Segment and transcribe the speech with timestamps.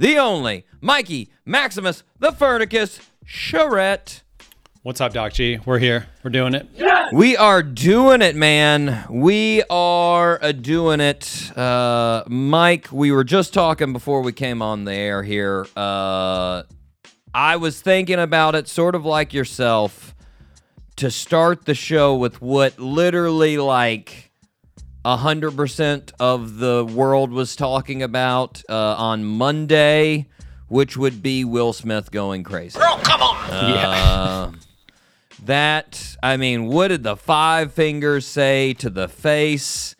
[0.00, 4.22] the only, Mikey Maximus, the Furnicus Charette.
[4.82, 5.58] What's up, Doc G?
[5.66, 6.06] We're here.
[6.24, 6.66] We're doing it.
[7.12, 9.04] We are doing it, man.
[9.10, 11.54] We are uh, doing it.
[11.54, 15.66] Uh, Mike, we were just talking before we came on the air here.
[15.76, 16.62] Uh,
[17.34, 20.14] I was thinking about it sort of like yourself
[20.96, 24.29] to start the show with what literally like
[25.04, 30.26] 100% of the world was talking about uh, on Monday,
[30.68, 32.78] which would be Will Smith going crazy.
[32.78, 34.52] Come on, Uh,
[35.44, 39.94] that I mean, what did the five fingers say to the face?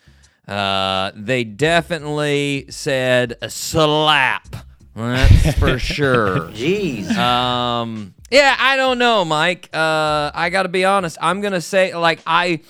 [0.46, 4.54] Uh, they definitely said a slap.
[4.96, 6.48] That's for sure.
[6.50, 7.10] Jeez.
[7.16, 8.14] Um.
[8.30, 9.68] Yeah, I don't know, Mike.
[9.72, 11.16] Uh, I got to be honest.
[11.20, 12.60] I'm gonna say like I.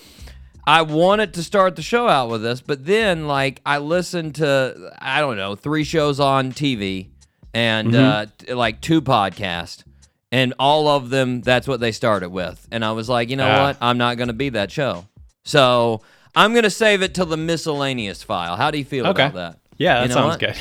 [0.71, 4.91] I wanted to start the show out with this, but then like I listened to
[4.99, 7.09] I don't know three shows on TV
[7.53, 9.83] and uh, t- like two podcasts,
[10.31, 13.49] and all of them that's what they started with, and I was like, you know
[13.49, 13.63] Ah.
[13.67, 13.77] what?
[13.81, 15.05] I'm not going to be that show,
[15.43, 16.01] so
[16.35, 18.55] I'm going to save it till the miscellaneous file.
[18.55, 19.23] How do you feel Okay.
[19.25, 19.59] about that?
[19.77, 20.39] Yeah, that You know sounds what?
[20.39, 20.55] good.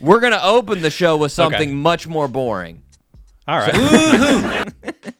[0.00, 1.74] We're going to open the show with something Okay.
[1.90, 2.82] much more boring.
[3.48, 3.74] All right.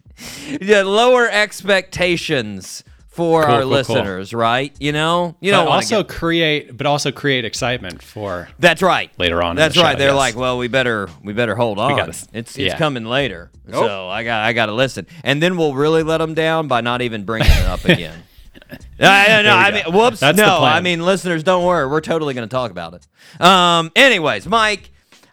[0.61, 2.83] Yeah, lower expectations
[3.17, 3.71] for Cool, our cool, cool.
[3.79, 4.73] listeners, right?
[4.79, 8.49] You know, you know, also get- create, but also create excitement for.
[8.59, 9.11] That's right.
[9.19, 9.99] later on That's the show, right.
[9.99, 10.17] They're yes.
[10.17, 11.97] like, well, we better we better hold on.
[11.97, 12.79] gotta- it's it's yeah.
[12.79, 13.51] coming later.
[13.73, 16.83] So I got I got to listen, and then we'll really let them down by
[16.83, 18.23] not even bringing it up again.
[19.01, 20.21] I, no, I mean, whoops.
[20.21, 21.87] That's no, I mean, listeners, don't worry.
[21.89, 23.07] We're totally going to talk about it.
[23.41, 23.91] Um.
[23.97, 24.91] Anyways, Mike,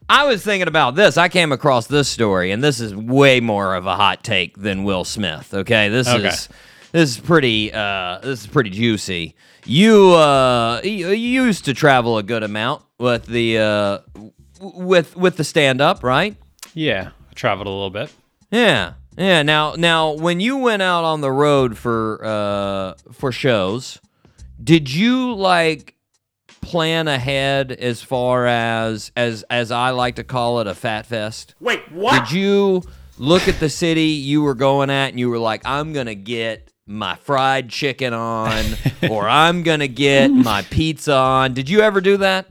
[0.09, 1.17] I was thinking about this.
[1.17, 4.83] I came across this story, and this is way more of a hot take than
[4.83, 5.53] Will Smith.
[5.53, 6.27] Okay, this Okay.
[6.27, 6.49] is
[6.93, 7.73] this is pretty.
[7.73, 9.35] Uh, this is pretty juicy.
[9.65, 13.99] You uh, you, you used to travel a good amount with the uh,
[14.61, 16.37] with with the stand up, right?
[16.73, 18.13] Yeah, I traveled a little bit.
[18.51, 19.41] Yeah, yeah.
[19.41, 23.99] Now, now, when you went out on the road for uh for shows,
[24.63, 25.95] did you like
[26.61, 31.55] plan ahead as far as as as I like to call it a fat fest?
[31.59, 32.27] Wait, what?
[32.27, 32.83] Did you
[33.17, 36.69] look at the city you were going at and you were like, I'm gonna get
[36.85, 38.63] my fried chicken on,
[39.09, 41.53] or I'm gonna get my pizza on?
[41.53, 42.47] Did you ever do that?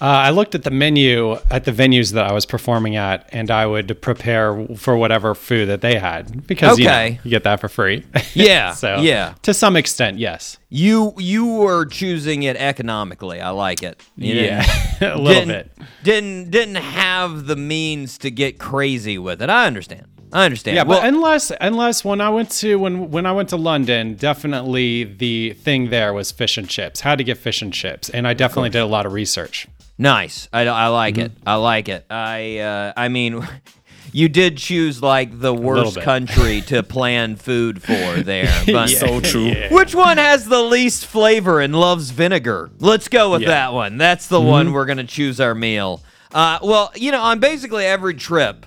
[0.00, 3.52] Uh, I looked at the menu at the venues that I was performing at, and
[3.52, 7.60] I would prepare for whatever food that they had because you, know, you get that
[7.60, 8.04] for free.
[8.34, 9.34] Yeah, so yeah.
[9.42, 10.58] to some extent, yes.
[10.70, 13.40] You you were choosing it economically.
[13.40, 14.02] I like it.
[14.16, 14.66] You yeah,
[15.00, 15.86] a little didn't, bit.
[16.02, 19.50] Didn't didn't have the means to get crazy with it.
[19.50, 20.06] I understand.
[20.32, 20.76] I understand.
[20.76, 24.14] Yeah, well, but unless unless when I went to when when I went to London,
[24.14, 27.00] definitely the thing there was fish and chips.
[27.00, 29.68] How to get fish and chips, and I definitely did a lot of research.
[29.98, 30.48] nice.
[30.52, 31.26] I, I like Mm-hmm.
[31.26, 31.32] it.
[31.46, 32.06] I like it.
[32.10, 33.46] I uh, I mean,
[34.12, 38.50] you did choose like the worst country to plan food for there.
[38.66, 39.52] But So true.
[39.70, 42.70] Which one has the least flavor and loves vinegar?
[42.78, 43.48] Let's go with Yeah.
[43.48, 43.52] Mm-hmm.
[43.52, 43.98] that one.
[43.98, 46.00] That's the one we're gonna choose our meal.
[46.32, 48.64] Uh, well, you know, on basically every trip,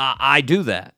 [0.00, 0.94] I, I do that.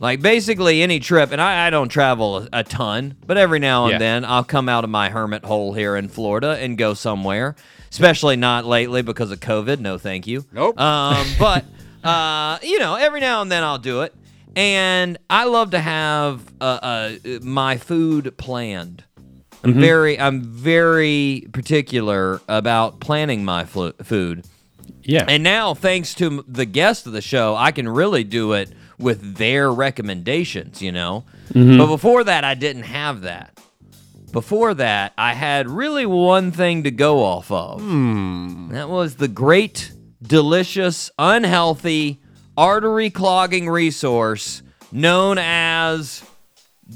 [0.00, 3.84] Like basically any trip, and I, I don't travel a, a ton, but every now
[3.84, 3.98] and Yeah.
[3.98, 7.54] then I'll come out of my hermit hole here in Florida and go somewhere.
[7.90, 9.78] Especially not lately because of COVID.
[9.78, 10.44] No, thank you.
[10.52, 10.78] Nope.
[10.80, 11.64] Um, but
[12.02, 14.12] uh, you know, every now and then I'll do it,
[14.56, 17.12] and I love to have uh, uh,
[17.42, 19.04] my food planned.
[19.62, 24.44] I'm very, I'm very particular about planning my flu- food.
[25.02, 28.70] Yeah, And now, thanks to the guest of the show, I can really do it
[28.98, 31.24] with their recommendations, you know?
[31.52, 31.78] Mm-hmm.
[31.78, 33.58] But before that, I didn't have that.
[34.32, 37.80] Before that, I had really one thing to go off of.
[37.80, 38.68] Hmm.
[38.72, 42.20] That was the great, delicious, unhealthy,
[42.56, 46.24] artery clogging resource known as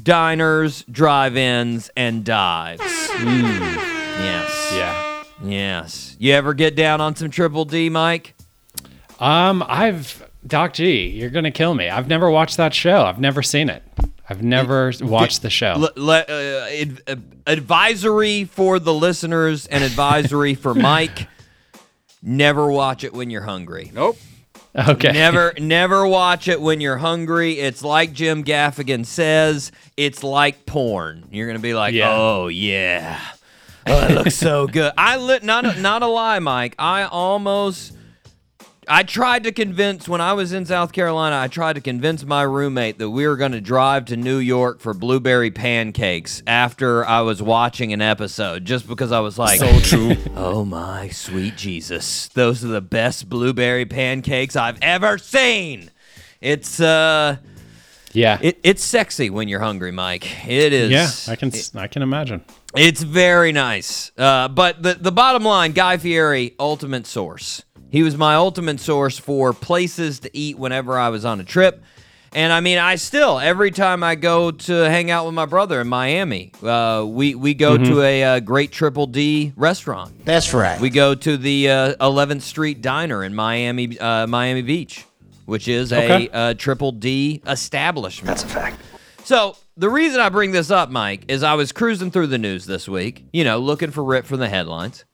[0.03, 2.83] diners, drive ins, and dives.
[2.83, 3.29] Hmm.
[4.21, 4.73] Yes.
[4.75, 5.25] yeah.
[5.45, 6.17] Yes.
[6.19, 8.35] You ever get down on some triple D, Mike?
[9.21, 11.89] Um, I've Doc G, you're gonna kill me.
[11.89, 13.03] I've never watched that show.
[13.05, 13.83] I've never seen it.
[14.31, 15.73] I've never watched the show.
[15.73, 21.27] L- le- uh, ad- uh, advisory for the listeners and advisory for Mike.
[22.23, 23.91] Never watch it when you're hungry.
[23.95, 24.17] Nope.
[24.77, 25.13] Okay.
[25.13, 27.59] Never, never watch it when you're hungry.
[27.59, 29.73] It's like Jim Gaffigan says.
[29.97, 31.27] It's like porn.
[31.31, 32.11] You're gonna be like, Yeah.
[32.13, 33.19] oh yeah,
[33.87, 34.93] oh, it looks so good.
[34.99, 36.75] I lit not a, not a lie, Mike.
[36.79, 37.95] I almost.
[38.91, 41.37] I tried to convince when I was in South Carolina.
[41.39, 44.81] I tried to convince my roommate that we were going to drive to New York
[44.81, 49.79] for blueberry pancakes after I was watching an episode, just because I was like, So
[49.81, 50.17] true.
[50.37, 52.29] Oh my sweet Jesus.
[52.29, 55.91] Those are the best blueberry pancakes I've ever seen.
[56.41, 57.37] It's uh
[58.13, 58.39] Yeah.
[58.41, 60.49] it, it's sexy when you're hungry, Mike.
[60.49, 62.43] It is yeah, I can I can imagine.
[62.77, 64.13] it's very nice.
[64.17, 67.65] Uh, but the the bottom line, Guy Fieri, ultimate source.
[67.91, 71.83] He was my ultimate source for places to eat whenever I was on a trip.
[72.35, 75.81] And I mean, I still every time I go to hang out with my brother
[75.81, 80.27] in Miami, uh, we we go to a, uh great Triple D restaurant.
[80.27, 80.79] That's right.
[80.79, 85.07] We go to the uh, 11th Street Diner in Miami, uh, Miami Beach,
[85.47, 86.29] which is Okay.
[86.31, 88.27] a uh, Triple D establishment.
[88.27, 88.79] That's a fact.
[89.25, 92.67] So the reason I bring this up, Mike, is I was cruising through the news
[92.67, 95.05] this week, you know, looking for rip from the headlines,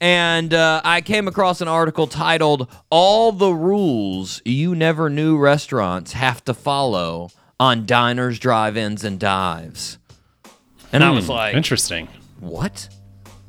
[0.00, 6.12] and uh, I came across an article titled "All the Rules You Never Knew Restaurants
[6.12, 7.30] Have to Follow
[7.60, 9.98] on Diners, Drive-ins, and Dives,"
[10.92, 12.08] and I was Hmm, like, interesting.
[12.40, 12.88] what?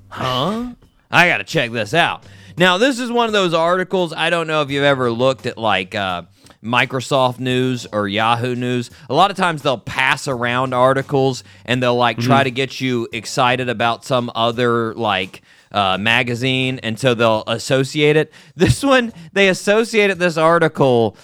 [0.10, 0.72] Huh?
[1.12, 2.24] I got to check this out.
[2.58, 4.12] Now, this is one of those articles.
[4.14, 6.24] I don't know if you've ever looked at like uh,
[6.64, 8.90] Microsoft News or Yahoo News.
[9.10, 13.08] A lot of times they'll pass around articles and they'll like try to get you
[13.14, 18.32] excited about some other like uh, magazine, and so they'll associate it.
[18.56, 21.16] This one, they associated this article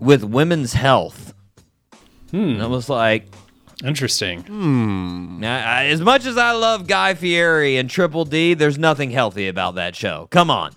[0.00, 1.34] with women's health.
[2.32, 3.26] And I was like,
[3.84, 4.44] Interesting.
[5.40, 9.48] now, I- as much as I love Guy Fieri and Triple D, there's nothing healthy
[9.48, 10.28] about that show.
[10.30, 10.74] Come on.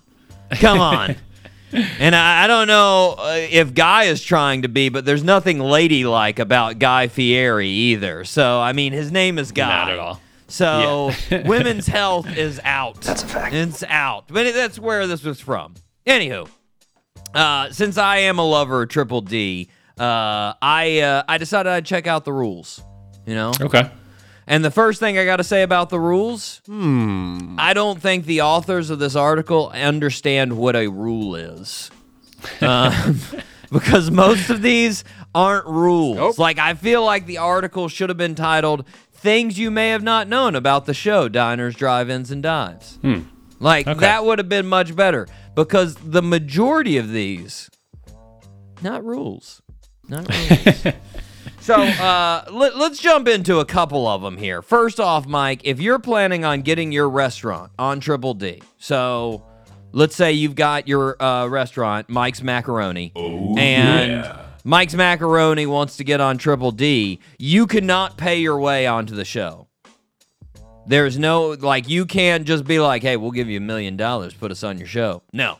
[0.52, 1.16] Come on.
[1.72, 5.60] and I, I don't know uh, if Guy is trying to be, but there's nothing
[5.60, 8.24] ladylike about Guy Fieri either.
[8.24, 9.66] So, I mean, his name is Guy.
[9.68, 10.20] Not at all.
[10.50, 11.12] So,
[11.46, 13.00] women's health is out.
[13.02, 13.54] That's a fact.
[13.54, 14.24] It's out.
[14.28, 15.74] But it- that's where this was from.
[16.06, 16.48] Anywho,
[17.34, 19.68] uh, since I am a lover of Triple D,
[19.98, 22.82] uh, I uh, I decided I'd check out the rules.
[23.26, 23.88] You know, Okay.
[24.46, 28.40] and the first thing I got to say about the rules, I don't think the
[28.40, 31.90] authors of this article understand what a rule is.
[32.60, 33.20] Um,
[33.70, 35.04] because most of these
[35.34, 36.38] aren't rules.
[36.38, 38.84] Like, I feel like the article should have been titled
[39.20, 42.98] Things You May Have Not Known About the Show Diners, Drive Ins, and Dives.
[43.58, 44.00] Like, Okay.
[44.00, 47.68] that would have been much better because the majority of these,
[48.82, 49.60] not rules.
[50.08, 50.94] Not rules.
[51.62, 54.62] So uh, let, us jump into a couple of them here.
[54.62, 59.44] First off, Mike, if you're planning on getting your restaurant on Triple D, so
[59.92, 64.26] let's say you've got your uh, restaurant, Mike's Macaroni, and
[64.64, 69.24] Mike's Macaroni wants to get on Triple D, you cannot pay your way onto the
[69.24, 69.66] show.
[70.86, 74.34] There's no, like, you can't just be like, hey, we'll give you a million dollars,
[74.34, 75.22] put us on your show.
[75.32, 75.58] No.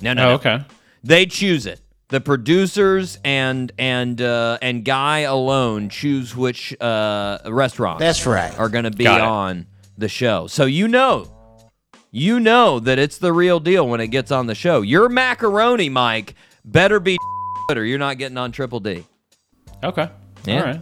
[0.00, 0.34] No, no, Oh, no.
[0.34, 0.64] okay.
[1.04, 1.80] They choose it.
[2.08, 8.56] The producers and and uh, and Guy alone choose which uh, restaurants That's right.
[8.58, 9.66] are going to be on
[9.96, 10.46] the show.
[10.46, 11.30] So you know,
[12.10, 14.82] you know that it's the real deal when it gets on the show.
[14.82, 16.34] Your macaroni, Mike,
[16.66, 17.16] better be
[17.70, 19.04] or you're not getting on Triple D.
[19.82, 20.08] Okay.
[20.44, 20.58] Yeah.
[20.60, 20.80] All right.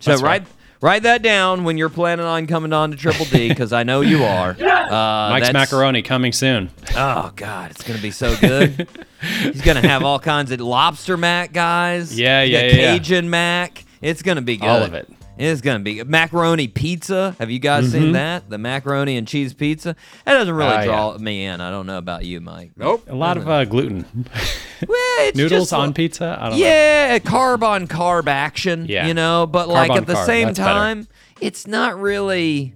[0.00, 0.44] So That's write
[0.80, 4.00] write that down when you're planning on coming on to Triple D because I know
[4.00, 4.50] you are.
[4.50, 6.70] Uh, Mike's that's- macaroni coming soon.
[6.96, 8.88] Oh God, it's gonna be so good.
[9.42, 12.18] He's gonna have all kinds of lobster mac guys.
[12.18, 12.92] Yeah, yeah, got yeah, yeah.
[12.98, 13.84] Cajun mac.
[14.00, 14.66] It's gonna be good.
[14.68, 15.08] All of it.
[15.40, 17.34] It's gonna be macaroni pizza.
[17.38, 18.50] Have you guys seen that?
[18.50, 19.96] The macaroni and cheese pizza.
[20.24, 20.90] That doesn't really Mm-hmm.
[20.90, 21.60] Ah, draw me in.
[21.60, 22.72] I don't know about you, Mike.
[22.76, 23.08] Nope.
[23.08, 24.04] A lot of uh, gluten.
[24.88, 26.38] Well, it's Noodles just on pizza.
[26.40, 26.64] I don't know.
[26.64, 28.86] Yeah, carb on carb action.
[28.88, 29.06] Yeah.
[29.06, 30.70] You know, but Carb like at the carb, same that's better.
[30.70, 32.72] time, it's not really.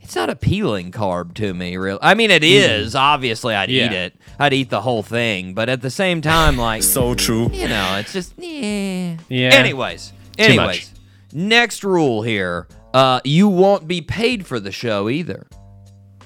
[0.00, 2.00] It's not appealing carb to me, really.
[2.02, 2.96] I mean, it is.
[2.96, 4.06] Obviously, I'd eat Mm.
[4.06, 4.16] It.
[4.38, 5.54] I'd eat the whole thing.
[5.54, 7.50] But at the same time, like, So true.
[7.52, 9.16] you know, it's just, yeah.
[9.28, 9.50] Yeah.
[9.50, 10.86] Anyways, Too anyways, much.
[11.32, 15.46] Next rule here: uh, you won't be paid for the show either.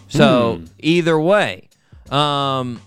[0.08, 0.64] So Hmm.
[0.80, 1.68] either way,
[2.10, 2.80] um,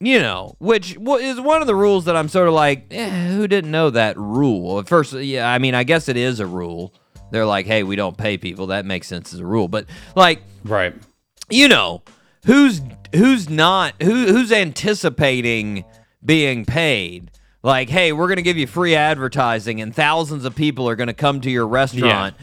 [0.00, 3.48] you know, which is one of the rules that I'm sort of like, eh, who
[3.48, 4.78] didn't know that rule?
[4.78, 6.94] At first, yeah, I mean, I guess it is a rule.
[7.32, 8.68] They're like, hey, we don't pay people.
[8.68, 9.66] That makes sense as a rule.
[9.68, 10.94] But like, Right.
[11.50, 12.02] you know,
[12.46, 12.80] who's
[13.14, 15.84] who's not who who's anticipating
[16.24, 17.30] being paid?
[17.62, 21.40] Like, hey, we're gonna give you free advertising, and thousands of people are gonna come
[21.42, 22.34] to your restaurant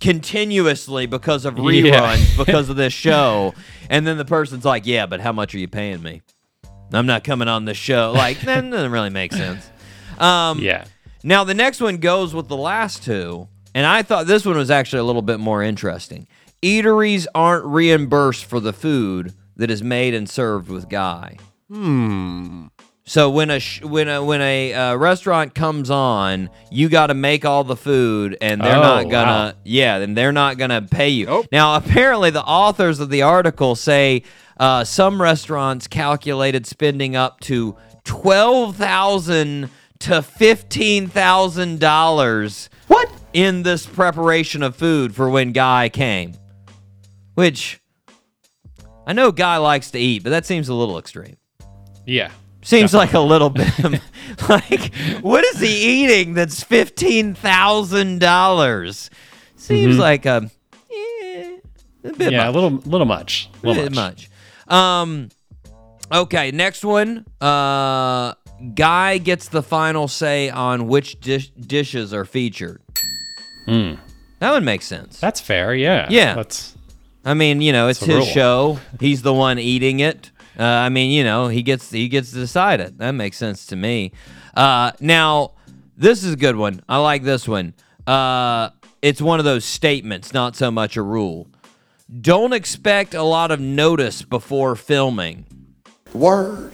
[0.00, 2.16] continuously because of reruns, Yeah.
[2.44, 3.54] because of this show,
[3.90, 6.22] and then the person's like, yeah, but how much are you paying me?
[6.92, 8.12] I'm not coming on the show.
[8.16, 9.68] Like that doesn't really make sense.
[10.18, 10.84] Um, Yeah.
[11.24, 14.70] Now the next one goes with the last two, and I thought this one was
[14.70, 16.26] actually a little bit more interesting.
[16.62, 21.36] Eateries aren't reimbursed for the food that is made and served with Guy.
[21.70, 22.66] Hmm.
[23.08, 27.14] So when a sh- when a when a uh, restaurant comes on, you got to
[27.14, 29.60] make all the food, and they're Oh, not gonna wow.
[29.64, 31.44] yeah, and they're not gonna pay you.
[31.50, 34.24] Now apparently the authors of the article say
[34.60, 42.68] uh, some restaurants calculated spending up to twelve thousand to fifteen thousand dollars.
[42.88, 46.34] What in this preparation of food for when Guy came?
[47.34, 47.80] Which
[49.06, 51.36] I know Guy likes to eat, but that seems a little extreme.
[52.04, 52.30] Yeah.
[52.68, 53.66] Seems like a little bit
[54.48, 59.08] like what is he eating that's fifteen thousand dollars?
[59.56, 60.50] Seems like a,
[60.92, 61.56] eh,
[62.04, 62.48] a bit Yeah, much.
[62.48, 63.48] a little little much.
[63.62, 64.28] A A little bit much.
[64.68, 64.74] much.
[64.76, 65.30] Um
[66.12, 67.24] okay, next one.
[67.40, 68.34] Uh
[68.74, 72.82] Guy gets the final say on which dish- dishes are featured.
[73.66, 73.94] Hmm.
[74.40, 75.18] That would make sense.
[75.20, 76.06] That's fair, yeah.
[76.10, 76.34] Yeah.
[76.34, 76.76] That's
[77.24, 78.24] I mean, you know, it's his rule.
[78.26, 78.78] show.
[79.00, 80.30] He's the one eating it.
[80.58, 82.98] Uh, I mean, you know, he gets he gets to decide it.
[82.98, 84.12] That makes sense to me.
[84.54, 85.52] Uh, now,
[85.96, 86.82] this is a good one.
[86.88, 87.74] I like this one.
[88.06, 88.70] Uh,
[89.02, 91.48] it's one of those statements, not so much a rule.
[92.20, 95.44] Don't expect a lot of notice before filming.
[96.12, 96.72] Word.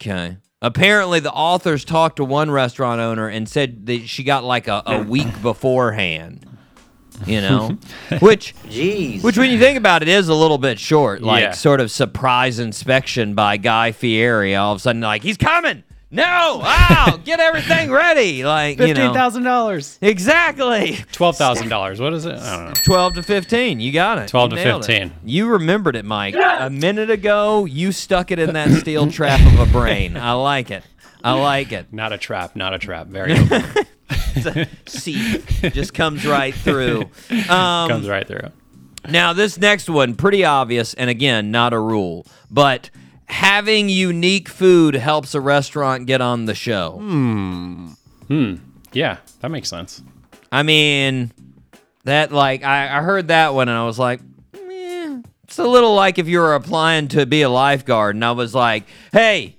[0.00, 0.38] Okay.
[0.62, 4.82] Apparently, the authors talked to one restaurant owner and said that she got like a,
[4.86, 6.46] a week beforehand.
[7.24, 7.78] You know,
[8.20, 9.22] which, Jeez.
[9.22, 11.22] which when you think about it, is a little bit short.
[11.22, 11.50] Like Yeah.
[11.52, 14.54] sort of surprise inspection by Guy Fieri.
[14.54, 15.82] All of a sudden, like he's coming.
[16.08, 18.44] No, wow, get everything ready.
[18.44, 19.98] Like you fifteen know, thousand dollars.
[20.00, 20.98] exactly.
[21.10, 22.00] Twelve thousand dollars.
[22.00, 22.36] What is it?
[22.38, 22.72] I don't know.
[22.84, 23.80] 12 to 15.
[23.80, 24.28] You got it.
[24.28, 24.86] 12 You to nailed it.
[24.86, 25.12] 15.
[25.24, 26.36] You remembered it, Mike.
[26.36, 30.16] A minute ago, you stuck it in that steel trap of a brain.
[30.16, 30.84] I like it.
[31.24, 31.92] I like it.
[31.92, 32.54] Not a trap.
[32.54, 33.08] Not a trap.
[33.08, 33.34] Very
[34.44, 34.68] open.
[34.86, 35.38] See,
[35.70, 37.10] just comes right through.
[37.48, 38.50] Um, comes right through.
[39.08, 42.90] now, this next one, pretty obvious, and again, not a rule, but
[43.26, 46.98] having unique food helps a restaurant get on the show.
[46.98, 48.54] Hmm,
[48.92, 50.02] yeah, that makes sense.
[50.50, 51.32] I mean,
[52.04, 54.20] that like I, I heard that one and I was like,
[54.54, 58.32] eh, it's a little like if you were applying to be a lifeguard and I
[58.32, 59.55] was like, hey,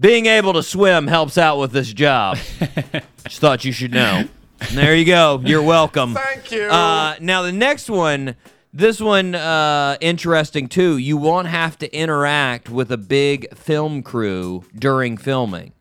[0.00, 2.38] being able to swim helps out with this job.
[3.26, 4.24] Just thought you should know.
[4.60, 5.40] And there you go.
[5.44, 6.14] You're welcome.
[6.14, 6.62] Thank you.
[6.64, 8.36] Uh, now the next one,
[8.72, 10.96] this one uh, interesting too.
[10.98, 15.72] You won't have to interact with a big film crew during filming.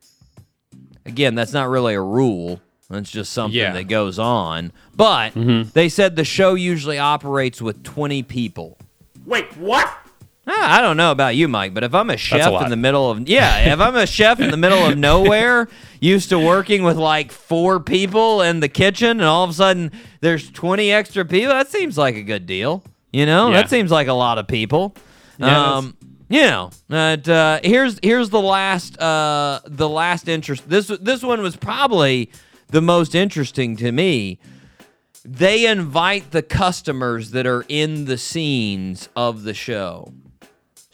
[1.05, 2.61] Again, that's not really a rule.
[2.89, 3.71] That's just something Yeah.
[3.73, 4.71] that goes on.
[4.95, 8.77] But they said the show usually operates with 20 people.
[9.25, 9.87] Wait, what?
[10.53, 13.09] Ah, I don't know about you, Mike, but if I'm a chef in the middle
[13.09, 15.69] of yeah, if I'm a chef in the middle of nowhere,
[16.01, 19.91] used to working with like four people in the kitchen, and all of a sudden
[20.19, 22.83] there's 20 extra people, that seems like a good deal.
[23.13, 23.61] You know, Yeah.
[23.61, 24.93] that seems like a lot of people.
[25.37, 25.95] Yeah, um,
[26.29, 30.67] you know, but, uh, here's here's the last uh, the last interest.
[30.69, 32.29] This this one was probably
[32.67, 34.39] the most interesting to me
[35.23, 40.11] they invite the customers that are in the scenes of the show.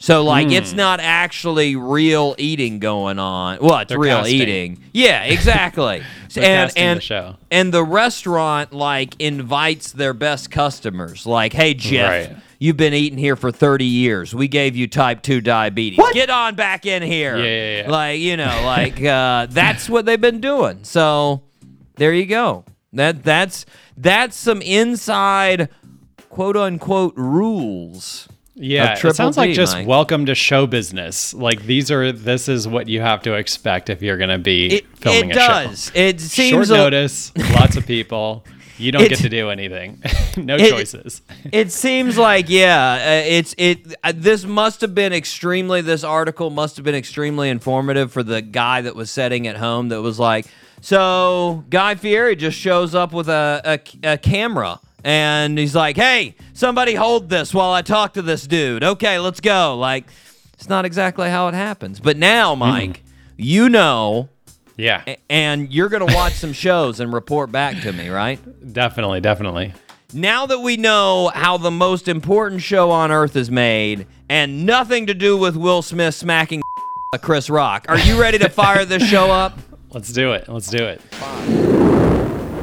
[0.00, 3.58] So like it's not actually real eating going on.
[3.60, 4.40] Well, it's They're real casting.
[4.40, 4.84] eating.
[4.92, 6.02] Yeah, exactly.
[6.36, 7.36] And and the show.
[7.50, 11.26] and the restaurant like invites their best customers.
[11.26, 12.36] Like, "Hey Jeff, Right.
[12.60, 14.34] you've been eating here for 30 years.
[14.34, 15.98] We gave you type 2 diabetes.
[16.12, 17.90] Get on back in here." Yeah, yeah, yeah.
[17.90, 20.84] Like, you know, like uh that's what they've been doing.
[20.84, 21.42] So,
[21.96, 22.64] there you go.
[22.92, 25.70] That that's that's some inside
[26.28, 28.28] quote unquote rules.
[28.60, 29.86] Yeah, it sounds like just Mike.
[29.86, 31.32] welcome to show business.
[31.32, 34.66] Like these are this is what you have to expect if you're going to be
[34.78, 35.92] It, filming it a does.
[35.94, 36.26] It show.
[36.26, 38.44] seems Short a- notice, lots of people.
[38.78, 40.02] You don't It- get to do anything.
[40.36, 41.22] no It- choices.
[41.52, 43.94] it seems like yeah, uh, it's it.
[44.04, 45.80] Uh, this must have been extremely.
[45.80, 49.88] This article must have been extremely informative for the guy that was setting at home.
[49.90, 50.46] That was like,
[50.80, 54.80] so Guy Fieri just shows up with a, a, a camera.
[55.04, 59.40] And he's like, "Hey, somebody hold this while I talk to this dude." Okay, let's
[59.40, 59.76] go.
[59.76, 60.04] Like,
[60.54, 63.02] it's not exactly how it happens, but now, Mike,
[63.36, 64.28] you know,
[64.76, 68.38] Yeah, and you're gonna watch some shows and report back to me, right?
[68.72, 69.72] definitely, definitely.
[70.12, 75.06] Now that we know how the most important show on earth is made and nothing
[75.06, 76.60] to do with Will Smith smacking
[77.22, 79.58] Chris Rock, are you ready to fire this show up?
[79.90, 80.48] Let's do it.
[80.48, 81.00] Let's do it.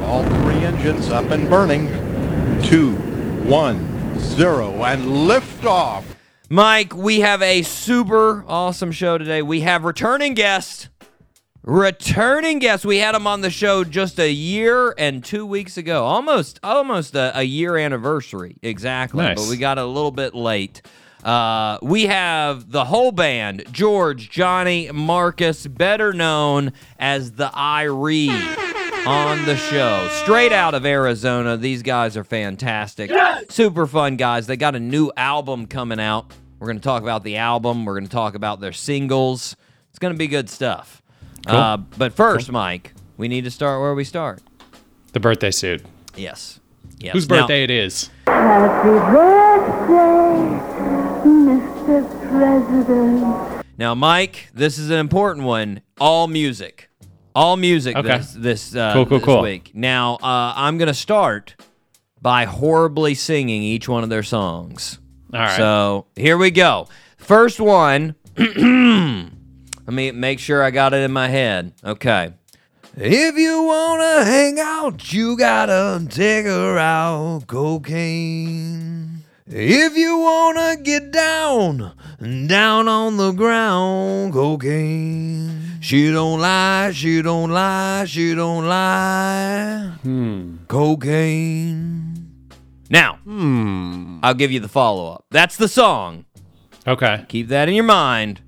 [0.02, 1.86] All three engines up and burning.
[2.62, 2.92] Two,
[3.44, 6.16] one, zero, and lift off.
[6.48, 9.42] Mike, we have a super awesome show today.
[9.42, 10.88] We have returning guests.
[11.62, 12.86] Returning guests.
[12.86, 16.04] We had him on the show just a year and two weeks ago.
[16.04, 18.56] Almost almost a, a year anniversary.
[18.62, 19.24] Exactly.
[19.24, 19.36] Nice.
[19.36, 20.82] But we got a little bit late.
[21.24, 28.56] Uh, we have the whole band George, Johnny, Marcus, better known as the I Read,
[29.06, 30.08] on the show.
[30.22, 31.56] Straight out of Arizona.
[31.56, 33.10] These guys are fantastic.
[33.48, 34.46] Super fun guys.
[34.46, 36.32] They got a new album coming out.
[36.58, 37.84] We're going to talk about the album.
[37.84, 39.56] We're going to talk about their singles.
[39.90, 41.02] It's going to be good stuff.
[41.46, 44.40] Uh, but first, Mike, we need to start where we start.
[45.12, 45.82] The birthday suit.
[46.16, 46.58] Yes.
[46.98, 47.12] Yes.
[47.12, 48.10] Whose Now- birthday it is?
[48.26, 50.58] Happy birthday,
[51.28, 52.30] Mr.
[52.30, 53.66] President.
[53.78, 55.82] Now, Mike, this is an important one.
[56.00, 56.88] All music,
[57.36, 58.18] all music Okay.
[58.18, 59.42] this this, uh, Cool, cool, this cool.
[59.42, 59.70] week.
[59.74, 61.54] Now, uh, I'm gonna start
[62.20, 64.98] by horribly singing each one of their songs.
[65.32, 65.56] All right.
[65.56, 66.88] So here we go.
[67.18, 68.14] First one.
[68.36, 71.72] Let me make sure I got it in my head.
[71.84, 72.32] Okay.
[72.96, 79.05] If you wanna hang out, you gotta take her out cocaine.
[79.48, 81.92] If you wanna get down,
[82.48, 85.78] down on the ground, cocaine.
[85.80, 89.92] She don't lie, she don't lie, she don't lie.
[90.02, 90.56] Hmm.
[90.66, 92.28] Cocaine.
[92.90, 94.18] Now, hmm.
[94.20, 95.26] I'll give you the follow up.
[95.30, 96.24] That's the song.
[96.84, 97.24] okay.
[97.28, 98.40] Keep that in your mind.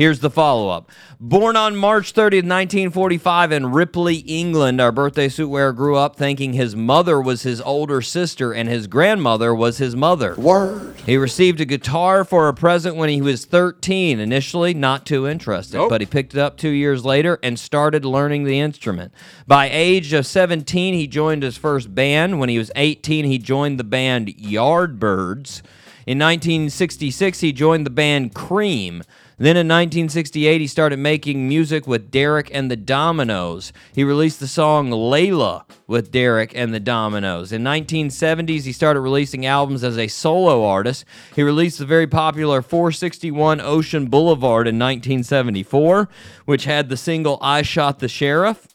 [0.00, 0.90] Here's the follow up.
[1.20, 6.54] Born on March 30th, 1945, in Ripley, England, our birthday suit wearer grew up thinking
[6.54, 10.34] his mother was his older sister and his grandmother was his mother.
[10.36, 10.98] Word.
[11.04, 14.20] He received a guitar for a present when he was 13.
[14.20, 18.44] Initially, not too interested, but he picked it up two years later and started learning
[18.44, 19.12] the instrument.
[19.46, 22.40] By age of 17, he joined his first band.
[22.40, 25.60] When he was 18, he joined the band Yardbirds.
[26.06, 29.02] In 1966, he joined the band Cream.
[29.40, 33.72] Then in 1968, he started making music with Derek and the Dominos.
[33.94, 37.50] He released the song Layla with Derek and the Dominos.
[37.50, 41.06] In 1970s, he started releasing albums as a solo artist.
[41.34, 46.10] He released the very popular 461 Ocean Boulevard in 1974,
[46.44, 48.68] which had the single I Shot the Sheriff.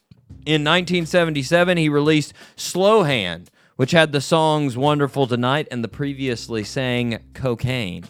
[0.47, 7.19] In 1977, he released Slowhand, which had the songs Wonderful Tonight and the previously sang
[7.36, 8.06] Cocaine.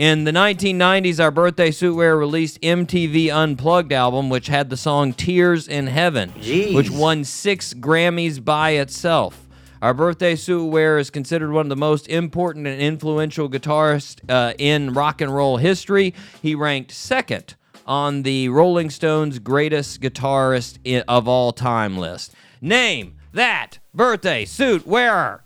[0.00, 5.12] In the 1990s, our birthday suit wearer released MTV Unplugged album, which had the song
[5.12, 6.32] Tears in Heaven,
[6.74, 9.46] which won six Grammys by itself.
[9.82, 14.54] Our birthday suit wearer is considered one of the most important and influential guitarists uh,
[14.56, 16.14] in rock and roll history.
[16.40, 17.54] He ranked second
[17.86, 22.32] on the Rolling Stones greatest guitarist i- of all time list.
[22.62, 25.44] Name that birthday suit wearer.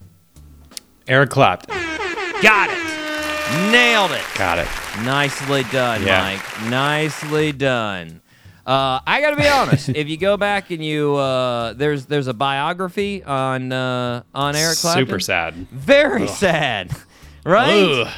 [1.09, 1.75] Eric Clapton.
[2.41, 2.84] Got it.
[3.71, 4.23] Nailed it.
[4.37, 4.69] Got it.
[5.05, 6.21] Nicely done, Yeah.
[6.23, 6.71] Mike.
[6.71, 8.21] Nicely done.
[8.67, 9.89] Uh, I got to be honest.
[9.95, 14.79] if you go back and you uh, there's there's a biography on uh, on Eric
[14.79, 15.07] Clapton.
[15.07, 15.55] Super sad.
[15.71, 16.91] Very sad,
[17.45, 17.71] right?
[18.07, 18.09] Ugh.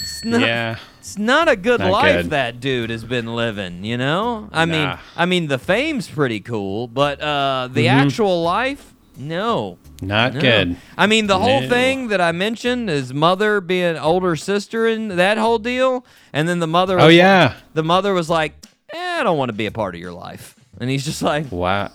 [0.00, 0.76] It's not, Yeah.
[0.98, 2.30] it's not a good Not life good.
[2.30, 3.84] that dude has been living.
[3.84, 8.06] You know, I mean, I mean the fame's pretty cool, but uh, the Mm-hmm.
[8.06, 9.78] actual life, no.
[10.02, 10.40] Not No.
[10.40, 10.76] good.
[10.98, 11.68] I mean, the whole No.
[11.68, 16.58] thing that I mentioned, is mother being older sister and that whole deal, and then
[16.58, 16.98] the mother.
[17.00, 17.54] Oh was- yeah.
[17.74, 18.54] The mother was like,
[18.92, 21.50] eh, "I don't want to be a part of your life," and he's just like,
[21.52, 21.90] Wow.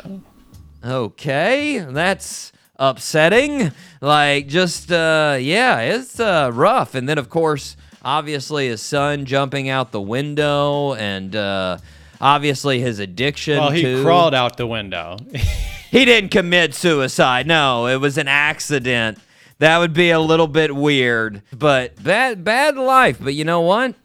[0.84, 6.96] "Okay, that's upsetting." Like, just uh, yeah, it's uh, rough.
[6.96, 11.78] And then, of course, obviously, his son jumping out the window, and uh,
[12.22, 13.58] obviously his addiction.
[13.58, 15.18] Well, he crawled out the window.
[15.92, 17.48] He didn't commit suicide.
[17.48, 19.20] No, it was an accident.
[19.60, 23.18] That would be a little bit weird, but bad bad life.
[23.20, 23.96] But you know what?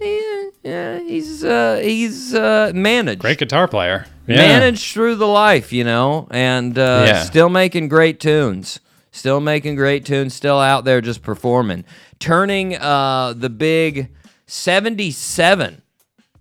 [0.00, 4.06] He, yeah, he's uh, he's uh, managed Great guitar player.
[4.26, 4.36] Yeah.
[4.36, 7.22] managed through the life, you know, and uh, Yeah.
[7.22, 8.78] still making great tunes.
[9.10, 10.34] Still making great tunes.
[10.34, 11.84] Still out there just performing.
[12.18, 14.08] Turning uh, the big
[14.46, 15.82] 77.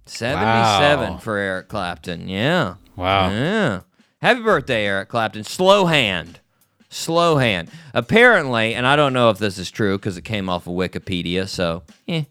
[0.05, 1.17] 77 Wow.
[1.19, 2.27] for Eric Clapton.
[2.27, 2.75] Yeah.
[2.95, 3.29] Wow.
[3.29, 3.79] Yeah.
[4.21, 5.43] Happy birthday, Eric Clapton.
[5.43, 6.39] Slow hand.
[6.89, 7.69] Slow hand.
[7.93, 11.47] Apparently, and I don't know if this is true because it came off of Wikipedia,
[11.47, 12.23] so eh.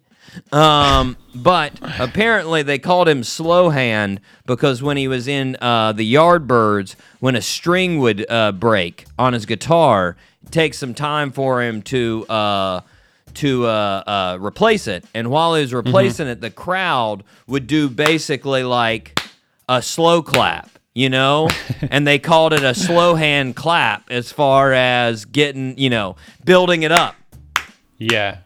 [0.53, 6.12] Um, but apparently they called him slow hand because when he was in uh, the
[6.14, 11.62] Yardbirds, when a string would uh, break on his guitar, it takes some time for
[11.62, 12.81] him to uh,
[13.35, 15.05] to uh, uh, replace it.
[15.14, 19.20] And while he was replacing it, the crowd would do basically like
[19.68, 21.49] a slow clap, you know?
[21.91, 26.83] and they called it a slow hand clap as far as getting, you know, building
[26.85, 27.15] it up.
[27.99, 28.39] Yeah.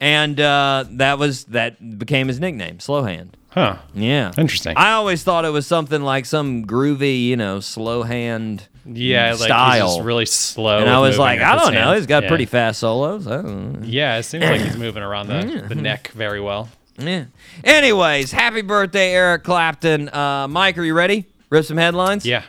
[0.00, 3.36] and uh, that was that became his nickname, Slow Hand.
[3.50, 3.78] Huh.
[3.94, 4.76] Yeah, Interesting.
[4.76, 8.68] I always thought it was something like some groovy, you know, slow hand.
[8.84, 9.86] Yeah, like style.
[9.86, 10.78] he's just really slow.
[10.78, 11.94] and I was like, I don't know.
[11.94, 12.28] He's got Yeah.
[12.28, 13.26] pretty fast solos.
[13.26, 13.86] I don't know.
[13.86, 16.68] Yeah, it seems like he's moving around the, the neck very well.
[16.98, 17.24] Yeah.
[17.64, 20.08] Anyways, happy birthday, Eric Clapton.
[20.10, 21.24] Uh, Mike, are you ready?
[21.50, 22.26] Rip some headlines.
[22.26, 22.42] Yeah.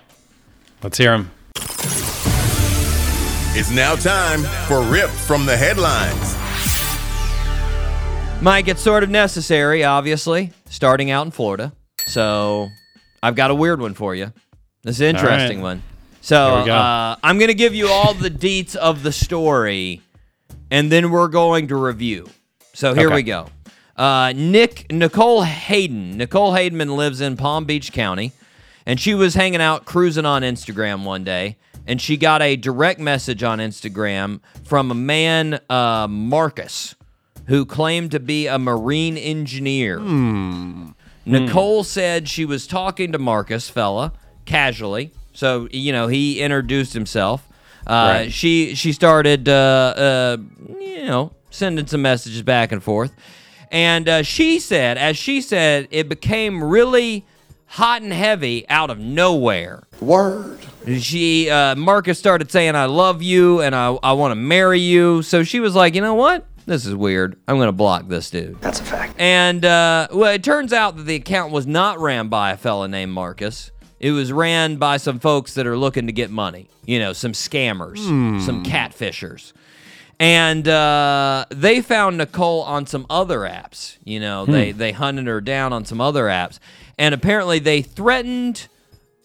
[0.82, 1.32] Let's hear them.
[3.60, 6.36] It's now time for Rip from the Headlines.
[8.42, 11.74] Mike, it's sort of necessary, obviously, starting out in Florida.
[12.06, 12.70] So
[13.24, 14.32] I've got a weird one for you.
[14.84, 15.64] This is an interesting right.
[15.64, 15.84] one.
[16.22, 16.74] So go.
[16.76, 20.02] uh, I'm going to give you all the deets of the story,
[20.70, 22.30] and then we're going to review.
[22.74, 23.16] So here Okay.
[23.16, 23.48] we go.
[23.96, 26.18] Uh, Nick Nicole Hayden.
[26.18, 28.34] Nicole Haydenman lives in Palm Beach County,
[28.88, 33.00] and she was hanging out cruising on Instagram one day, and she got a direct
[33.00, 36.96] message on Instagram from a man, uh, Marcus,
[37.48, 40.00] who claimed to be a marine engineer.
[41.26, 44.14] Nicole said she was talking to Marcus, fella,
[44.46, 45.12] casually.
[45.34, 47.48] So you know he introduced himself.
[47.86, 47.92] Uh,
[48.24, 48.34] Right.
[48.34, 50.38] She she started uh, uh,
[50.80, 53.12] you know sending some messages back and forth,
[53.72, 57.26] and uh, she said, as she said, it became really
[57.68, 59.84] hot and heavy out of nowhere.
[60.00, 60.60] Word.
[61.00, 65.22] She uh, Marcus started saying, "I love you and I I want to marry you."
[65.22, 66.46] So she was like, "You know what?
[66.66, 67.38] This is weird.
[67.48, 69.16] I'm gonna block this dude." That's a fact.
[69.18, 72.88] And uh, well, it turns out that the account was not ran by a fella
[72.88, 73.72] named Marcus.
[74.00, 76.70] It was ran by some folks that are looking to get money.
[76.86, 77.98] You know, some scammers,
[78.46, 79.54] some catfishers.
[80.20, 83.98] And uh, they found Nicole on some other apps.
[84.04, 86.60] You know, they they hunted her down on some other apps,
[86.98, 88.68] and apparently they threatened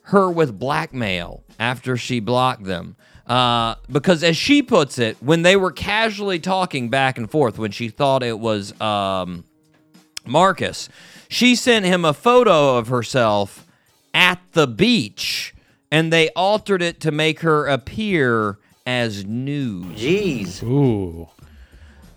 [0.05, 2.97] her with blackmail after she blocked them.
[3.27, 7.71] Uh, because, as she puts it, when they were casually talking back and forth, when
[7.71, 9.45] she thought it was um,
[10.27, 10.89] Marcus,
[11.29, 13.67] she sent him a photo of herself
[14.13, 15.55] at the beach,
[15.91, 19.97] and they altered it to make her appear as nude.
[19.97, 20.63] Jeez.
[20.63, 21.29] Ooh.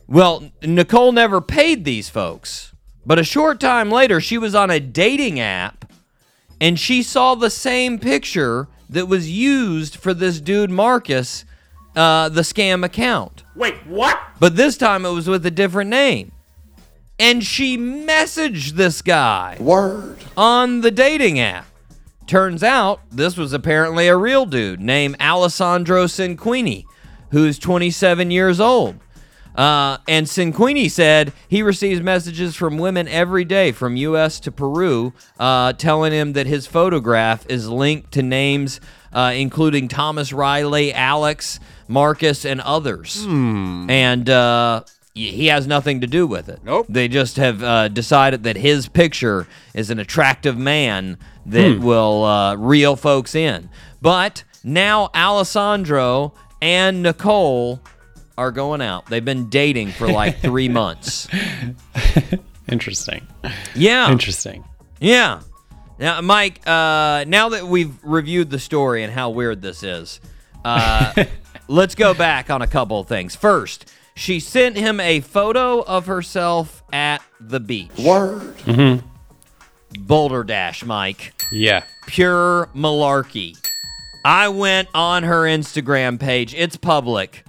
[0.08, 2.74] Well, Nicole never paid these folks,
[3.06, 5.92] but a short time later, she was on a dating app
[6.60, 11.46] and she saw the same picture that was used for this dude, Marcus,
[11.96, 13.44] uh, the scam account.
[13.56, 14.20] Wait, what?
[14.40, 16.32] But this time it was with a different name.
[17.18, 20.18] And she messaged this guy Word.
[20.36, 21.66] on the dating app.
[22.28, 26.86] Turns out this was apparently a real dude named Alessandro Cinquini,
[27.32, 28.96] who's 27 years old.
[29.58, 34.40] Uh, and Cinquini said he receives messages from women every day from U.S.
[34.42, 38.80] to Peru, uh, telling him that his photograph is linked to names
[39.16, 43.24] uh, including Thomas Riley, Alex, Marcus, and others.
[43.90, 46.60] And uh, he has nothing to do with it.
[46.66, 46.88] Nope.
[46.90, 52.56] They just have uh, decided that his picture is an attractive man that will uh,
[52.56, 53.70] reel folks in.
[54.02, 57.80] But now Alessandro and Nicole
[58.38, 59.06] are going out.
[59.08, 61.28] They've been dating for like three months.
[62.70, 63.28] Interesting.
[63.76, 64.12] Yeah.
[64.12, 64.64] Interesting.
[65.00, 65.42] Yeah.
[66.00, 70.20] Now, Mike, uh, now that we've reviewed the story and how weird this is,
[70.66, 71.14] uh,
[71.68, 73.36] let's go back on a couple of things.
[73.36, 77.98] First, she sent him a photo of herself at the beach.
[77.98, 79.04] Word.
[79.98, 81.42] Boulder Dash, Mike.
[81.52, 81.84] Yeah.
[82.08, 83.56] Pure malarkey.
[84.26, 86.54] I went on her Instagram page.
[86.56, 87.45] It's public.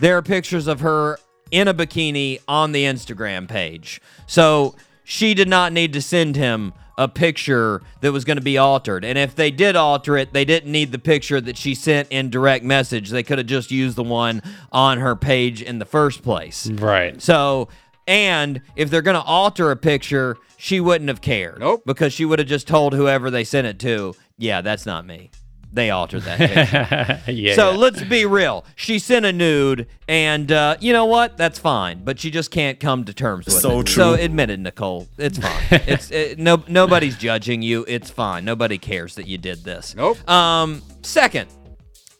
[0.00, 1.18] There are pictures of her
[1.50, 4.00] in a bikini on the Instagram page.
[4.26, 8.56] So she did not need to send him a picture that was going to be
[8.56, 9.04] altered.
[9.04, 12.30] And if they did alter it, they didn't need the picture that she sent in
[12.30, 13.10] direct message.
[13.10, 16.68] They could have just used the one on her page in the first place.
[16.70, 17.20] Right.
[17.20, 17.68] So,
[18.06, 21.60] and if they're going to alter a picture, she wouldn't have cared.
[21.60, 21.82] Nope.
[21.84, 25.30] Because she would have just told whoever they sent it to, yeah, that's not me.
[25.74, 26.38] They altered that
[27.26, 27.54] yeah.
[27.56, 27.76] so yeah.
[27.76, 28.64] let's be real.
[28.76, 31.36] She sent a nude, and uh, you know what?
[31.36, 32.04] That's fine.
[32.04, 33.86] But she just can't come to terms with So it.
[33.88, 33.94] true.
[34.02, 35.08] So admit it, Nicole.
[35.18, 35.62] It's fine.
[35.88, 37.84] it's it, no nobody's judging you.
[37.88, 38.44] It's fine.
[38.44, 39.96] Nobody cares that you did this.
[39.96, 40.30] Nope.
[40.30, 40.80] Um.
[41.02, 41.48] Second,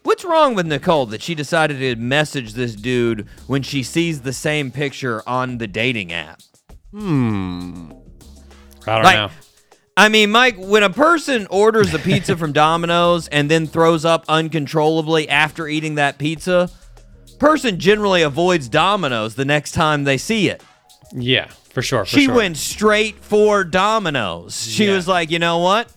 [0.02, 4.32] what's wrong with Nicole that she decided to message this dude when she sees the
[4.32, 6.40] same picture on the dating app?
[6.90, 7.92] Hmm.
[8.86, 9.30] I don't like- know.
[9.96, 14.24] I mean, Mike, when a person orders a pizza from Domino's and then throws up
[14.28, 16.68] uncontrollably after eating that pizza,
[17.38, 20.62] person generally avoids Domino's the next time they see it.
[21.12, 22.04] Yeah, for sure.
[22.04, 22.34] For she sure.
[22.34, 24.66] went straight for Domino's.
[24.68, 24.96] She Yeah.
[24.96, 25.88] was like, you know what?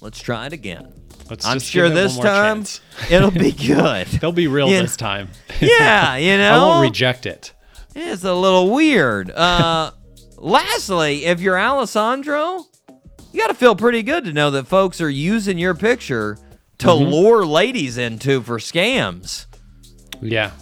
[0.00, 0.92] Let's try it again.
[1.28, 2.80] Let's I'm sure this time chance.
[3.10, 4.06] it'll be good.
[4.20, 5.28] They'll be real this time.
[5.60, 6.52] yeah, you know.
[6.52, 7.52] I won't reject it.
[7.96, 9.30] It's a little weird.
[9.30, 9.90] Uh,
[10.38, 12.64] lastly, if you're Alessandro,
[13.32, 16.38] you got to feel pretty good to know that folks are using your picture
[16.78, 17.10] to Mm-hmm.
[17.10, 19.46] lure ladies into for scams.
[20.22, 20.52] Yeah.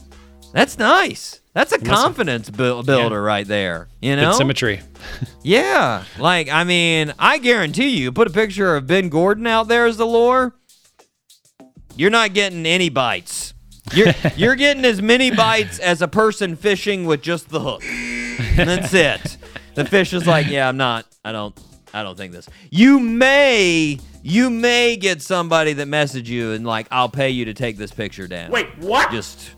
[0.52, 1.40] That's nice.
[1.52, 3.88] That's a confidence buil- builder right there.
[4.00, 4.31] You know?
[4.31, 4.81] Good symmetry.
[5.42, 6.04] Yeah.
[6.18, 9.96] Like, I mean, I guarantee you, put a picture of Ben Gordon out there as
[9.96, 10.54] the lure,
[11.96, 13.54] you're not getting any bites.
[13.94, 17.83] You're you're getting as many bites as a person fishing with just the hook.
[17.85, 19.38] And that's it.
[19.74, 21.07] The fish is like, yeah, I'm not.
[21.24, 21.59] I don't.
[21.98, 22.48] I don't think this.
[22.70, 27.54] You may you may get somebody that message you and like, I'll pay you to
[27.54, 28.50] take this picture down.
[28.50, 29.11] Wait, what?
[29.11, 29.50] Just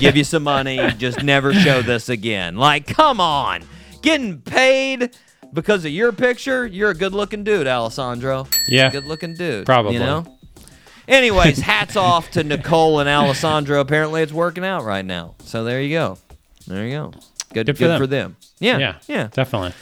[0.00, 0.78] give you some money.
[0.98, 2.56] Just never show this again.
[2.56, 3.62] Like, come on,
[4.02, 5.16] getting paid
[5.52, 6.66] because of your picture.
[6.66, 8.46] You're a good-looking dude, Alessandro.
[8.68, 8.90] Yeah.
[8.90, 9.66] good-looking dude.
[9.66, 9.94] Probably.
[9.94, 10.38] You know.
[11.06, 13.80] Anyways, hats off to Nicole and Alessandro.
[13.80, 15.34] Apparently, it's working out right now.
[15.44, 16.18] So there you go.
[16.66, 17.12] There you go.
[17.52, 17.98] Good, Good for good them.
[18.00, 18.36] for them.
[18.58, 18.94] Yeah, Yeah.
[19.06, 19.28] yeah.
[19.30, 19.74] Definitely.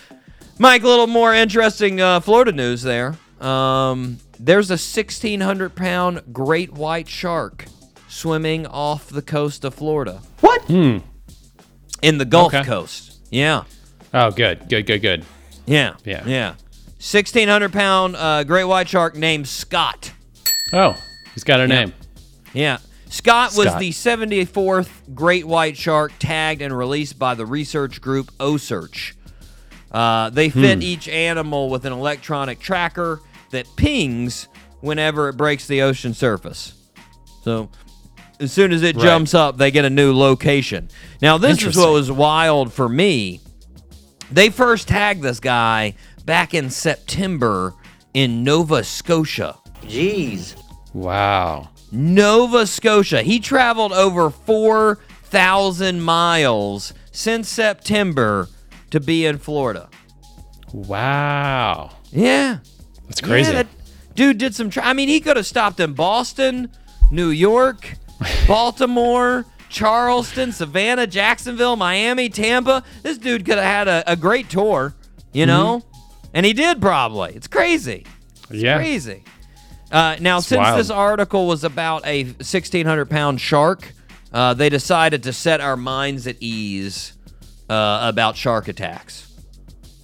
[0.63, 3.17] Mike, a little more interesting uh, Florida news there.
[3.41, 7.65] Um, there's a 1,600 pound great white shark
[8.07, 10.21] swimming off the coast of Florida.
[10.39, 10.71] What?
[10.71, 11.03] In
[12.01, 12.63] the Gulf Okay.
[12.63, 13.19] Coast.
[13.29, 13.65] Yeah.
[14.15, 14.69] Oh, good.
[14.69, 15.25] Good, good, good.
[15.67, 15.95] Yeah.
[16.05, 16.23] Yeah.
[16.27, 16.49] Yeah.
[16.51, 20.13] 1,600 pound uh, great white shark named Scott.
[20.73, 20.95] Oh,
[21.35, 21.93] he's got a name.
[22.53, 22.79] Yeah.
[23.09, 23.81] Scott was Scott.
[23.81, 29.15] the 74th great white shark tagged and released by the research group OCEARCH.
[29.93, 30.83] Uh, they fit Hmm.
[30.83, 34.49] each animal with an electronic tracker that pings
[34.81, 36.73] whenever it breaks the ocean surface.
[37.45, 37.69] So
[38.41, 39.03] as soon as it Right.
[39.05, 40.89] jumps up, they get a new location.
[41.21, 43.41] Now, this is what was wild for me.
[44.31, 47.75] They first tagged this guy back in September
[48.15, 49.57] in Nova Scotia.
[49.87, 50.55] Jeez.
[50.95, 51.69] Wow.
[51.91, 53.23] Nova Scotia.
[53.23, 58.49] He traveled over 4,000 miles since September
[58.93, 59.89] to be in Florida.
[60.73, 61.91] Wow.
[62.11, 62.59] Yeah.
[63.09, 63.53] That's crazy.
[63.53, 63.67] Yeah, that
[64.15, 64.71] dude did some.
[64.71, 66.71] Tra- I mean, he could have stopped in Boston,
[67.11, 67.95] New York,
[68.47, 72.85] Baltimore, Charleston, Savannah, Jacksonville, Miami, Tampa.
[73.03, 74.95] This dude could have had a, a great tour,
[75.33, 75.83] you know?
[76.35, 77.35] And he did probably.
[77.35, 78.07] It's crazy.
[78.51, 78.77] yeah.
[78.77, 79.25] Crazy.
[79.91, 80.79] Uh, now, since wild.
[80.79, 83.93] this article was about a 1,600 pound shark,
[84.33, 87.13] uh, they decided to set our minds at ease
[87.73, 89.29] uh, about shark attacks.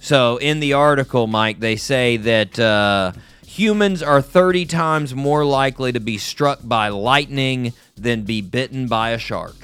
[0.01, 3.11] So, in the article, Mike, they say that uh,
[3.45, 9.09] humans are 30 times more likely to be struck by lightning than be bitten by
[9.11, 9.55] a shark.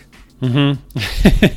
[0.41, 0.73] Hmm.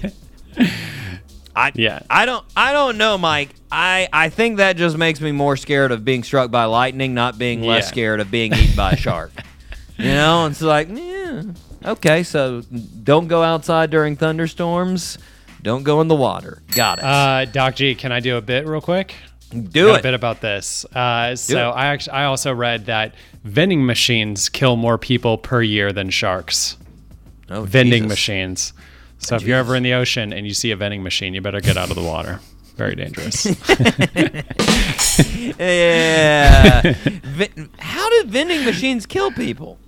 [1.57, 2.01] I, Yeah.
[2.09, 3.55] I don't I don't know, Mike.
[3.71, 7.37] I, I think that just makes me more scared of being struck by lightning, not
[7.39, 7.89] being less Yeah.
[7.89, 9.33] scared of being eaten by a shark.
[10.01, 11.43] You know, and it's like, yeah,
[11.85, 12.63] okay, so
[13.03, 15.19] don't go outside during thunderstorms.
[15.63, 16.63] Don't go in the water.
[16.75, 17.05] Got it.
[17.05, 19.15] Uh, Doc G, can I do a bit real quick?
[19.51, 20.85] Do Got a bit about this.
[20.87, 21.73] Uh, so it.
[21.73, 26.77] I actually I also read that vending machines kill more people per year than sharks.
[27.51, 28.11] Oh, vending Jesus.
[28.11, 28.73] machines.
[29.19, 31.61] So if you're ever in the ocean and you see a vending machine, you better
[31.61, 32.41] get out of the water.
[32.77, 33.47] Very dangerous.
[35.59, 36.93] Yeah.
[37.79, 39.79] How do vending machines kill people?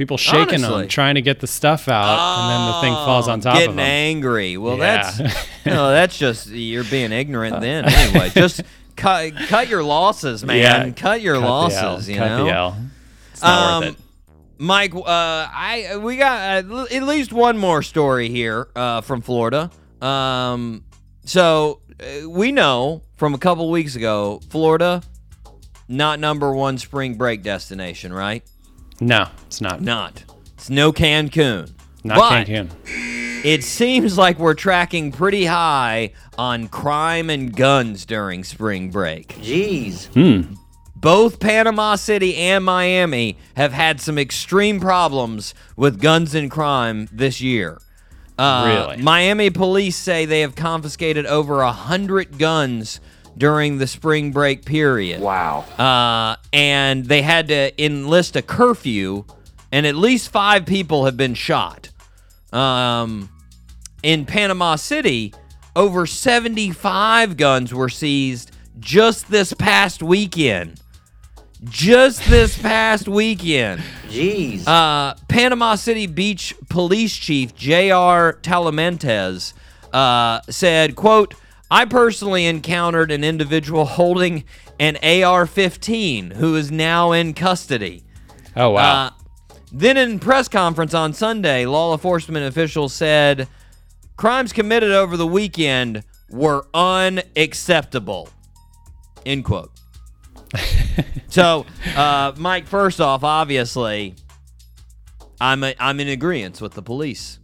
[0.00, 0.78] People shaking Honestly.
[0.84, 3.68] them, trying to get the stuff out, and then the thing falls on top Getting
[3.68, 3.84] of them.
[3.84, 4.56] Getting angry.
[4.56, 5.10] Well, Yeah.
[5.12, 7.60] that's no, that's just you're being ignorant.
[7.60, 8.62] Then anyway, just
[8.96, 10.56] cut cut your losses, man.
[10.56, 12.08] Yeah, cut your Cut losses.
[12.08, 12.44] You cut know.
[12.46, 12.76] the L.
[13.32, 14.00] It's not Um, worth it.
[14.56, 19.70] Mike, uh, I we got uh, at least one more story here uh, from Florida.
[20.00, 20.82] Um,
[21.26, 25.02] so uh, we know from a couple weeks ago, Florida,
[25.88, 28.42] not number one spring break destination, right?
[29.00, 29.80] No, it's not.
[29.80, 30.24] Not.
[30.54, 31.72] It's no Cancun.
[32.04, 32.70] Not But Cancun.
[33.44, 39.28] It seems like we're tracking pretty high on crime and guns during spring break.
[39.40, 40.06] Jeez.
[40.08, 40.54] Hmm.
[40.94, 47.40] Both Panama City and Miami have had some extreme problems with guns and crime this
[47.40, 47.80] year.
[48.38, 49.02] Uh, Really?
[49.02, 53.00] Miami police say they have confiscated over a hundred guns
[53.36, 55.20] during the spring break period.
[55.20, 55.60] Wow.
[55.78, 59.24] Uh, and they had to enlist a curfew,
[59.72, 61.90] and at least five people have been shot.
[62.52, 63.30] Um,
[64.02, 65.34] in Panama City,
[65.76, 70.80] over 75 guns were seized just this past weekend.
[71.64, 73.82] Just this past weekend.
[74.08, 74.66] Jeez.
[74.66, 78.38] Uh, Panama City Beach Police Chief J.R.
[78.42, 79.52] Talamantez
[79.92, 81.34] uh, said, quote,
[81.70, 84.44] I personally encountered an individual holding
[84.78, 88.02] an AR-15 who is now in custody.
[88.56, 89.06] Oh wow.
[89.06, 89.10] Uh,
[89.72, 93.46] then in press conference on Sunday, law enforcement officials said
[94.16, 98.28] crimes committed over the weekend were unacceptable.
[99.24, 99.70] End quote.
[101.28, 104.16] so, uh, Mike, first off, obviously,
[105.40, 107.39] I'm a, I'm in agreement with the police.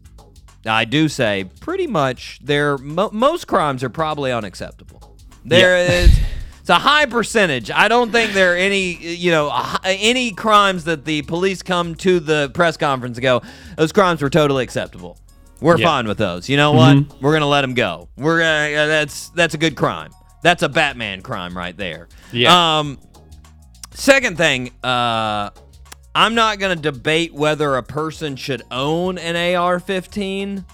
[0.67, 5.17] I do say pretty much there mo- most crimes are probably unacceptable.
[5.45, 6.19] There is
[6.61, 7.71] it's a high percentage.
[7.71, 9.53] I don't think there are any you know
[9.85, 13.43] any crimes that the police come to the press conference and go
[13.77, 15.19] those crimes were totally acceptable.
[15.61, 15.87] We're Yeah.
[15.87, 16.49] fine with those.
[16.49, 16.99] You know what?
[17.23, 18.09] We're gonna let them go.
[18.17, 20.11] We're gonna uh, that's that's a good crime.
[20.43, 22.09] That's a Batman crime right there.
[22.33, 22.79] Yeah.
[22.79, 22.99] Um.
[23.93, 25.51] Second thing, uh,
[26.17, 30.65] I'm not going to debate whether a person should own an AR 15,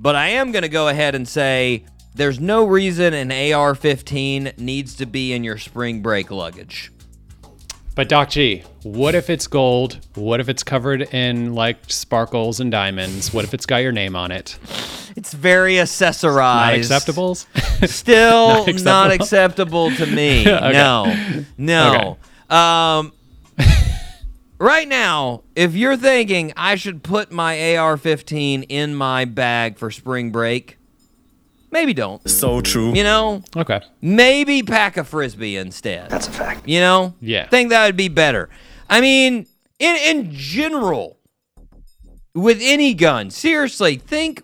[0.00, 1.84] but I am going to go ahead and say
[2.16, 6.90] there's no reason an AR 15 needs to be in your spring break luggage.
[7.94, 10.04] But Doc G, what if it's gold?
[10.16, 13.32] What if it's covered in like sparkles and diamonds?
[13.32, 14.58] What if it's got your name on it?
[15.14, 16.90] It's very accessorized.
[16.90, 17.88] Not acceptables?
[17.88, 19.86] Still Not not acceptable?
[19.86, 20.44] acceptable to me.
[21.56, 22.16] No.
[22.50, 22.56] No.
[22.56, 23.12] Um
[24.64, 30.30] Right now, if you're thinking I should put my AR-15 in my bag for spring
[30.30, 30.78] break,
[31.70, 32.26] maybe don't.
[32.30, 32.94] So true.
[32.94, 33.82] You know, okay.
[34.00, 36.08] maybe pack a frisbee instead.
[36.08, 36.66] That's a fact.
[36.66, 37.12] You know?
[37.20, 37.46] Yeah.
[37.50, 38.48] Think that would be better.
[38.88, 39.46] I mean,
[39.78, 41.18] in in general,
[42.34, 44.42] with any gun, seriously, think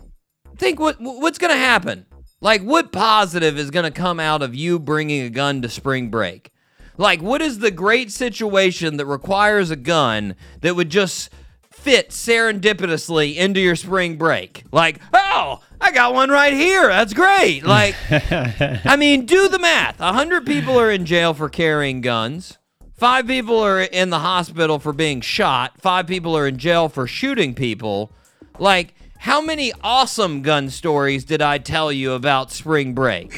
[0.59, 2.04] think what what's going to happen.
[2.42, 6.11] Like what positive is going to come out of you bringing a gun to spring
[6.11, 6.52] break?
[7.00, 11.30] Like what is the great situation that requires a gun that would just
[11.70, 14.64] fit serendipitously into your spring break?
[14.70, 16.88] Like, oh, I got one right here.
[16.88, 17.64] That's great.
[17.70, 19.98] Like I mean, do the math.
[19.98, 22.58] A hundred people are in jail for carrying guns.
[22.92, 25.80] Five people are in the hospital for being shot.
[25.80, 28.12] Five people are in jail for shooting people.
[28.58, 33.34] Like, how many awesome gun stories did I tell you about spring break?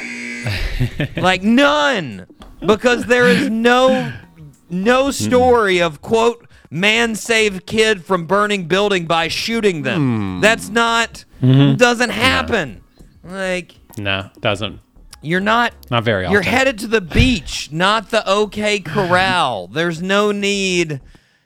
[1.16, 2.26] like none,
[2.66, 4.12] because there is no
[4.70, 5.10] no mm-hmm.
[5.10, 10.36] story of quote man saved kid from burning building by shooting them.
[10.36, 10.40] Hmm.
[10.40, 11.76] That's not mm-hmm.
[11.76, 12.82] doesn't happen.
[13.22, 14.80] Like No, doesn't.
[15.20, 16.32] you're not Not very often.
[16.32, 19.66] you're headed to the beach, not the OK Corral.
[19.68, 21.00] There's no need.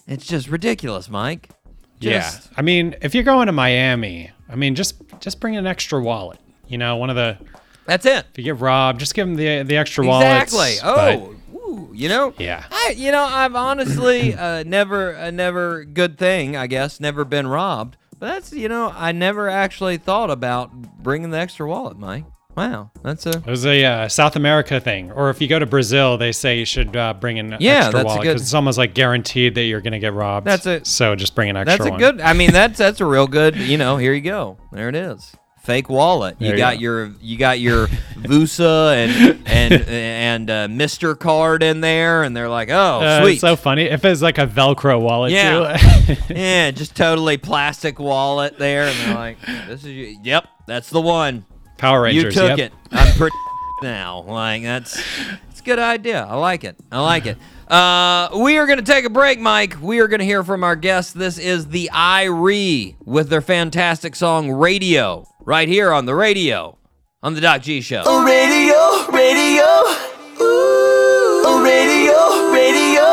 [0.06, 1.50] It's just ridiculous, Mike.
[1.98, 2.52] Just, yeah.
[2.56, 6.38] I mean, if you're going to Miami, I mean, just just bring an extra wallet.
[6.68, 7.38] You know, one of the
[7.86, 8.26] That's it.
[8.32, 10.52] if you get robbed, just give them the the extra wallets.
[10.52, 10.76] Exactly.
[10.82, 12.34] Oh, ooh, you know.
[12.38, 12.64] Yeah.
[12.70, 17.46] I, you know, I've honestly uh, never, a never good thing, I guess, never been
[17.46, 17.96] robbed.
[18.18, 20.72] But that's, you know, I never actually thought about
[21.02, 22.24] bringing the extra wallet, Mike.
[22.56, 25.66] Wow, that's a It was a uh, South America thing, or if you go to
[25.66, 28.54] Brazil, they say you should uh, bring an Yeah, extra that's wallet good- because it's
[28.54, 30.46] almost like guaranteed that you're going to get robbed.
[30.46, 32.00] That's a- So just bring an extra That's a one.
[32.00, 32.20] good.
[32.22, 33.56] I mean, that's that's a real good.
[33.56, 34.56] You know, here you go.
[34.72, 35.34] There it is.
[35.66, 36.36] Fake wallet.
[36.38, 36.80] You you got go.
[36.80, 42.48] your you got your Visa and and and uh, Mister card in there, and they're
[42.48, 43.32] like, oh, Uh, sweet.
[43.32, 45.76] It's so funny if it's like a Velcro wallet Yeah.
[45.76, 46.14] too.
[46.34, 50.18] yeah, just totally plastic wallet there, and they're like, this is you.
[50.22, 51.44] Yep, that's the one.
[51.78, 52.34] Power Rangers.
[52.36, 52.70] you took yep.
[52.70, 52.72] it.
[52.92, 53.36] I'm pretty
[53.82, 54.20] now.
[54.22, 55.02] Like that's
[55.50, 56.24] it's a good idea.
[56.24, 56.76] I like it.
[56.92, 57.38] I like it.
[57.68, 59.76] Uh, we are going to take a break, Mike.
[59.82, 61.12] We are going to hear from our guests.
[61.12, 66.76] This is the Irie with their fantastic song "Radio" right here on the radio
[67.22, 68.02] on the Doc G Show.
[68.04, 69.64] Oh, radio, radio,
[70.42, 73.06] ooh, oh, radio, radio.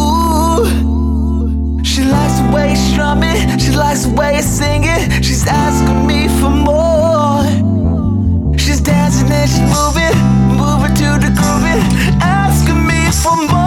[0.00, 5.22] Ooh, she likes the way you strum it, she likes the way you sing it.
[5.24, 7.44] She's asking me for more.
[8.58, 10.16] She's dancing and she's moving,
[10.56, 11.84] moving to the grooving,
[12.22, 13.63] asking me for more.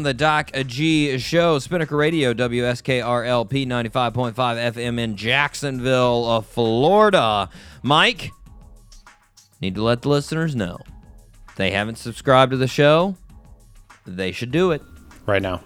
[0.00, 7.48] Back on the Doc G Show, Spinnaker Radio, WSKRLP 95.5 FM in Jacksonville, uh, Florida.
[7.82, 8.30] Mike,
[9.60, 10.78] need to let the listeners know
[11.56, 13.16] they haven't subscribed to the show,
[14.06, 14.82] they should do it.
[15.26, 15.60] Right now.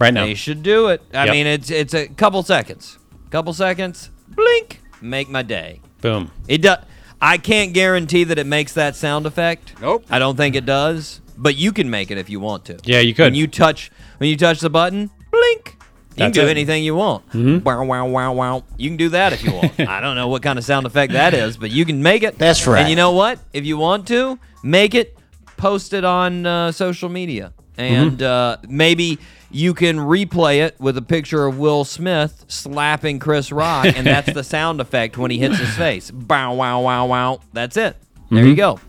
[0.00, 0.24] Right now.
[0.24, 1.02] They should do it.
[1.14, 1.32] I Yep.
[1.32, 2.98] mean, it's it's a couple seconds,
[3.30, 5.80] couple seconds, blink, make my day.
[6.00, 6.30] Boom.
[6.48, 6.78] It does.
[7.20, 9.74] I can't guarantee that it makes that sound effect.
[9.80, 10.04] Nope.
[10.10, 11.20] I don't think it does.
[11.40, 12.78] But you can make it if you want to.
[12.84, 13.26] Yeah, you could.
[13.26, 15.76] When you touch when you touch the button, blink.
[16.18, 16.50] You That's can do it.
[16.50, 17.32] anything you want.
[17.32, 18.64] Wow, wow, wow, wow.
[18.76, 19.78] You can do that if you want.
[19.88, 22.36] I don't know what kind of sound effect that is, but you can make it.
[22.38, 22.80] That's right.
[22.80, 23.38] And you know what?
[23.52, 25.16] If you want to, make it,
[25.56, 27.52] post it on uh, social media.
[27.76, 29.20] And uh, maybe
[29.52, 34.32] you can replay it with a picture of Will Smith slapping Chris Rock, and that's
[34.32, 36.10] the sound effect when he hits his face.
[36.10, 37.40] Bow, wow, wow, wow.
[37.52, 37.96] That's it.
[38.30, 38.80] There you go.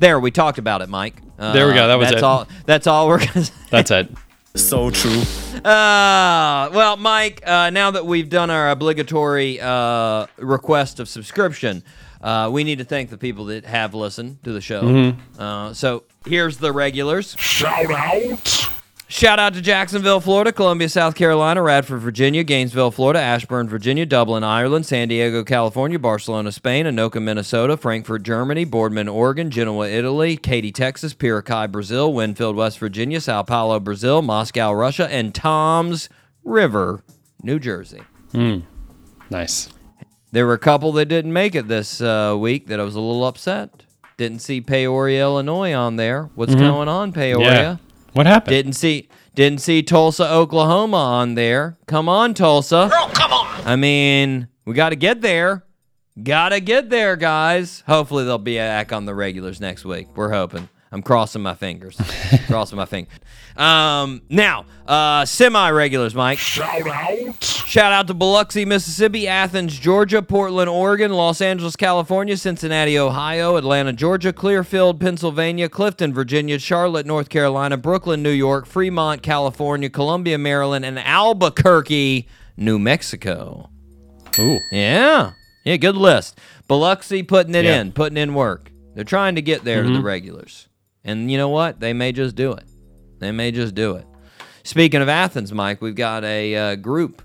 [0.00, 1.22] There, we talked about it, Mike.
[1.38, 1.86] Uh, There we go.
[1.88, 2.24] That was that's it.
[2.24, 2.46] all.
[2.66, 3.44] That's all we're gonna.
[3.44, 3.52] Say.
[3.70, 4.10] That's it.
[4.56, 5.20] So true.
[5.64, 11.82] Uh, well, Mike, uh, now that we've done our obligatory uh, request of subscription,
[12.22, 14.82] uh, we need to thank the people that have listened to the show.
[14.82, 15.40] Mm-hmm.
[15.42, 17.34] Uh, so here's the regulars.
[17.36, 18.68] Shout out.
[19.14, 24.42] Shout out to Jacksonville, Florida, Columbia, South Carolina, Radford, Virginia, Gainesville, Florida, Ashburn, Virginia, Dublin,
[24.42, 30.72] Ireland, San Diego, California, Barcelona, Spain, Anoka, Minnesota, Frankfurt, Germany, Boardman, Oregon, Genoa, Italy, Katy,
[30.72, 36.08] Texas, Piracai, Brazil, Winfield, West Virginia, Sao Paulo, Brazil, Moscow, Russia, and Tom's
[36.42, 37.04] River,
[37.40, 38.02] New Jersey.
[39.30, 39.68] Nice.
[40.32, 43.00] There were a couple that didn't make it this uh, week that I was a
[43.00, 43.84] little upset.
[44.16, 46.30] Didn't see Peoria, Illinois on there.
[46.34, 47.46] What's going on, Peoria?
[47.48, 47.76] Yeah.
[48.14, 48.52] What happened?
[48.52, 51.76] Didn't see didn't see Tulsa, Oklahoma on there.
[51.86, 52.88] Come on, Tulsa.
[52.90, 53.66] Girl, come on.
[53.66, 55.64] I mean, we got to get there.
[56.22, 57.82] Got to get there, guys.
[57.88, 60.16] Hopefully they'll be back on the regulars next week.
[60.16, 60.68] We're hoping.
[60.92, 62.00] I'm crossing my fingers.
[62.46, 63.18] crossing my fingers.
[63.56, 66.38] Um, now, uh, semi-regulars, Mike.
[66.38, 67.42] Shout out.
[67.44, 73.92] Shout out to Biloxi, Mississippi, Athens, Georgia, Portland, Oregon, Los Angeles, California, Cincinnati, Ohio, Atlanta,
[73.92, 80.84] Georgia, Clearfield, Pennsylvania, Clifton, Virginia, Charlotte, North Carolina, Brooklyn, New York, Fremont, California, Columbia, Maryland,
[80.84, 83.70] and Albuquerque, New Mexico.
[84.38, 84.58] Ooh.
[84.72, 85.32] Yeah.
[85.64, 86.38] Yeah, good list.
[86.68, 87.80] Biloxi putting it Yeah.
[87.80, 88.70] in, putting in work.
[88.94, 90.68] They're trying to get there to the regulars.
[91.04, 91.80] And you know what?
[91.80, 92.64] They may just do it.
[93.18, 94.06] They may just do it.
[94.62, 97.22] Speaking of Athens, Mike, we've got a uh, group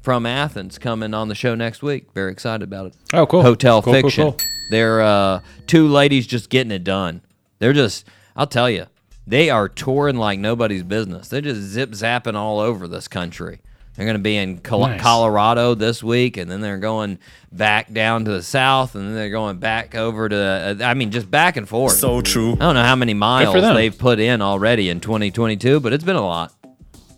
[0.00, 2.12] from Athens coming on the show next week.
[2.14, 2.94] Very excited about it.
[3.12, 3.42] Oh, cool.
[3.42, 4.24] Hotel Cool, cool, Fiction.
[4.24, 4.36] cool.
[4.70, 7.22] They're uh, two ladies just getting it done.
[7.58, 8.86] They're just, I'll tell you,
[9.26, 11.28] they are touring like nobody's business.
[11.28, 13.60] They're just zip zapping all over this country.
[13.98, 15.00] They're going to be in Col- Nice.
[15.00, 17.18] Colorado this week, and then they're going
[17.50, 20.36] back down to the south, and then they're going back over to,
[20.80, 21.94] uh, I mean, just back and forth.
[21.96, 22.52] So true.
[22.52, 26.14] I don't know how many miles they've put in already in 2022, but it's been
[26.14, 26.54] a lot.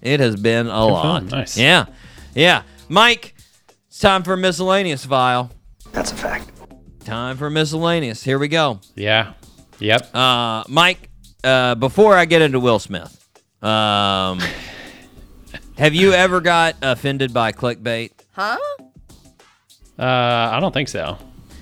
[0.01, 1.25] It has been a lot.
[1.25, 1.59] Nice.
[1.59, 1.85] Yeah.
[2.35, 2.63] Yeah.
[2.89, 3.35] Mike,
[3.89, 5.51] it's time for a miscellaneous file.
[5.93, 6.51] That's a fact.
[7.05, 8.23] Time for miscellaneous.
[8.25, 8.81] Here we go.
[8.95, 9.35] Yeah.
[9.81, 10.15] Yep.
[10.17, 11.11] Uh, Mike,
[11.45, 13.23] uh, before I get into Will Smith,
[13.63, 14.41] um,
[15.81, 18.11] have you ever got offended by clickbait?
[18.33, 18.59] Huh?
[19.99, 21.19] Uh, I don't think so.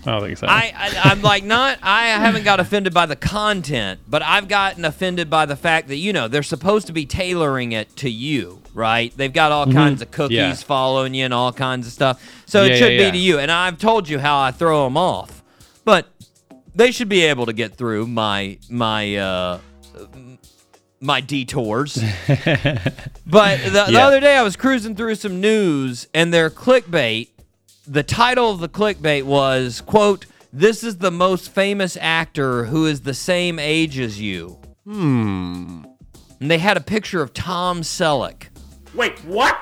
[0.07, 0.47] I don't think so.
[0.49, 4.85] I, I I'm like not I haven't got offended by the content, but I've gotten
[4.85, 8.63] offended by the fact that you know they're supposed to be tailoring it to you,
[8.75, 9.13] right?
[9.17, 10.55] They've got all kinds of cookies Yeah.
[10.55, 12.43] following you and all kinds of stuff.
[12.47, 13.11] So it should yeah, be yeah.
[13.11, 13.39] to you.
[13.39, 15.43] And I've told you how I throw them off.
[15.85, 16.07] But
[16.75, 19.61] they should be able to get through my my uh
[21.01, 21.95] my detours.
[22.27, 24.07] but the, the Yeah.
[24.07, 27.29] other day I was cruising through some news and their clickbait,
[27.87, 33.03] the title of the clickbait was, quote, this is the most famous actor who is
[33.03, 34.59] the same age as you.
[34.85, 35.85] Hmm.
[36.41, 38.45] And they had a picture of Tom Selleck.
[38.95, 39.57] Wait, what?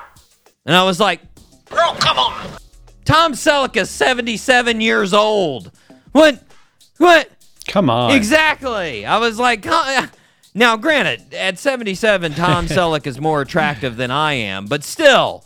[0.65, 1.21] And I was like,
[1.69, 2.47] Girl, come on.
[3.03, 5.71] Tom Selleck is 77 years old.
[6.13, 6.41] What?
[6.97, 7.29] What?
[7.67, 8.11] Come on.
[8.11, 9.05] Exactly.
[9.05, 10.07] I was like, "Huh."
[10.57, 15.45] Now, granted, at 77, Tom Selleck is more attractive than I am, but still,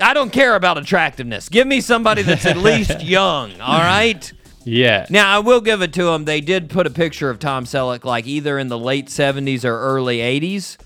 [0.00, 1.48] I don't care about attractiveness.
[1.48, 4.32] Give me somebody that's at least young, all right?
[4.64, 5.06] Yeah.
[5.10, 6.24] Now, I will give it to them.
[6.24, 9.78] They did put a picture of Tom Selleck like either in the late 70s or
[9.78, 10.78] early 80s.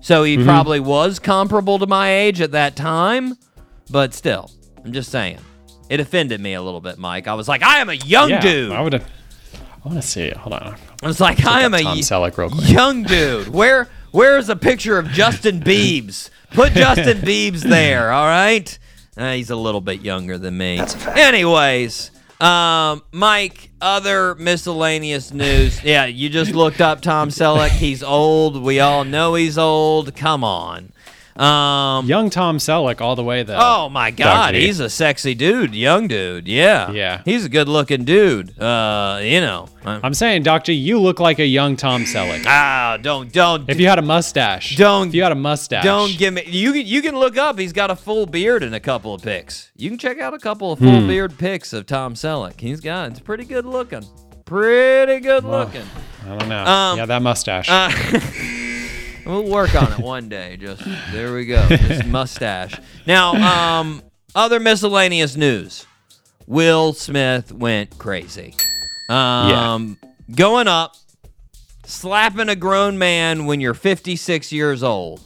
[0.00, 0.46] So he mm-hmm.
[0.46, 3.36] probably was comparable to my age at that time,
[3.90, 4.50] but still,
[4.84, 5.38] I'm just saying.
[5.88, 7.26] It offended me a little bit, Mike.
[7.26, 8.72] I was like, I am a young yeah, dude.
[8.72, 9.10] I would have.
[9.86, 10.36] I want to see it.
[10.36, 10.76] Hold on.
[11.00, 12.68] I was like, I am a Tom Selleck real quick.
[12.68, 13.46] young dude.
[13.48, 16.28] Where where's a picture of Justin Biebs?
[16.50, 18.76] Put Justin Biebs there, all right?
[19.16, 20.78] Uh, he's a little bit younger than me.
[20.78, 21.18] That's a fact.
[21.18, 22.10] Anyways,
[22.40, 25.82] Um, Mike, other miscellaneous news.
[25.84, 27.68] Yeah, you just looked up Tom Selleck.
[27.70, 28.60] He's old.
[28.62, 30.14] We all know he's old.
[30.16, 30.92] Come on.
[31.40, 33.58] Um, Young Tom Selleck all the way though.
[33.60, 34.66] oh my God, Doggy.
[34.66, 36.48] he's a sexy dude, young dude.
[36.48, 37.22] Yeah, Yeah.
[37.24, 38.58] He's a good-looking dude.
[38.60, 39.68] Uh, you know.
[39.84, 42.44] I'm- I'm saying, Doctor, you look like a young Tom Selleck.
[42.46, 46.16] Ah, don't don't If you had a mustache, Don't- If you had a mustache, Don't
[46.18, 46.42] give me.
[46.46, 47.58] You can you can look up.
[47.58, 49.70] He's got a full beard in a couple of pics.
[49.76, 52.58] You can check out a couple of full beard pics of Tom Selleck.
[52.60, 53.10] He's got.
[53.10, 54.04] It's pretty good looking.
[54.44, 55.82] Pretty good looking.
[56.24, 56.64] I don't know.
[56.64, 57.68] Um, yeah, that mustache.
[57.68, 57.90] Uh,
[59.26, 60.56] we'll work on it one day.
[60.56, 61.66] Just there we go.
[61.68, 62.74] Just mustache.
[63.06, 63.34] Now,
[63.80, 64.02] um,
[64.34, 65.86] other miscellaneous news.
[66.46, 68.54] Will Smith went crazy.
[69.08, 69.98] Um,
[70.34, 70.94] going up,
[71.84, 75.20] slapping a grown man when you're 56 years old.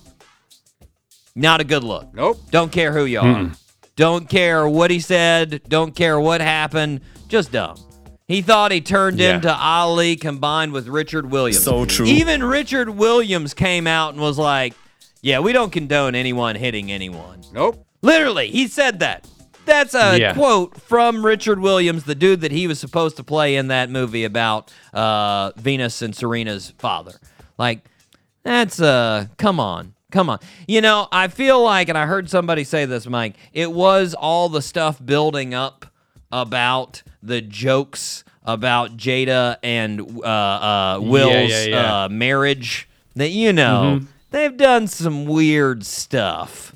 [1.35, 2.13] Not a good look.
[2.15, 2.41] Nope.
[2.51, 3.53] Don't care who you are.
[3.97, 5.63] Don't care what he said.
[5.69, 7.01] Don't care what happened.
[7.29, 7.77] Just dumb.
[8.31, 9.35] He thought he turned Yeah.
[9.35, 11.64] into Ali combined with Richard Williams.
[11.64, 12.07] So true.
[12.07, 14.72] Even Richard Williams came out and was like,
[15.20, 17.85] "Yeah, we don't condone anyone hitting anyone." Nope.
[18.03, 19.26] Literally, he said that.
[19.66, 20.33] That's a Yeah.
[20.35, 24.24] quote from Richard Williams, the dude that he was supposed to play in that movie
[24.24, 27.20] about uh, Venus and Serena's father.
[27.59, 27.85] Like,
[28.45, 30.39] that's uh, come on, come on.
[30.66, 33.35] You know, I feel like, and I heard somebody say this, Mike.
[33.53, 35.87] It was all the stuff building up
[36.33, 42.05] about the jokes about Jada and uh, uh, Will's yeah, yeah.
[42.05, 42.89] Uh, marriage.
[43.16, 44.01] That you know,
[44.31, 46.74] they've done some weird stuff.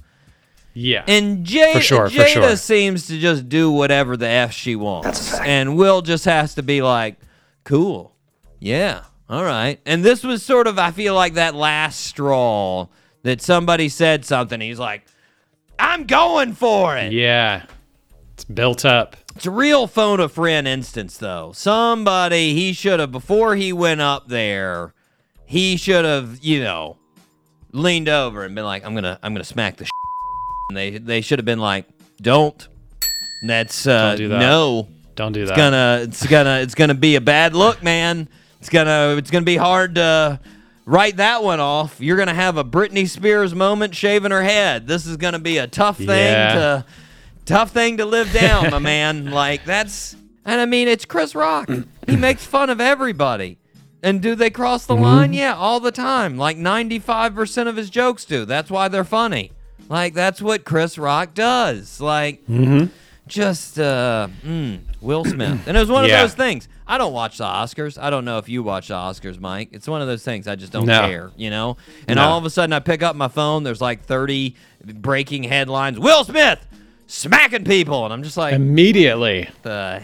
[0.74, 1.04] yeah.
[1.06, 2.56] And Jada, For sure, for Jada sure.
[2.56, 5.32] seems to just do whatever the F she wants.
[5.38, 7.16] And Will just has to be like,
[7.62, 8.14] cool.
[8.58, 9.04] Yeah.
[9.30, 9.80] All right.
[9.86, 12.88] And this was sort of, I feel like that last straw
[13.22, 14.60] that somebody said something.
[14.60, 15.06] He's like,
[15.78, 17.12] I'm going for it.
[17.12, 17.64] yeah.
[18.34, 19.16] It's built up.
[19.36, 21.52] It's a real phone a friend instance, though.
[21.54, 24.94] Somebody, he should have, before he went up there,
[25.44, 26.96] he should have, you know,
[27.72, 29.88] leaned over and been like, I'm going to, I'm going to smack the
[30.70, 31.86] and they, they should have been like,
[32.22, 32.68] don't.
[33.46, 34.38] That's, uh, Don't do that.
[34.38, 34.88] no.
[35.16, 35.52] Don't do that.
[35.52, 38.28] It's gonna, it's gonna, it's gonna be a bad look, man.
[38.58, 40.40] It's gonna, it's gonna be hard to
[40.86, 42.00] write that one off.
[42.00, 44.88] You're gonna have a Britney Spears moment shaving her head.
[44.88, 46.54] This is gonna be a tough thing Yeah.
[46.54, 46.84] to,
[47.44, 49.30] tough thing to live down, my man.
[49.30, 51.68] Like that's, and I mean, it's Chris Rock.
[52.06, 53.56] He makes fun of everybody.
[54.02, 55.32] And do they cross the line?
[55.32, 56.36] Yeah, all the time.
[56.36, 58.44] Like 95% of his jokes do.
[58.44, 59.52] That's why they're funny.
[59.88, 61.98] Like that's what Chris Rock does.
[62.02, 62.42] Like
[63.26, 65.66] just uh mm, Will Smith.
[65.66, 66.68] And it was one of those things.
[66.86, 67.96] I don't watch the Oscars.
[68.00, 69.70] I don't know if you watch the Oscars, Mike.
[69.72, 71.00] It's one of those things I just don't No.
[71.00, 71.78] care, you know?
[72.06, 72.24] And No.
[72.24, 75.98] all of a sudden I pick up my phone, there's like 30 breaking headlines.
[75.98, 76.58] Will Smith
[77.06, 79.48] smacking people and I'm just like Immediately.
[79.62, 80.02] the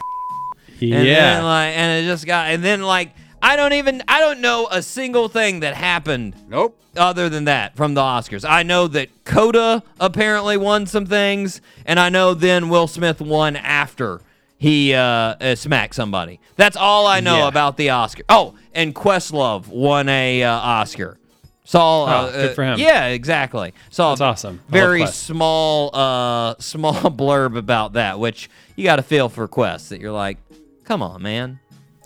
[0.78, 0.96] Yeah.
[0.98, 4.40] and then, like and it just got and then like I don't even I don't
[4.40, 6.78] know a single thing that happened Nope.
[6.96, 8.48] other than that from the Oscars.
[8.48, 13.57] I know that Coda apparently won some things, and I know then Will Smith won
[13.57, 14.20] after
[14.59, 16.38] he uh, uh, smacked somebody.
[16.57, 17.48] That's all I know Yeah.
[17.48, 18.24] about the Oscar.
[18.28, 21.16] Oh, and Questlove won a uh, Oscar.
[21.71, 22.05] Saw.
[22.05, 22.75] Uh, Oh, good for him.
[22.75, 23.73] uh, yeah, exactly.
[23.91, 24.11] Saw.
[24.11, 24.61] That's awesome.
[24.68, 29.91] I Very small, uh, small blurb about that, which you got to feel for Quest.
[29.91, 30.39] That you're like,
[30.83, 31.61] come on, man.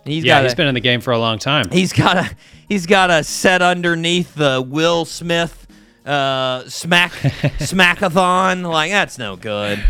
[0.05, 1.71] He's yeah, got he's been in the game for a long time.
[1.71, 2.31] He's got a
[2.69, 5.67] he's got a set underneath the Will Smith
[6.05, 8.71] uh, smack smackathon.
[8.71, 9.83] Like that's no good.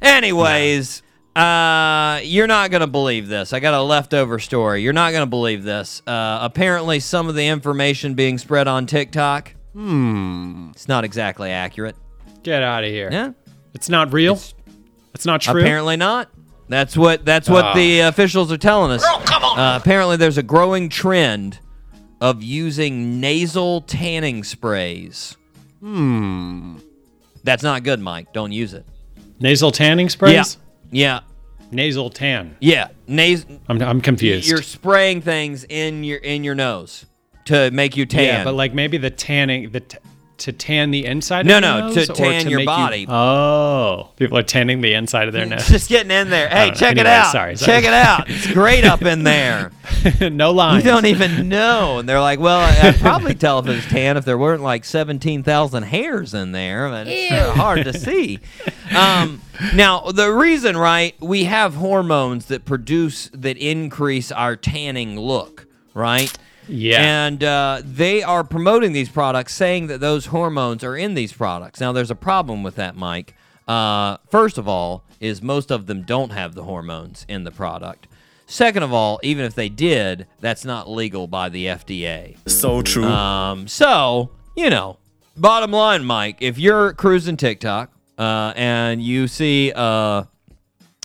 [0.00, 1.02] Anyways,
[1.36, 3.52] uh, you're not gonna believe this.
[3.52, 4.82] I got a leftover story.
[4.82, 6.02] You're not gonna believe this.
[6.06, 11.96] Uh, apparently, some of the information being spread on TikTok, hmm, it's not exactly accurate.
[12.42, 13.08] Get out of here.
[13.12, 13.32] Yeah,
[13.74, 14.34] It's not real.
[15.14, 15.60] It's, not true.
[15.60, 16.30] Apparently not.
[16.68, 17.74] That's what that's what Ah.
[17.74, 19.04] the officials are telling us.
[19.04, 21.58] Uh, apparently, there's a growing trend
[22.20, 25.36] of using nasal tanning sprays.
[25.80, 26.76] Hmm.
[27.44, 28.32] That's not good, Mike.
[28.32, 28.84] Don't use it.
[29.40, 30.32] Nasal tanning sprays.
[30.32, 30.44] Yeah.
[31.70, 32.56] Nasal tan.
[32.60, 32.88] Yeah.
[33.06, 34.48] Nas- I'm, I'm confused.
[34.48, 37.04] You're spraying things in your in your nose
[37.46, 38.24] to make you tan.
[38.24, 39.98] Yeah, but like maybe the tanning, the t-
[40.38, 41.46] to tan the inside.
[41.46, 43.06] No, of your no, to nose, or tan your make you- body.
[43.08, 45.68] oh, people are tanning the inside of their nose.
[45.68, 46.48] just getting in there.
[46.58, 46.74] Hey, don't know.
[46.80, 47.32] check it Anyway, out.
[47.32, 47.72] sorry, sorry.
[47.72, 48.24] Check it out.
[48.30, 49.72] It's great up in there.
[50.20, 50.84] no lines.
[50.84, 51.98] You don't even know.
[51.98, 54.62] And they're like, well, I- I'd probably tell if it was tan if there weren't
[54.62, 56.88] like 17,000 hairs in there.
[56.88, 58.38] But it's uh, hard to see.
[58.96, 59.42] Um,
[59.74, 66.32] now, the reason, right, we have hormones that produce, that increase our tanning look, right?
[66.68, 67.26] Yeah.
[67.26, 71.80] And uh, they are promoting these products, saying that those hormones are in these products.
[71.80, 73.34] Now, there's a problem with that, Mike.
[73.66, 78.06] Uh, first of all, is most of them don't have the hormones in the product.
[78.46, 82.36] Second of all, even if they did, that's not legal by the FDA.
[82.48, 83.04] So true.
[83.04, 84.98] Um, so you know,
[85.36, 90.26] bottom line, Mike, if you're cruising TikTok uh, and you see a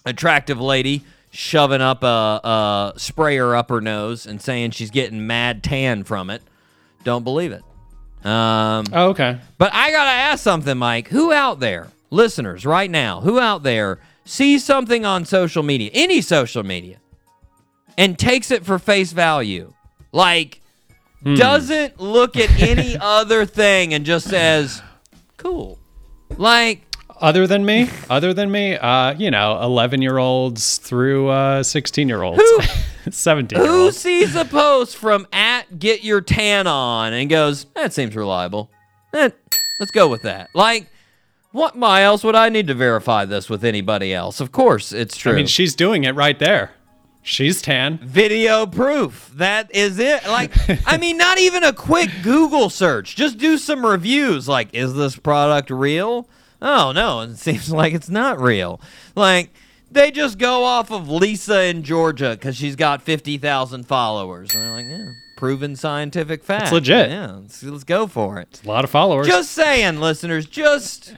[0.05, 1.03] attractive lady
[1.35, 6.29] shoving up a, a sprayer up her nose and saying she's getting mad tan from
[6.29, 6.43] it,
[7.03, 7.63] don't believe it.
[8.25, 9.39] Um, Oh, okay.
[9.57, 11.07] but I gotta ask something, Mike.
[11.09, 16.21] Who out there, listeners, right now, who out there sees something on social media, any
[16.21, 16.99] social media,
[17.97, 19.73] and takes it for face value?
[20.13, 20.61] Like,
[21.23, 24.81] doesn't look at any other thing and just says,
[25.37, 25.79] cool.
[26.37, 26.81] Like,
[27.23, 32.09] Other than me, other than me, uh, you know, 11 year olds through uh, 16
[32.09, 32.43] year olds,
[33.09, 37.93] 17 year who sees a post from at get your tan on and goes, that
[37.93, 38.69] seems reliable?
[39.13, 39.29] Eh,
[39.79, 40.49] let's go with that.
[40.53, 40.87] Like,
[41.53, 44.41] what, miles would I need to verify this with anybody else?
[44.41, 45.31] Of course, it's true.
[45.31, 46.71] I mean, she's doing it right there.
[47.21, 47.99] She's tan.
[47.99, 49.31] video proof.
[49.35, 50.27] That is it.
[50.27, 50.51] Like,
[50.85, 53.15] I mean, not even a quick Google search.
[53.15, 54.49] Just do some reviews.
[54.49, 56.27] Like, is this product real?
[56.63, 57.21] Oh, no.
[57.21, 58.81] It seems like it's not real.
[59.15, 59.51] Like,
[59.91, 64.55] they just go off of Lisa in Georgia because she's got 50,000 followers.
[64.55, 66.63] And they're like, yeah, proven scientific fact.
[66.63, 67.09] It's legit.
[67.09, 68.61] Yeah, let's, let's go for it.
[68.63, 69.27] A lot of followers.
[69.27, 71.15] Just saying, listeners, just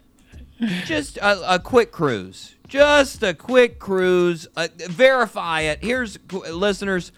[0.86, 2.56] just a, a quick cruise.
[2.68, 4.48] Just a quick cruise.
[4.56, 5.80] Uh, verify it.
[5.84, 7.12] Here's listeners,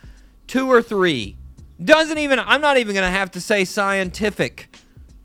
[0.47, 1.38] two or three.
[1.84, 2.39] Doesn't even.
[2.39, 4.75] I'm not even gonna have to say scientific.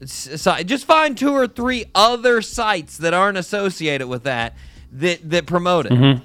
[0.02, 4.54] S- si- Just find two or three other sites that aren't associated with that
[4.92, 6.20] that that promote it.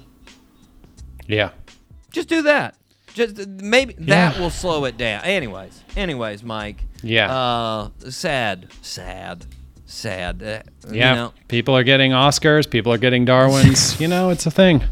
[1.26, 1.50] yeah.
[2.10, 2.74] Just do that.
[3.14, 5.24] Just maybe that will slow it down.
[5.24, 6.82] Anyways, anyways, Mike.
[7.02, 7.32] Yeah.
[7.34, 9.46] Uh, sad, sad,
[9.86, 10.42] sad.
[10.42, 10.62] Uh,
[10.92, 11.10] Yeah.
[11.10, 12.68] You know, people are getting Oscars.
[12.68, 14.00] People are getting Darwins.
[14.00, 14.82] you know, it's a thing.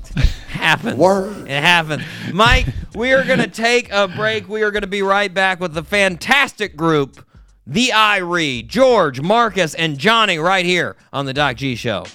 [0.49, 0.99] happens.
[1.47, 2.03] It happens.
[2.33, 4.49] Mike, we are going to take a break.
[4.49, 7.25] We are going to be right back with the fantastic group,
[7.67, 12.07] the Irie, George, Marcus, and Johnny, right here on the Doc G Show.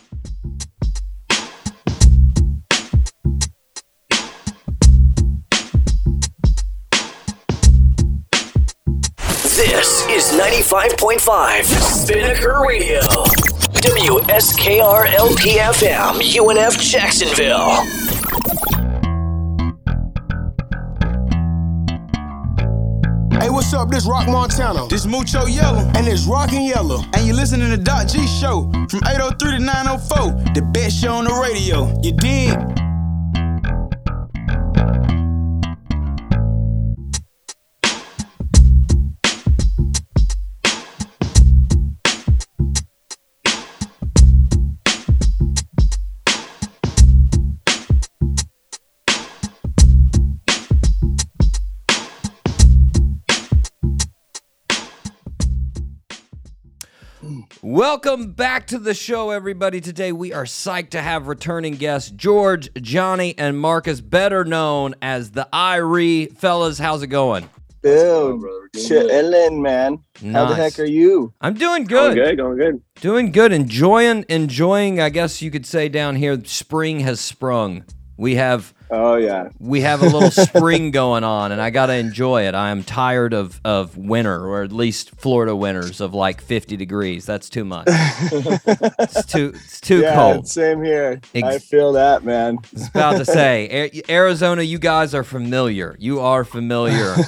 [9.43, 13.01] This is 95.5 Spinnaker Radio.
[13.81, 18.00] WSKR LPFM, UNF Jacksonville.
[23.41, 23.89] Hey, what's up?
[23.89, 24.87] This Rock Montana.
[24.87, 25.89] This Mucho Yellow.
[25.95, 27.01] And this Rockin' Yellow.
[27.13, 30.53] And you listening to Doc G Show from 803 to 904.
[30.53, 31.91] The best show on the radio.
[32.03, 32.90] You dig?
[57.71, 59.79] Welcome back to the show, everybody.
[59.79, 65.31] Today we are psyched to have returning guests George, Johnny, and Marcus, better known as
[65.31, 66.37] the Irie.
[66.37, 67.49] Fellas, how's it going?
[67.81, 68.41] Dude,
[68.75, 70.03] chillin', man.
[70.33, 71.33] How the heck are you?
[71.39, 72.15] I'm doing good.
[72.15, 72.81] good, going good.
[72.95, 73.53] Doing good.
[73.53, 74.99] Enjoying, enjoying.
[74.99, 77.85] I guess you could say down here, spring has sprung.
[78.17, 79.49] We have Oh yeah.
[79.59, 82.53] we have a little spring going on, and I gotta enjoy it.
[82.53, 87.25] I am tired of of winter, or at least Florida winters of like 50 degrees.
[87.25, 87.87] That's too much.
[87.87, 90.47] it's too it's too yeah, cold.
[90.47, 91.21] same here.
[91.33, 92.57] Ex- I feel that, man.
[92.57, 95.95] I was about to say, Arizona, you guys are familiar.
[95.99, 97.15] You are familiar.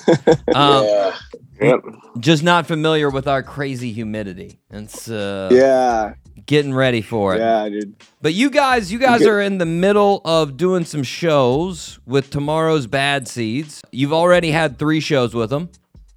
[0.53, 1.16] Um, yeah.
[1.62, 1.80] Yep.
[2.20, 4.60] Just not familiar with our crazy humidity.
[4.70, 6.14] And so Yeah.
[6.45, 7.39] getting ready for it.
[7.39, 7.95] Yeah, dude.
[8.22, 12.88] But you guys, you guys are in the middle of doing some shows with tomorrow's
[12.88, 13.82] Bad Seeds.
[13.91, 15.70] You've already had three shows with them.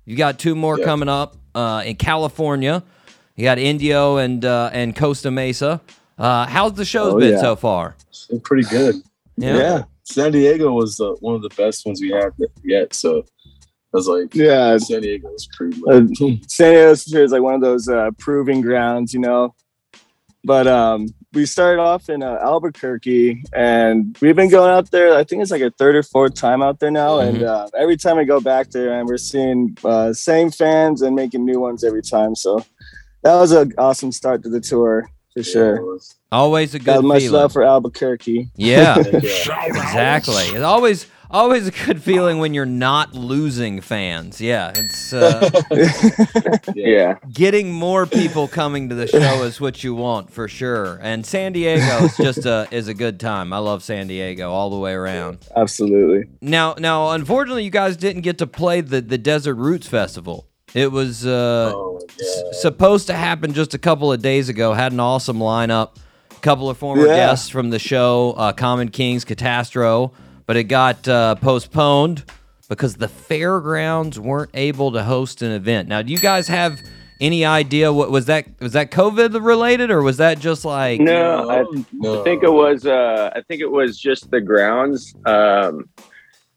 [0.05, 0.84] You got two more Yeah.
[0.84, 2.82] coming up uh, in California.
[3.37, 5.80] You got Indio and uh, and Costa Mesa.
[6.18, 7.41] Uh, how's the shows Oh, been yeah.
[7.41, 7.97] so far?
[8.30, 8.97] Been pretty good.
[9.37, 9.82] Yeah.
[10.05, 12.30] San Diego was uh, one of the best ones we had
[12.64, 12.95] yet.
[12.95, 13.24] So
[13.97, 14.78] was like, Yeah.
[14.78, 15.80] San Diego's was pretty.
[15.88, 16.51] Uh, lit.
[16.51, 16.90] San Diego
[17.24, 19.55] is like one of those uh, proving grounds, you know.
[20.44, 25.16] But um, we started off in uh, Albuquerque, and we've been going out there.
[25.16, 27.18] I think it's like a third or fourth time out there now.
[27.18, 31.16] And uh, every time I go back there, and we're seeing uh, same fans and
[31.16, 32.36] making new ones every time.
[32.36, 32.64] So
[33.24, 35.99] that was an awesome start to the tour for sure.
[36.30, 37.40] Always a Got good much feeling.
[37.40, 38.51] love for Albuquerque.
[38.55, 39.64] Yeah, Yeah.
[39.64, 40.44] exactly.
[40.44, 44.40] It's always always a good feeling when you're not losing fans.
[44.40, 45.50] Yeah, it's uh,
[46.74, 47.14] Yeah.
[47.32, 50.98] getting more people coming to the show is what you want for sure.
[51.02, 53.52] And San Diego is just a is a good time.
[53.52, 55.38] I love San Diego all the way around.
[55.56, 56.28] Absolutely.
[56.40, 60.48] Now, now, unfortunately, you guys didn't get to play the the Desert Roots Festival.
[60.74, 64.74] It was uh, Oh, s- supposed to happen just a couple of days ago.
[64.74, 65.96] Had an awesome lineup.
[66.30, 67.16] A couple of former Yeah.
[67.16, 70.12] guests from the show, uh, Common Kings, Katastro,
[70.47, 72.24] but it got uh, postponed
[72.68, 75.88] because the fairgrounds weren't able to host an event.
[75.88, 76.80] Now, do you guys have
[77.20, 78.47] any idea what was that?
[78.61, 82.86] Was that COVID related, or was that just like No, I, I think it was.
[82.86, 85.14] Uh, I think it was just the grounds.
[85.24, 85.88] Um,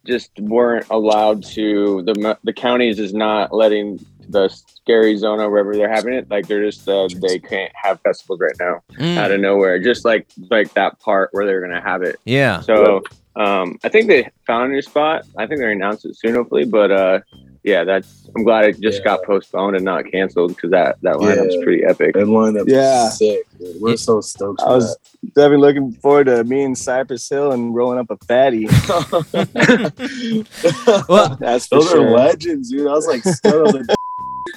[0.06, 2.02] just weren't allowed to.
[2.04, 6.30] The the counties is not letting the scary zone or wherever they're having it.
[6.30, 9.18] Like they're just uh, they can't have festivals right now Mm.
[9.18, 9.80] out of nowhere.
[9.80, 12.20] Just like like that part where they're gonna have it.
[12.26, 12.62] Yeah.
[12.62, 13.02] So
[13.36, 15.26] um, I think they found a new spot.
[15.38, 16.66] I think they announced it soon, hopefully.
[16.66, 17.20] But uh,
[17.64, 18.28] yeah, that's.
[18.36, 21.64] I'm glad it just got postponed and not canceled because that that lineup's Yeah.
[21.64, 22.14] pretty epic.
[22.16, 23.08] That lineup Yeah.
[23.08, 23.46] is sick.
[23.60, 23.82] Dude.
[23.82, 24.62] We're so stoked.
[24.62, 24.98] I for was
[25.36, 28.66] definitely looking forward to me and Cypress Hill and rolling up a fatty.
[31.10, 32.08] well, That's for Those sure.
[32.08, 32.88] are legends, dude.
[32.88, 33.24] I was like,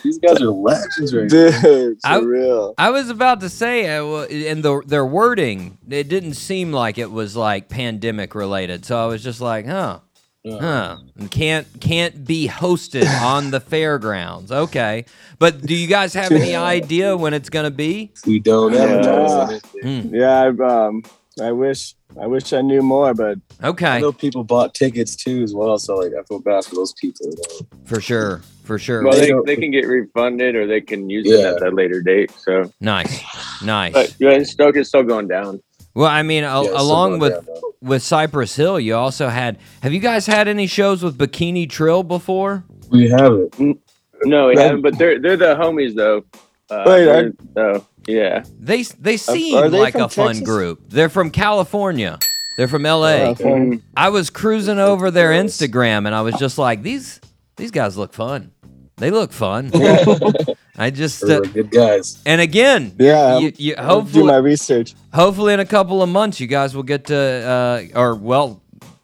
[0.03, 1.55] these guys are legends right Dude,
[2.01, 2.75] for I- real.
[2.79, 7.37] I was about to say, and the their wording, it didn't seem like it was
[7.37, 8.85] like pandemic related.
[8.85, 10.01] So I was just like, huh,
[10.47, 14.51] huh, and can't can't be hosted on the fairgrounds.
[14.51, 15.05] Okay,
[15.39, 18.13] but do you guys have any idea when it's gonna be?
[18.27, 19.59] We don't Yeah.
[19.83, 20.15] anything.
[20.15, 21.03] Yeah, I, um,
[21.41, 23.87] I wish I wish I knew more, but okay.
[23.87, 26.75] I Okay, know people bought tickets too as well, so like I feel bad for
[26.75, 27.27] those people.
[27.27, 29.03] You for sure, for sure.
[29.03, 32.03] Well, They they, they can get refunded or they can use it at a later
[32.03, 32.31] date.
[32.33, 33.23] So, nice,
[33.65, 33.93] nice.
[33.95, 35.63] but yeah, Stoke is still going down.
[35.95, 37.47] Well, I mean, a- Yeah, along with down,
[37.81, 39.59] with Cypress Hill, you also had.
[39.83, 42.65] Have you guys had any shows with Bikini Trill before?
[42.91, 43.79] we have it.
[44.25, 44.83] No, we haven't.
[44.83, 46.25] But they're they're the homies though.
[46.71, 50.45] Uh, Wait, they're- so yeah, They they seem are they like from a fun Texas?
[50.45, 50.81] group.
[50.89, 52.19] They're from California.
[52.57, 53.31] They're from LA.
[53.31, 57.21] uh, from- I was cruising over their Instagram and I was just like, these
[57.57, 58.53] these guys look fun.
[58.97, 59.71] They look fun.
[60.77, 62.23] I just uh, good guys.
[62.25, 64.95] and again, yeah, you, you, I'll do my research.
[65.13, 68.62] hopefully in a couple of months you guys will get to uh, or well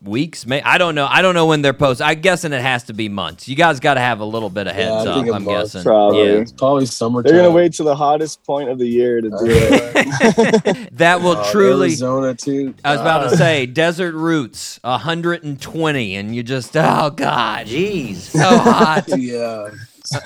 [0.08, 0.46] weeks.
[0.46, 1.06] May I don't know.
[1.08, 2.06] I don't know when they're posted.
[2.06, 3.48] I'm guessing it has to be months.
[3.48, 5.16] You guys got to have a little bit of Yeah, heads I up.
[5.16, 5.82] think a I'm month, guessing.
[5.84, 6.18] probably.
[6.26, 6.32] Yeah.
[6.40, 7.32] It's probably summertime.
[7.32, 10.88] They're gonna wait till the hottest point of the year to do it.
[10.98, 11.88] That will Uh, truly.
[11.88, 12.74] Arizona too.
[12.84, 18.16] I was about Uh, to say desert roots, 120, and you just oh god, Jeez.
[18.16, 19.04] so hot.
[19.16, 19.68] yeah.
[19.98, 20.16] it's.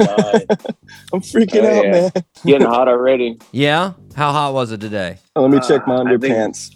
[1.12, 1.90] I'm freaking Oh, out, yeah.
[1.90, 2.10] man.
[2.46, 3.38] getting hot already.
[3.50, 5.18] Yeah, how hot was it today?
[5.36, 6.70] Let me check my Uh, I think- underpants.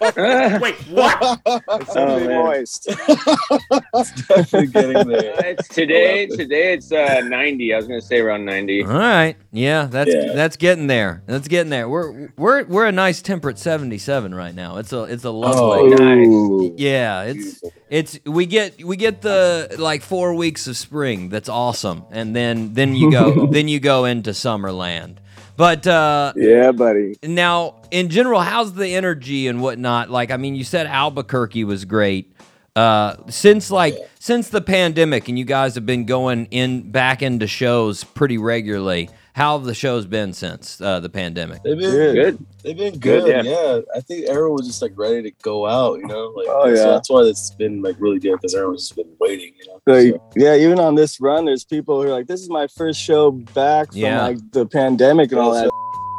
[0.60, 1.40] Wait, what?
[1.46, 2.86] It's Oh, moist.
[3.94, 5.34] it's definitely getting there.
[5.46, 6.26] it's today.
[6.26, 7.74] Today it's uh, 90.
[7.74, 8.84] I was gonna say around 90.
[8.84, 10.32] All right, yeah, that's Yeah.
[10.34, 11.22] that's getting there.
[11.26, 11.88] That's getting there.
[11.88, 14.76] We're we're we're a nice temperate 77 right now.
[14.78, 15.94] It's a it's a lovely.
[15.98, 16.74] Oh, Ooh.
[16.76, 21.28] Yeah, it's it's we get we get the like four weeks of spring.
[21.28, 25.16] That's awesome, and then then you go then you go into Summerland.
[25.58, 27.16] But uh, Yeah, buddy.
[27.24, 30.08] now, in general, how's the energy and whatnot?
[30.08, 32.32] Like, I mean, you said Albuquerque was great.
[32.76, 37.48] Uh, since like since the pandemic, and you guys have been going in back into
[37.48, 39.10] shows pretty regularly.
[39.38, 41.62] How have the shows been since uh, the pandemic?
[41.62, 42.14] They've been Good.
[42.16, 42.46] Good.
[42.64, 43.44] They've been Good, good.
[43.46, 43.52] yeah.
[43.52, 43.80] yeah.
[43.94, 46.00] I think everyone was just like ready to go out.
[46.00, 46.90] You know, like Oh, so yeah.
[46.90, 49.52] that's why it's been like really good because everyone's just been waiting.
[49.60, 52.40] You know, Like, So, yeah, even on this run, there's people who are like, "This
[52.40, 54.22] is my first show back from Yeah.
[54.22, 55.70] like the pandemic and all that."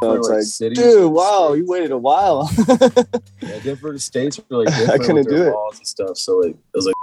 [0.02, 1.58] So it's like, like, cities dude, wow, stuff.
[1.58, 2.50] you waited a while.
[3.42, 5.54] yeah, different states were like I different couldn't with their do it.
[5.54, 6.18] laws and stuff.
[6.18, 6.96] So like it was like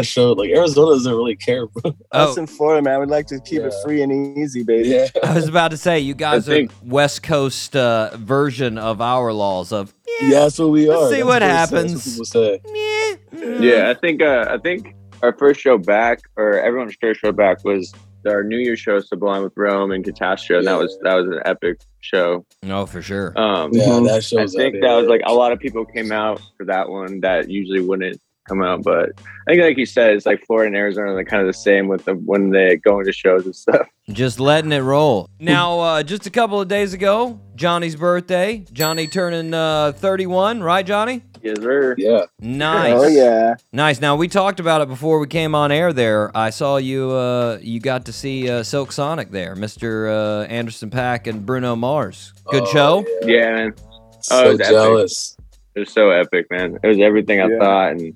[0.00, 1.92] a show like Arizona doesn't really care, bro.
[2.10, 2.40] Us Oh.
[2.40, 4.88] in Florida, man, we'd like to keep it free and easy, baby.
[4.88, 5.06] yeah.
[5.22, 9.32] I was about to say you guys think- are West Coast uh, version of our
[9.32, 11.08] laws of Yeah, that's what we are.
[11.10, 12.16] see That's what happens.
[12.16, 13.18] That's what say.
[13.60, 17.64] Yeah, I think uh, I think our first show back, or everyone's first show back,
[17.64, 17.92] was
[18.26, 21.40] our New Year's show, Sublime with Rome and Katastro, and that was that was an
[21.44, 22.44] epic show.
[22.64, 23.32] no for sure.
[23.38, 26.40] Um, Yeah, that I think up, that was like a lot of people came out
[26.56, 29.10] for that one that usually wouldn't come out, but
[29.46, 31.88] I think like you said, it's like Florida and Arizona are kind of the same
[31.88, 33.86] with the when they go into shows and stuff.
[34.10, 35.28] Just letting it roll.
[35.40, 38.64] Now, uh, just a couple of days ago, Johnny's birthday.
[38.72, 41.22] Johnny turning uh, 31, right, Johnny?
[41.42, 41.94] Yes, sir.
[41.98, 42.24] Yeah.
[42.40, 42.94] Nice.
[42.96, 43.54] Oh yeah.
[43.72, 44.00] Nice.
[44.00, 45.92] Now we talked about it before we came on air.
[45.92, 47.10] There, I saw you.
[47.10, 50.08] Uh, you got to see uh, Silk Sonic there, Mr.
[50.10, 52.32] Uh, Anderson .Paak and Bruno Mars.
[52.50, 53.04] Good Oh, show.
[53.22, 53.26] Yeah.
[53.36, 53.74] Yeah, man.
[54.20, 54.72] So Oh, it was epic.
[54.72, 55.36] jealous.
[55.74, 56.78] It was so epic, man.
[56.82, 57.58] It was everything I Yeah.
[57.58, 58.14] thought and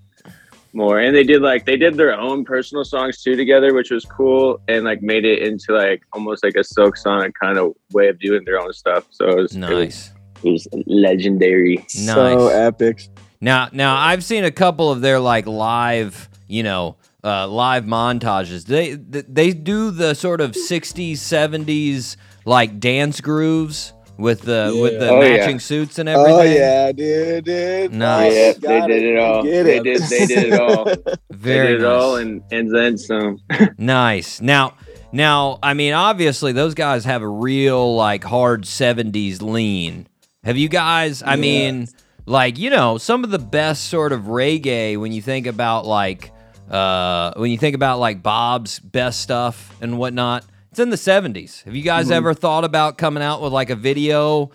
[0.78, 0.98] more.
[1.00, 4.60] And they did like they did their own personal songs too together, which was cool,
[4.68, 8.18] and like made it into like almost like a Silk Sonic kind of way of
[8.18, 9.04] doing their own stuff.
[9.10, 10.12] So it was it was- Nice.
[10.44, 11.84] It was, legendary.
[11.88, 13.08] So epic.
[13.40, 18.64] Now, now I've seen a couple of their like live, you know, uh, live montages.
[18.64, 25.06] They they do the sort of '60s, '70s like dance grooves with the with the
[25.06, 25.10] Yeah.
[25.12, 25.36] Oh, yeah.
[25.38, 26.34] matching suits and everything.
[26.34, 27.92] Oh yeah, dude, dude.
[27.94, 28.34] Nice.
[28.34, 29.42] Yeah, Got they did it all.
[29.42, 29.82] Get They it.
[29.84, 30.02] did.
[30.02, 30.84] They did it all.
[31.30, 32.02] Very they did it nice.
[32.02, 33.38] all, and and then some.
[33.78, 34.40] Nice.
[34.40, 34.74] Now,
[35.12, 40.06] now, I mean, obviously, those guys have a real like hard '70s lean.
[40.44, 41.22] Have you guys?
[41.24, 41.88] I mean,
[42.26, 46.32] like you know, some of the best sort of reggae when you think about like
[46.70, 50.44] uh when you think about like Bob's best stuff and whatnot.
[50.70, 51.62] It's in the '70s.
[51.64, 52.12] Have you guys Mhm.
[52.12, 54.50] ever thought about coming out with like a video,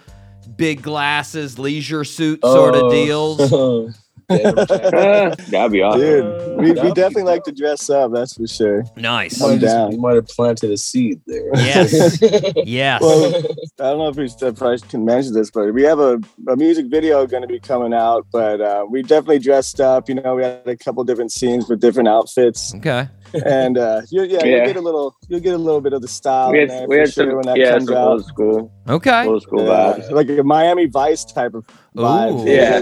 [0.56, 2.92] big glasses, leisure suit sort of Oh.
[2.92, 3.94] deals?
[4.30, 6.00] That'd be awesome.
[6.00, 8.14] Dude, we, we definitely like to dress up.
[8.14, 8.84] That's for sure.
[8.96, 9.42] Nice.
[9.42, 9.92] I'm You just- down.
[9.92, 11.50] You might have planted a seed there.
[11.56, 12.20] Yes.
[12.66, 13.02] yes.
[13.02, 13.36] Well,
[13.80, 16.56] I don't know if we if I can mention this, but we have a, a
[16.56, 18.26] music video going to be coming out.
[18.32, 20.08] But uh, we definitely dressed up.
[20.08, 23.10] You know, we had a couple different scenes with different outfits, okay.
[23.46, 24.56] And uh, you, yeah, Yeah.
[24.58, 26.52] you'll get a little, you'll get a little bit of the style.
[26.52, 28.08] We in there had, we for had sure some, when that yeah, comes some out.
[28.12, 29.28] old school, Okay.
[29.28, 30.12] old school Yeah, vibes.
[30.12, 31.66] like a Miami Vice type of
[31.96, 32.46] vibe.
[32.46, 32.50] Ooh.
[32.50, 32.82] Yeah.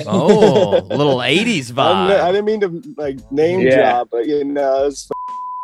[0.06, 3.76] Oh, little '80s I didn't- I didn't mean to like name Yeah.
[3.92, 5.08] drop, but you know, it's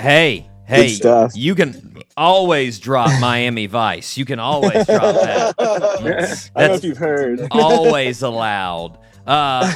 [0.03, 0.99] Hey, hey,
[1.35, 4.17] you can always drop Miami Vice.
[4.19, 5.55] You can always drop that.
[5.59, 7.47] I don't know That's if you've heard.
[7.51, 8.99] always allowed.
[9.27, 9.67] Uh,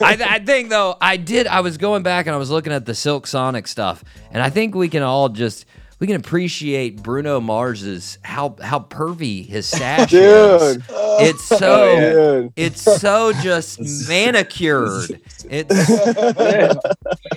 [0.00, 1.46] I, I think though I did.
[1.46, 4.48] I was going back and I was looking at the Silk Sonic stuff, and I
[4.50, 5.66] think we can all just
[6.02, 10.78] we can appreciate Bruno Mars's how how pervy his stash is.
[10.78, 10.84] Dude.
[11.20, 12.52] It's so Dude.
[12.56, 13.78] it's so just
[14.08, 15.20] manicured.
[15.44, 15.74] It's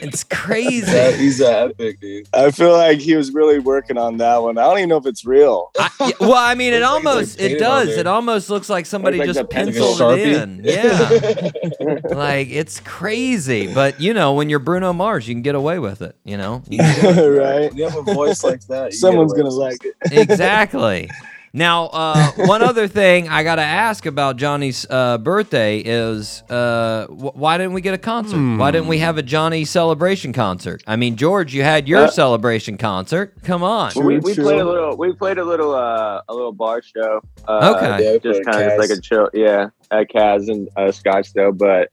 [0.02, 1.18] it's That- crazy.
[1.18, 2.28] he's an epic, dude.
[2.34, 4.58] I feel like he was really working on that one.
[4.58, 5.72] I don't even know if it's real.
[5.78, 7.90] I, well, I mean, it like it's, like, almost it does.
[7.90, 10.62] It almost looks like somebody like just penciled it in.
[10.64, 11.50] Yeah,
[12.16, 13.74] like it's crazy.
[13.74, 16.16] But you know, when you're Bruno Mars, you can get away with it.
[16.24, 17.74] You know, You right?
[17.76, 19.96] You have a voice like that, you Someone's gonna away like it.
[20.30, 21.10] exactly.
[21.54, 27.08] Now, uh, one other thing I got to ask about Johnny's uh, birthday is uh,
[27.08, 28.58] wh- why didn't we get a concert?
[28.58, 30.84] Why didn't we have a Johnny celebration concert?
[30.86, 33.36] I mean, George, you had your Uh, celebration concert.
[33.44, 33.94] Come on.
[33.96, 34.44] Well, we, we true.
[34.44, 34.98] played a little.
[34.98, 35.74] We played a little.
[35.74, 37.22] Uh, a little bar show.
[37.48, 38.04] Uh, Okay.
[38.12, 39.30] Yeah, Just kind of like a chill.
[39.34, 41.90] Yeah, at Kaz and uh, Scottsdale, but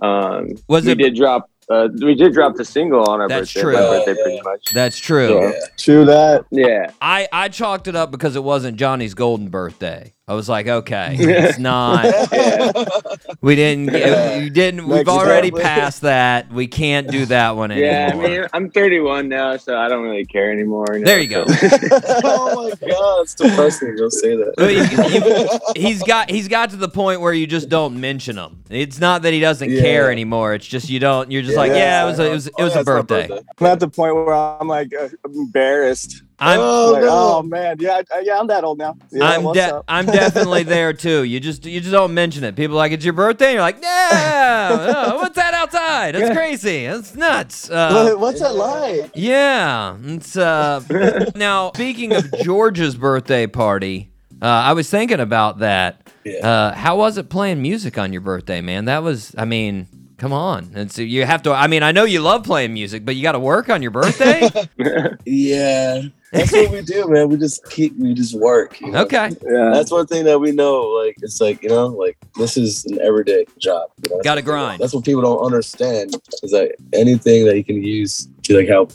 [0.00, 1.50] um, Was we it- did drop.
[1.72, 3.60] Uh, we did drop the single on our That's birthday.
[3.60, 3.72] true.
[3.74, 4.72] Birthday, yeah, pretty much.
[4.74, 5.40] That's true.
[5.40, 5.52] Yeah.
[5.78, 6.44] True that.
[6.50, 6.90] Yeah.
[7.00, 10.12] I, I chalked it up because it wasn't Johnny's golden birthday.
[10.28, 12.04] I was like, okay, it's not.
[13.40, 13.86] We didn't.
[13.86, 14.86] get- We didn't.
[14.86, 15.60] We've Next already step.
[15.62, 16.50] passed that.
[16.52, 17.90] We can't do that one anymore.
[17.90, 20.86] Yeah, I mean, I'm 31 now, so I don't really care anymore.
[20.92, 21.44] know, There you go.
[22.24, 23.96] oh my god, it's depressing.
[23.96, 24.54] Don't say that.
[24.58, 28.62] You- you- he's got he's got to the point where you just don't mention him.
[28.70, 29.82] It's not that he doesn't Yeah.
[29.82, 30.54] care anymore.
[30.54, 31.32] It's just you don't.
[31.32, 32.86] You're just like, yeah, it was a, it was it Oh, was yeah, a it's
[32.88, 33.28] my birthday.
[33.58, 36.22] I'm at the point where I'm like uh, embarrassed.
[36.38, 37.08] I'm Oh, like, no.
[37.10, 38.96] oh man, yeah, I- yeah, I'm that old now.
[39.12, 41.22] Yeah, I'm de- I'm definitely there too.
[41.24, 42.56] You just you just don't mention it.
[42.56, 43.46] People are like it's your birthday.
[43.46, 46.14] And you're like, yeah, oh, what's that outside?
[46.14, 46.86] That's crazy.
[46.86, 47.70] That's nuts.
[47.70, 49.10] Uh, What's that like?
[49.14, 49.96] Yeah.
[50.02, 50.82] It's uh
[51.36, 54.10] now speaking of George's birthday party,
[54.40, 56.10] uh, I was thinking about that.
[56.24, 56.46] Yeah.
[56.46, 58.86] Uh, how was it playing music on your birthday, man?
[58.86, 59.86] That was I mean,
[60.22, 60.70] come on.
[60.76, 63.32] It's you have to I mean, I know you love playing music, but you got
[63.32, 64.48] to work on your birthday?
[65.26, 66.02] Yeah,
[66.32, 67.28] that's what we do, man.
[67.28, 68.80] We just keep, we just work.
[68.80, 69.02] you know?
[69.02, 69.30] okay.
[69.42, 69.70] Yeah.
[69.72, 70.82] That's one thing that we know.
[70.82, 73.90] Like, it's like you know, like this is an everyday job.
[74.02, 74.20] You know?
[74.22, 74.80] Gotta grind.
[74.80, 76.14] That's what people don't understand.
[76.42, 78.92] Is that anything that you can use to like help,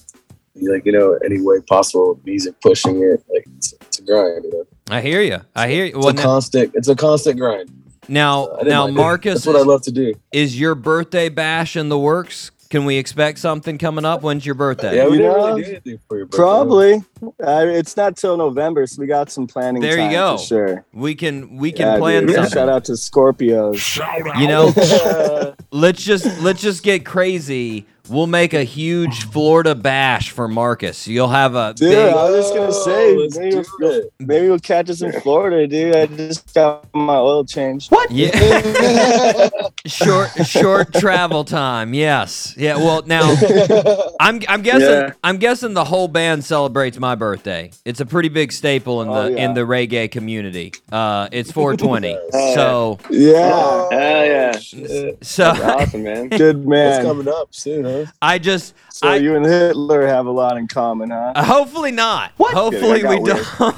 [0.55, 4.45] like you know, any way possible, music pushing it, like it's, it's a grind.
[4.45, 5.39] You know, I hear you.
[5.55, 5.95] I hear you.
[5.95, 6.71] it's Well, a now, constant.
[6.75, 7.69] It's a constant grind.
[8.08, 8.95] Now, I now mind.
[8.95, 10.14] Marcus, That's what I love to do.
[10.32, 12.51] is your birthday bash in the works?
[12.70, 14.24] Can we expect something coming up?
[14.24, 14.97] When's your birthday?
[14.97, 16.38] Yeah, we You didn't know, really do anything for your birthday.
[16.38, 17.03] Probably.
[17.24, 19.82] Uh, it's not till November, so we got some planning.
[19.82, 20.38] There you go.
[20.38, 20.86] For sure.
[20.93, 22.36] We can we can Yeah, plan dude.
[22.36, 22.53] something.
[22.53, 23.97] Shout out to Scorpios.
[24.39, 27.86] You know, let's just let's just get crazy.
[28.09, 31.09] We'll make a huge Florida bash for Marcus.
[31.09, 32.13] You'll have a Dude, big.
[32.13, 35.93] I was just gonna say, Oh, maybe, we'll, maybe we'll catch us in Florida, dude.
[35.93, 37.91] I just got my oil changed.
[37.91, 38.09] What?
[38.09, 38.30] Yeah.
[39.86, 41.93] short short travel time.
[41.93, 42.53] Yes.
[42.57, 42.78] Yeah.
[42.78, 43.24] Well, now
[44.22, 45.11] I'm I'm guessing Yeah.
[45.24, 47.72] I'm guessing the whole band celebrates my birthday.
[47.86, 49.45] It's a pretty big staple in the Oh, yeah.
[49.45, 50.74] in the reggae community.
[50.91, 52.10] Uh, it's 420.
[52.34, 52.53] yeah.
[52.55, 53.88] so Yeah.
[53.91, 54.58] Hell yeah.
[54.58, 55.18] Shit.
[55.26, 56.30] so awesome, man.
[56.30, 57.05] Good What's man.
[57.05, 58.05] coming up soon, huh?
[58.22, 61.34] I just So I- you and Hitler have a lot in common, huh?
[61.36, 62.32] uh, hopefully not.
[62.38, 62.53] What?
[62.53, 63.76] Hopefully we got don't.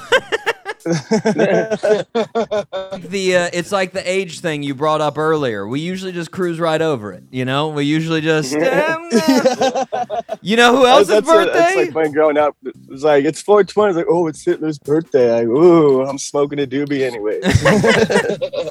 [2.10, 5.68] the uh, it's like the age thing you brought up earlier.
[5.68, 7.24] We usually just cruise right over it.
[7.32, 8.52] You know, we usually just.
[10.42, 11.60] you know who else's that's, what- birthday?
[11.60, 13.90] that's like when growing up, it's like it's 420.
[13.90, 15.32] It's like, oh, it's Hitler's birthday.
[15.40, 17.40] Like, ooh, I'm smoking a doobie anyway.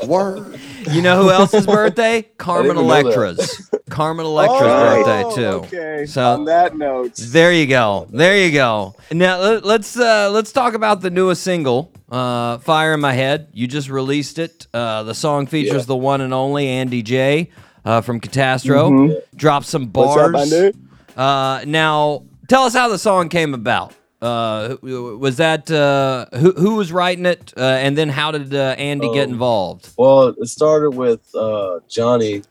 [0.06, 0.58] Word.
[0.90, 2.22] You know who else's birthday?
[2.38, 3.04] Carmen even know that.
[3.04, 3.70] Electra's.
[3.90, 5.76] Carmen Electra's Oh, birthday too.
[5.76, 6.06] Okay.
[6.06, 8.06] So- on that note, There you go.
[8.10, 8.94] There you go.
[9.12, 13.48] Now let, let's uh, let's talk about the newest single, uh, "Fire in My Head."
[13.52, 14.66] You just released it.
[14.74, 15.86] Uh, the song features Yeah.
[15.86, 17.50] the one and only Andy J
[17.84, 19.20] uh, from Katastro.
[19.36, 20.52] Dropped some what's bars.
[20.52, 20.74] up?
[21.16, 23.92] Uh, now, tell us how the song came about.
[24.20, 28.74] Uh, was that uh, who who was writing it, uh, and then how did uh,
[28.76, 29.90] Andy get Um, involved?
[29.96, 32.42] Well, it started with uh, Johnny.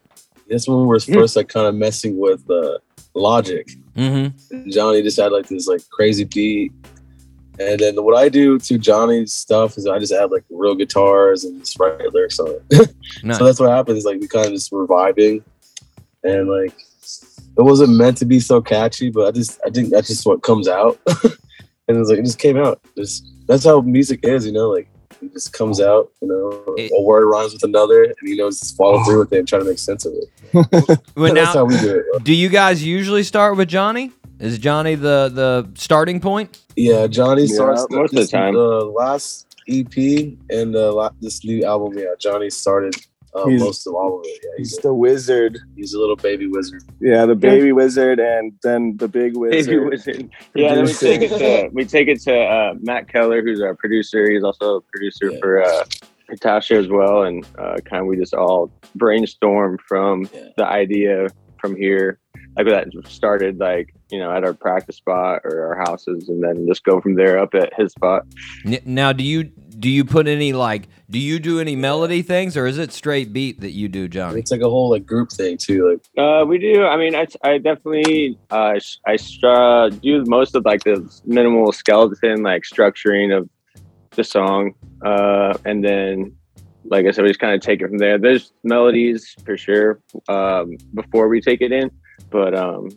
[0.48, 2.78] This when we were first like kind of messing with uh,
[3.14, 3.68] Logic.
[3.98, 4.70] Mm-hmm.
[4.70, 6.72] Johnny just had like this like crazy beat.
[7.60, 11.44] And then what I do to Johnny's stuff is I just add like real guitars
[11.44, 12.90] and just write lyrics on it.
[13.24, 13.38] Nice.
[13.40, 14.06] So that's what happens.
[14.06, 15.44] Like we kind of just reviving,
[16.24, 16.74] and like
[17.58, 20.44] it wasn't meant to be so catchy, but I just I think that's just what
[20.44, 22.80] comes out, and it's like it just came out.
[22.98, 24.70] Just that's how music is, you know.
[24.70, 24.88] Like
[25.22, 26.76] it just comes out, you know.
[26.78, 29.48] It- a word rhymes with another, and you know just follow through with it and
[29.48, 30.30] try to make sense of it.
[31.16, 32.24] Well, that's now- how we do it.
[32.24, 34.12] do you guys usually start with Johnny?
[34.40, 36.60] Is Johnny the the starting point?
[36.78, 38.54] Yeah, Johnny Yeah, starts most of the time.
[38.54, 39.98] The last EP
[40.50, 42.96] and the this new album, yeah, Johnny started
[43.34, 44.40] uh, most of all of it.
[44.44, 45.58] Yeah, He's he's, the wizard.
[45.76, 46.84] he's a little baby wizard.
[47.02, 49.66] Yeah, the baby wizard, and then the big wizard.
[49.66, 50.30] Baby Wizard.
[50.56, 53.76] Yeah, then we take it to we take it to uh, Matt Keller, who's our
[53.76, 54.30] producer.
[54.30, 55.40] He's also a producer Yeah.
[55.40, 55.84] for uh,
[56.30, 60.50] Natasha as well, and uh, kind of we just all brainstorm from Yeah.
[60.58, 61.28] the idea
[61.60, 62.20] from here.
[62.56, 66.68] Like that started like you know at our practice spot or our houses, and then
[66.68, 68.26] just go from there up at his spot.
[68.86, 69.44] Now, do you
[69.80, 73.32] do you put any like do you do any melody things or is it straight
[73.32, 74.38] beat that you do, John?
[74.38, 75.92] It's like a whole like group thing too.
[75.92, 76.86] Like Uh, we do.
[76.86, 82.44] I mean, I, I definitely uh, I stra- do most of like the minimal skeleton
[82.44, 83.50] like structuring of
[84.12, 84.74] the song,
[85.06, 86.36] uh, and then
[86.90, 88.18] like I said, we just kind of take it from there.
[88.18, 91.92] There's melodies for sure um, before we take it in,
[92.30, 92.90] but um,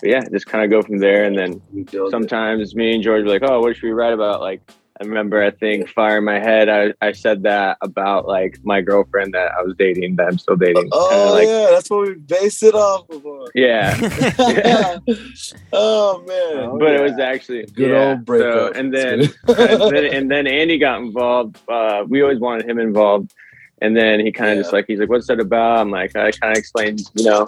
[0.00, 2.10] but yeah, just kind of go from there, and then we it.
[2.10, 4.40] sometimes me and George are like, oh, what should we write about?
[4.40, 4.60] Like,
[5.00, 8.80] I remember, I think Fire in My Head, I, I said that about like my
[8.80, 10.88] girlfriend that I was dating, that I'm still dating.
[10.90, 13.24] Oh like, yeah, that's what we based it off of.
[13.24, 13.46] on.
[13.54, 13.96] yeah.
[15.72, 18.08] oh man, Oh, but it was actually Good yeah.
[18.10, 18.74] old breakup.
[18.74, 21.58] So, and then and then and then Andy got involved.
[21.68, 23.32] Uh, we always wanted him involved,
[23.80, 24.62] and then he kind of Yeah.
[24.62, 27.46] just like he's like, "What's that about?" I'm like, I kind of explained, you know,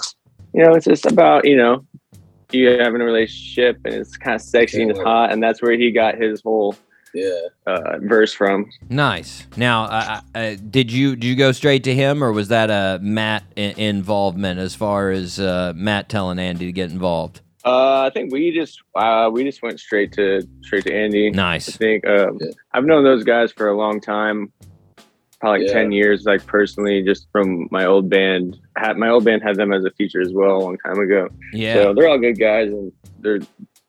[0.55, 1.85] you know, it's just about you know,
[2.55, 5.73] you having a relationship and it's kind of sexy and it's hot, and that's where
[5.73, 6.75] he got his whole
[7.15, 7.31] yeah.
[7.67, 8.71] uh, verse from.
[8.89, 9.47] Nice.
[9.57, 12.99] Now, uh, uh, did you did you go straight to him or was that a
[13.03, 17.41] Matt I- involvement as far as uh, Matt telling Andy to get involved?
[17.63, 21.31] Uh, I think we just uh, we just went straight to straight to Andy.
[21.31, 21.69] Nice.
[21.69, 21.77] I Nice.
[21.77, 22.51] think um, Yeah.
[22.73, 24.51] I've known those guys for a long time,
[25.41, 25.73] probably Yeah.
[25.73, 26.25] ten years.
[26.25, 28.59] Like personally, just from my old band.
[28.77, 31.29] Had my old band had them as a feature as well a long time ago.
[31.53, 31.75] Yeah.
[31.75, 33.41] So they're all good guys and they're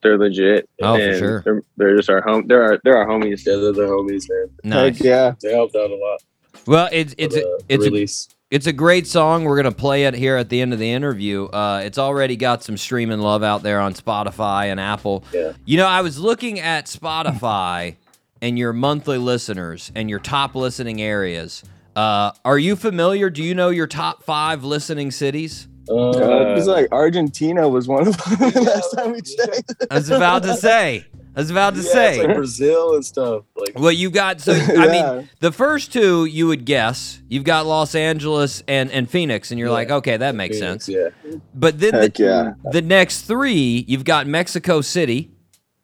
[0.01, 0.67] they're legit.
[0.81, 1.41] Oh, for sure.
[1.43, 2.47] They're, they're just our home.
[2.47, 3.45] They're our they're our homies.
[3.45, 4.49] Yeah, they're the homies, man.
[4.63, 4.97] nice.
[4.97, 5.33] Heck yeah.
[5.41, 6.21] They helped out a lot.
[6.67, 8.35] Well, it's it's for a, the it's a.
[8.51, 9.45] It's a great song.
[9.45, 11.45] We're gonna play it here at the end of the interview.
[11.45, 15.23] Uh, it's already got some streaming love out there on Spotify and Apple.
[15.31, 15.53] Yeah.
[15.63, 17.95] You know, I was looking at Spotify
[18.41, 21.63] and your monthly listeners and your top listening areas.
[21.95, 23.29] Uh, are you familiar?
[23.29, 25.67] Do you know your top five listening cities?
[25.89, 29.73] Uh, Uh, it like Argentina was one of them last time we checked.
[29.89, 31.05] I was about to say.
[31.35, 32.15] I was about to yeah, say.
[32.19, 33.43] it's like Brazil and stuff.
[33.55, 35.13] Like Well, you got so I Yeah.
[35.15, 37.21] mean the first two you would guess.
[37.29, 39.73] You've got Los Angeles and and Phoenix, and you're Yeah.
[39.73, 41.13] like, okay, that makes Phoenix, sense.
[41.25, 41.39] Yeah.
[41.55, 42.71] But then Heck the, yeah.
[42.71, 45.30] the next three, you've got Mexico City,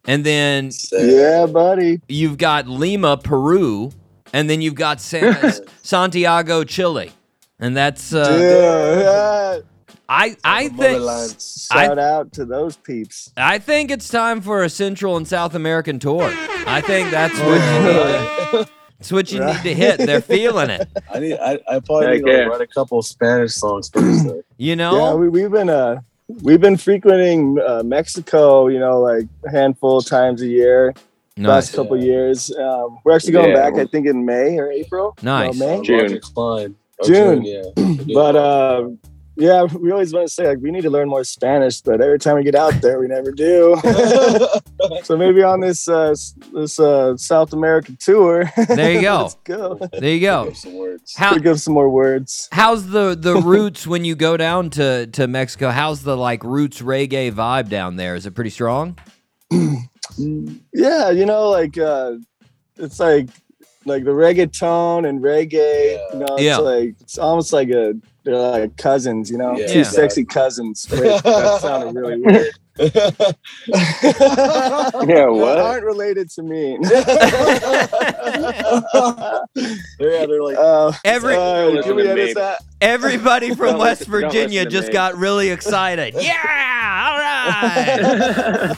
[0.08, 2.01] and then Yeah, buddy.
[2.08, 3.91] you've got Lima, Peru,
[4.34, 5.36] and then you've got San,
[5.84, 7.12] Santiago, Chile,
[7.60, 9.62] and that's uh, yeah.
[10.10, 11.41] I I think Motherland.
[11.41, 13.32] Shout out to those peeps.
[13.36, 16.32] I think it's time for a Central and South American tour.
[16.66, 18.66] I think that's what you need.
[18.66, 19.97] To, that's what you need to hit.
[19.97, 20.88] They're feeling it.
[21.14, 21.38] I need.
[21.38, 22.43] I, I probably Heck need to yeah.
[22.45, 24.26] write a couple Spanish songs first.
[24.26, 24.41] though.
[24.58, 25.18] You Yeah, know.
[25.18, 25.99] we, we've been uh
[26.42, 30.94] we've been frequenting uh, Mexico, you know, like a handful of times a year.
[31.40, 31.48] Nice.
[31.50, 32.52] last couple years.
[32.56, 33.70] Um, we're actually going Yeah.
[33.70, 35.16] back, I think, in May or April.
[35.22, 35.56] Nice.
[35.60, 35.84] No, May.
[35.84, 36.02] June.
[36.02, 36.76] Roger Klein.
[37.00, 37.44] Oh, June.
[37.46, 37.62] yeah.
[38.14, 38.90] But uh,
[39.38, 42.20] yeah, we always want to say like we need to learn more Spanish, but every
[42.20, 43.80] time we get out there, we never do.
[45.04, 46.16] so maybe on this uh,
[46.54, 48.52] this uh, South America tour.
[48.68, 49.22] There you go.
[49.24, 49.80] Let's go.
[49.94, 50.52] There you go.
[50.54, 51.16] Some words.
[51.16, 52.50] How Pick up some more words.
[52.52, 55.70] how's the the roots when you go down to to Mexico?
[55.70, 58.16] How's the like roots reggae vibe down there?
[58.16, 58.98] Is it pretty strong?
[60.74, 62.14] Yeah, you know, like uh,
[62.78, 63.30] it's like
[63.88, 65.98] like the reggaeton and reggae.
[66.14, 66.58] You know, it's Yeah.
[66.58, 69.32] like it's almost like a they're like cousins.
[69.32, 69.68] You know, Yeah.
[69.68, 69.84] two Yeah.
[69.86, 70.86] sexy cousins.
[70.92, 72.52] Wait, that sounded really weird.
[72.78, 72.92] Yeah,
[75.26, 75.58] That what?
[75.58, 76.78] aren't related to me.
[80.00, 82.60] Yeah, they're like, Uh, Every uh, can we edit that?
[82.82, 86.14] everybody from West Virginia just got really excited.
[86.20, 87.18] Yeah, all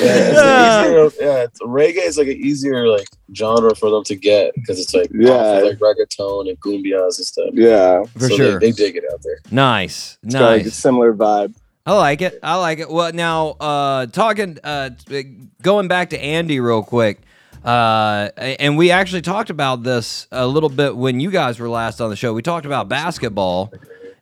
[0.00, 4.16] Yeah, it's easier, yeah, it's, reggae is like an easier like genre for them to
[4.16, 5.58] get because it's like Yeah.
[5.58, 7.50] of, like reggaeton and cumbias and stuff.
[7.52, 8.60] Yeah, For so sure.
[8.60, 9.38] they, they dig it out there.
[9.50, 10.74] nice, it's got like a nice.
[10.74, 11.54] similar vibe.
[11.86, 12.38] I like it.
[12.42, 12.90] I like it.
[12.90, 14.90] Well, now uh, talking, uh,
[15.62, 17.20] going back to Andy real quick,
[17.64, 22.00] uh, and we actually talked about this a little bit when you guys were last
[22.00, 22.32] on the show.
[22.34, 23.72] We talked about basketball,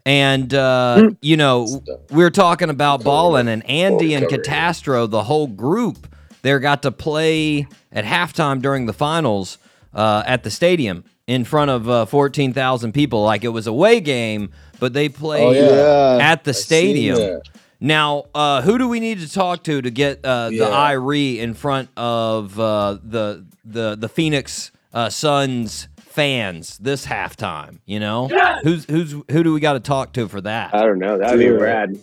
[0.09, 5.47] and uh, you know we are talking about balling, and Andy and Katastro, the whole
[5.47, 6.09] group
[6.41, 9.59] there, got to play at halftime during the finals
[9.93, 13.23] uh, at the stadium in front of uh, fourteen thousand people.
[13.23, 14.51] Like it was a away game,
[14.81, 16.19] but they played yeah.
[16.23, 17.43] at the I stadium.
[17.79, 20.91] Now, uh, who do we need to talk to to get uh, the Yeah.
[20.95, 25.87] Irie in front of uh, the the the Phoenix uh, Suns
[26.19, 27.79] fans this halftime?
[27.87, 28.27] You know,
[28.65, 30.75] who's who's who do we got to talk to for that?
[30.75, 31.17] I don't know.
[31.17, 31.97] That'd be rad.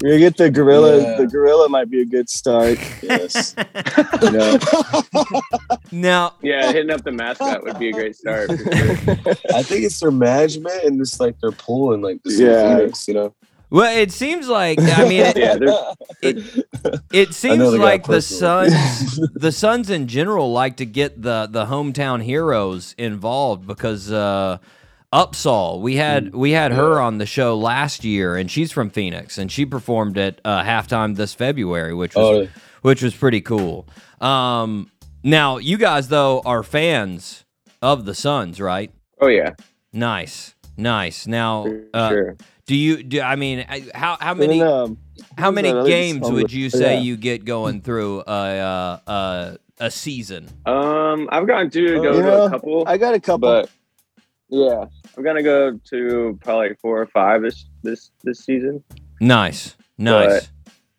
[0.00, 1.00] We're get the gorilla.
[1.02, 1.16] Yeah.
[1.16, 2.78] The gorilla might be a good start.
[3.02, 3.54] Yes.
[4.22, 4.58] You know?
[5.90, 8.48] now, Yeah, hitting up the mascot would be a great start.
[8.48, 8.58] sure.
[9.54, 12.76] I think it's their management and just like their pool and like the Yeah.
[12.78, 13.34] Phoenix, you know.
[13.72, 16.66] Well, it seems like I mean, it, Yeah, it,
[17.10, 18.20] it seems like the.
[18.20, 24.58] Suns, the Suns in general, like to get the the hometown heroes involved because uh,
[25.10, 29.38] Upsahl, we had we had her on the show last year, and she's from Phoenix,
[29.38, 33.88] and she performed at uh, halftime this February, which was Oh, which was pretty cool.
[34.20, 34.90] Um,
[35.24, 37.44] now, you guys though are fans
[37.80, 38.92] of the Suns, right?
[39.18, 39.54] oh yeah,
[39.94, 41.26] Nice, nice.
[41.26, 42.36] Now, uh, sure.
[42.66, 43.20] Do you do?
[43.20, 44.58] I mean, how how many?
[44.60, 44.98] then, um,
[45.36, 47.00] How many games would you say yeah.
[47.00, 50.48] you get going through a uh, uh, a season?
[50.66, 53.48] Um, I've gotten to go Uh, to know, a couple, I got a couple.
[53.48, 53.70] but
[54.48, 54.84] yeah,
[55.16, 58.82] I'm gonna go to probably four or five this this this season.
[59.20, 60.50] Nice, nice.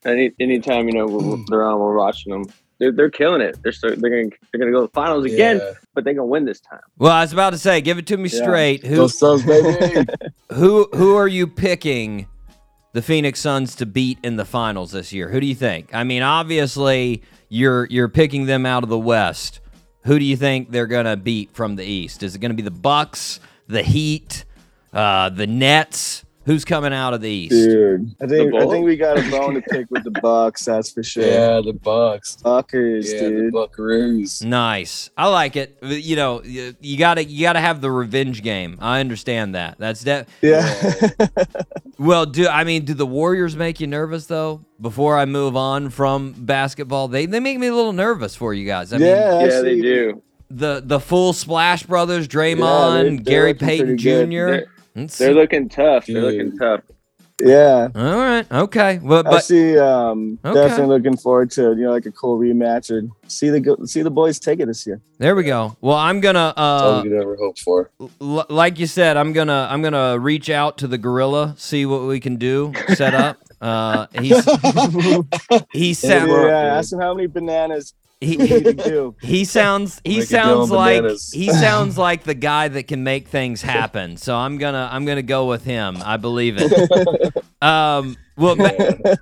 [0.06, 2.46] Any anytime you know we're, they're on, we're watching them.
[2.84, 3.58] They're, they're killing it.
[3.64, 5.72] They're so, they're gonna they're gonna go to the finals again, Yeah.
[5.94, 6.82] but they're gonna win this time.
[6.98, 8.42] well, I was about to say, give it to me Yeah.
[8.44, 8.86] straight.
[8.86, 10.06] Who Those Suns, baby.
[10.52, 12.28] who who are you picking
[12.92, 15.30] the Phoenix Suns to beat in the finals this year?
[15.30, 15.94] Who do you think?
[15.96, 19.62] I mean, obviously you're you're picking them out of the West.
[20.04, 22.22] Who do you think they're gonna beat from the East?
[22.22, 24.44] Is it gonna be the Bucks, the Heat,
[24.92, 26.26] uh, the Nets?
[26.46, 27.52] Who's coming out of the East?
[27.52, 30.66] Dude, I think I think we got a bone to pick with the Bucks.
[30.66, 31.24] That's for sure.
[31.26, 32.36] yeah, the Bucks.
[32.38, 33.54] Buckers, Yeah, the dude.
[33.54, 34.44] Buckaroos.
[34.44, 35.10] Nice.
[35.18, 35.78] I like it.
[35.82, 38.78] You know, you you gotta you gotta have the revenge game.
[38.82, 39.78] I understand that.
[39.80, 40.28] That's that.
[40.42, 41.10] yeah.
[42.00, 44.66] Well, do I mean do the Warriors make you nervous though?
[44.82, 48.66] Before I move on from basketball, they they make me a little nervous for you
[48.66, 48.92] guys.
[48.92, 49.46] I mean, yeah.
[49.46, 50.22] yeah, they do.
[50.50, 53.98] the the full Splash Brothers, Draymond, Yeah, they're- they're Gary looking Payton.
[54.00, 54.10] Jr.
[54.10, 54.66] They're-
[54.96, 55.34] Let's They're see.
[55.34, 56.06] looking tough.
[56.06, 56.24] They're Dude.
[56.46, 56.82] looking tough.
[57.42, 57.90] Yeah.
[57.96, 58.50] All right.
[58.52, 59.00] Okay.
[59.02, 59.78] Well, I see.
[59.78, 60.54] Um, Okay.
[60.54, 64.02] definitely looking forward to you know like a cool rematch or see the go- see
[64.04, 65.02] the boys take it this year.
[65.18, 65.76] there we go.
[65.82, 67.90] Well, I'm gonna That's all uh, we could ever hope for.
[68.22, 72.04] l- like you said, I'm gonna I'm gonna reach out to the gorilla, see what
[72.04, 73.38] we can do, set up.
[73.60, 74.46] Uh, he's
[75.74, 77.94] he Yeah, sounds ask him how many bananas
[78.24, 83.04] he, he he sounds he Make sounds like he sounds like the guy that can
[83.04, 84.18] make things happen.
[84.18, 85.98] So I'm gonna I'm gonna go with him.
[86.04, 86.72] I believe it.
[87.64, 89.18] Um, well, ba-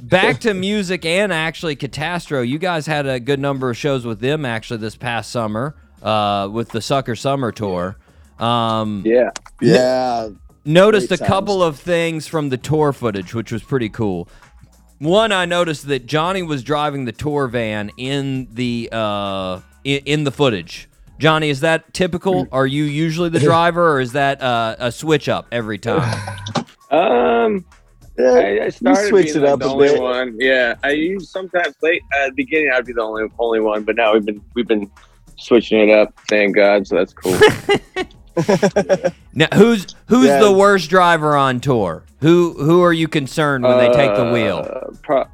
[0.00, 2.46] back to music and actually Katastro.
[2.46, 5.74] You guys had a good number of shows with them actually this past summer.
[6.00, 7.96] Uh, with the Sucker Summer Tour.
[8.38, 9.30] Um, Yeah.
[9.60, 10.28] Yeah.
[10.64, 14.28] noticed a Great couple of things from the tour footage, which was pretty cool.
[14.98, 20.24] One, I noticed that Johnny was driving the tour van in the uh, in, in
[20.24, 20.88] the footage.
[21.18, 22.48] Johnny, is that typical?
[22.52, 26.28] Are you usually the driver, or is that uh, a switch up every time?
[26.90, 27.64] Um,
[28.20, 30.00] I, I started switch being it like up the a only bit.
[30.00, 30.36] one.
[30.38, 32.70] Yeah, I used sometimes late at the beginning.
[32.72, 34.88] I'd be the only only one, but now we've been we've been
[35.36, 36.16] switching it up.
[36.28, 37.36] Thank God, so that's cool.
[39.34, 40.40] Now, who's who's Yeah.
[40.40, 42.04] the worst driver on tour?
[42.20, 44.58] Who who are you concerned when they take the wheel?
[44.68, 45.26] Uh, pro-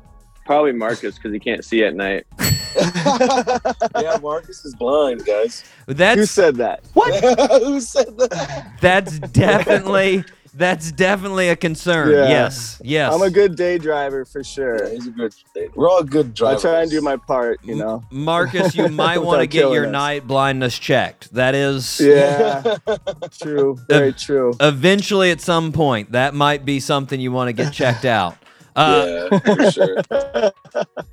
[0.47, 2.27] probably Marcus because he can't see at night.
[2.77, 5.65] yeah, Marcus is blind, guys.
[5.87, 6.83] That's Who said that?
[6.95, 7.13] What?
[7.63, 8.73] Who said that?
[8.81, 12.11] That's definitely that's definitely a concern.
[12.11, 12.29] Yeah.
[12.29, 13.13] Yes, yes.
[13.15, 14.89] I'm a good day driver for sure.
[14.89, 15.35] he's a good.
[15.75, 16.61] We're all good drivers.
[16.61, 16.63] I drivers.
[16.63, 18.03] try and do my part, you know.
[18.11, 19.93] Marcus, you might want to get your us.
[19.93, 21.33] night blindness checked.
[21.35, 22.77] That is Yeah,
[23.41, 23.79] true.
[23.89, 24.55] Very true.
[24.61, 28.37] eventually at some point that might be something you want to get checked out.
[28.77, 30.03] Uh, yeah, for sure.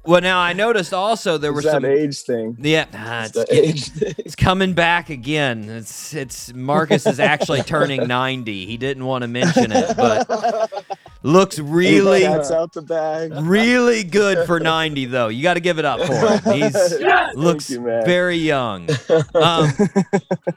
[0.07, 2.55] Well, now I noticed also there were that some age thing.
[2.61, 3.91] Yeah, ah, it's, The age.
[4.19, 5.67] it's coming back again.
[5.67, 8.65] It's it's Marcus is actually turning 90.
[8.65, 13.33] He didn't want to mention it, but looks really out the bag.
[13.41, 15.27] really good for 90 though.
[15.27, 16.61] You got to give it up for him.
[16.61, 18.87] He's Thank looks you, very young.
[19.35, 19.73] Um,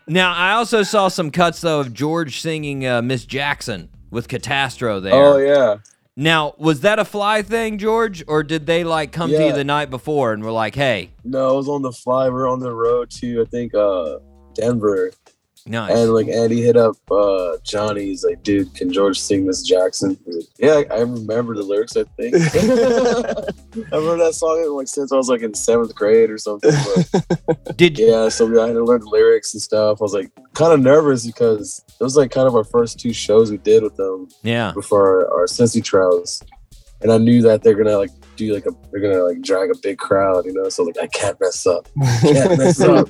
[0.06, 5.02] now I also saw some cuts though of George singing uh, Miss Jackson with Katastro
[5.02, 5.14] there.
[5.14, 5.78] Oh yeah.
[6.16, 9.64] Now, was that a fly thing, George, or did they like come to you the
[9.64, 12.28] night before and were like, "Hey, No, I was on the fly.
[12.28, 14.18] We're on the road to I think uh
[14.54, 15.12] Denver,
[15.66, 18.06] nice." and like Andy hit up uh Johnny.
[18.06, 21.96] He's like, "Dude, can George sing Miss Jackson?" Like, yeah, I remember the lyrics.
[21.96, 22.34] I think
[23.92, 26.72] I've heard that song like since I was like in seventh grade or something.
[27.46, 29.98] But Did yeah, so I had to learn the lyrics and stuff.
[30.00, 33.12] I was like kind of nervous because it was like kind of our first two
[33.12, 34.72] shows we did with them yeah.
[34.72, 36.42] before our, our Cincy trials,
[37.00, 38.10] and I knew that they're gonna like
[38.46, 40.68] do like a they're gonna like drag a big crowd, you know.
[40.68, 41.88] So like I can't mess up,
[42.22, 43.08] can't mess up.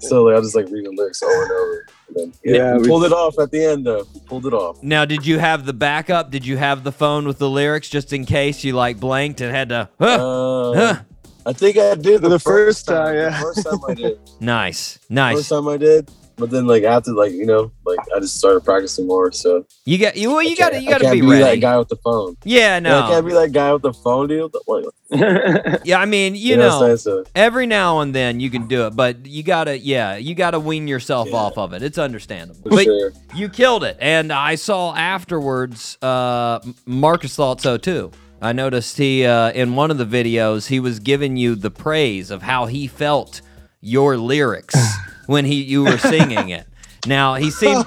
[0.00, 1.86] So like I just like read the lyrics over and over.
[2.08, 4.06] And then, yeah, Yeah, we we- pulled it off at the end though.
[4.14, 4.82] We pulled it off.
[4.82, 6.30] Now, did you have the backup?
[6.30, 9.54] Did you have the phone with the lyrics just in case you like blanked and
[9.54, 9.88] had to?
[9.98, 11.00] Huh, Uh, huh.
[11.46, 13.40] I think I did the, The first first time, The yeah.
[13.40, 14.18] first time I did.
[14.40, 15.36] Nice, nice.
[15.36, 16.10] First time I did.
[16.40, 19.30] But then like after like you know like I just started practicing more.
[19.32, 20.30] So You got you.
[20.30, 21.42] Well, you got to you got to be be ready.
[21.44, 22.36] that guy with the phone.
[22.44, 23.28] Yeah, Yeah, I can't no.
[23.28, 24.52] be that guy with the phone, dude.
[25.84, 28.94] Yeah, I mean, you know know, So, every now and then you can do it,
[28.96, 31.36] but you gotta, yeah, you gotta wean yourself Yeah.
[31.36, 31.82] off of it.
[31.82, 32.60] It's understandable.
[32.62, 33.12] for But sure.
[33.34, 35.98] you killed it, and I saw afterwards.
[36.00, 38.10] Uh, Marcus thought so too.
[38.42, 42.30] I noticed he uh, in one of the videos he was giving you the praise
[42.30, 43.42] of how he felt
[43.82, 44.74] your lyrics
[45.30, 46.66] when he you were singing it.
[47.06, 47.86] Now he seemed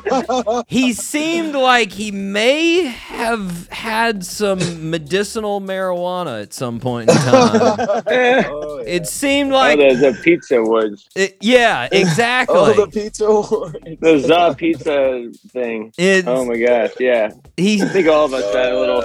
[0.67, 7.51] he seemed like he may have had some medicinal marijuana at some point in time.
[7.55, 8.49] Oh, yeah.
[8.85, 12.55] It seemed oh, like the, the pizza woods, it- yeah, exactly.
[12.63, 13.25] Oh, the pizza.
[13.25, 13.97] award.
[14.01, 15.91] the za pizza thing.
[15.97, 17.29] It's Oh my gosh, yeah.
[17.57, 19.01] he I think all of us had a little.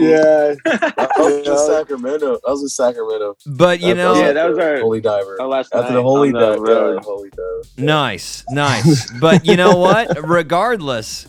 [0.00, 0.54] Yeah.
[0.66, 2.38] I was in Sacramento.
[2.46, 3.36] I was in Sacramento.
[3.46, 5.40] but you I- I know Yeah, that was the our- holy diver.
[5.40, 6.94] our last After night the holy on the dive, uh, road.
[6.94, 7.84] yeah, holy dive.
[7.84, 9.10] nice, nice.
[9.24, 10.22] But you know what?
[10.22, 11.26] Regardless,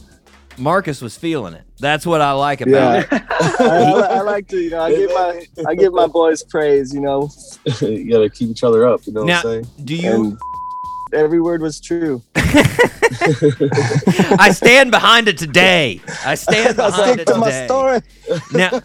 [0.57, 1.63] Marcus was feeling it.
[1.79, 3.19] That's what I like about Yeah.
[3.19, 3.23] it.
[3.39, 6.93] I, I, I like to, you know, I give my I give my boys praise,
[6.93, 7.29] you know,
[7.81, 9.07] you gotta keep each other up.
[9.07, 9.71] You know Now, what I'm saying?
[9.85, 10.11] do you?
[10.25, 10.37] and
[11.15, 12.21] every word was true.
[14.37, 16.01] I stand behind it today.
[16.25, 17.65] I stand I behind stick it to my today.
[17.65, 18.01] story.
[18.53, 18.81] Now,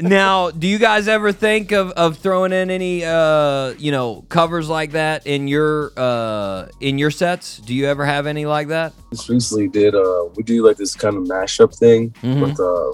[0.00, 4.68] now, do you guys ever think of, of throwing in any uh you know covers
[4.68, 7.58] like that in your uh in your sets?
[7.58, 8.92] Do you ever have any like that?
[9.12, 12.40] Just recently did uh we do like this kind of mashup thing Mhm.
[12.42, 12.92] with uh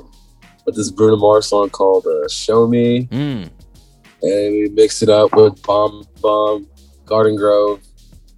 [0.67, 3.49] with this Bruno Mars song called uh, "Show Me," Mm,
[4.23, 6.67] and we mixed it up with Bam Bam,
[7.07, 7.81] Garden Grove,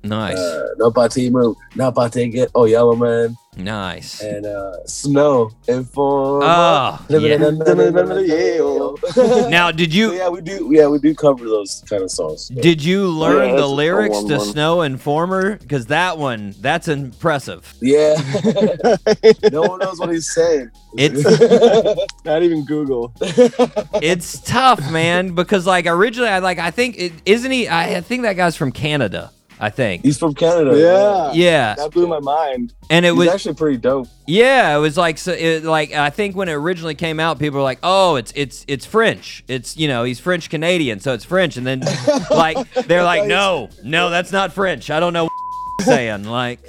[0.03, 1.91] nice, uh, No Patimu, No
[2.31, 4.21] Get, Oh Yellow Man, nice.
[4.23, 6.43] and uh, Snow Inform.
[6.45, 7.37] Oh, yeah.
[9.51, 10.69] Now, did So, you yeah, we do.
[10.73, 12.49] Yeah, we do cover those kind of songs.
[12.49, 14.47] did you learn Yeah, the lyrics warm to one.
[14.47, 15.57] Snow Informer?
[15.57, 17.73] Because that one, that's impressive.
[17.81, 18.15] Yeah,
[19.53, 20.71] no one knows what he's saying.
[20.97, 21.25] It's
[22.25, 23.13] Not even Google.
[23.21, 25.35] it's tough, man.
[25.35, 27.69] Because like originally, I like I think it isn't he.
[27.69, 29.31] I, I think that guy's from Canada.
[29.62, 30.03] I think.
[30.03, 30.77] he's from Canada.
[30.78, 31.32] Yeah.
[31.35, 32.73] Yeah, That blew my mind.
[32.89, 34.09] and it he's was actually pretty dope.
[34.27, 35.32] Yeah, it was like so.
[35.32, 38.65] It, like I think when it originally came out, people were like, "Oh, it's it's
[38.69, 39.45] it's French.
[39.49, 41.82] It's you know he's French Canadian, so it's French." And then
[42.31, 42.57] like
[42.87, 44.89] they're like, "No, no, that's not French.
[44.91, 45.32] I don't know what
[45.81, 46.61] you're saying." Like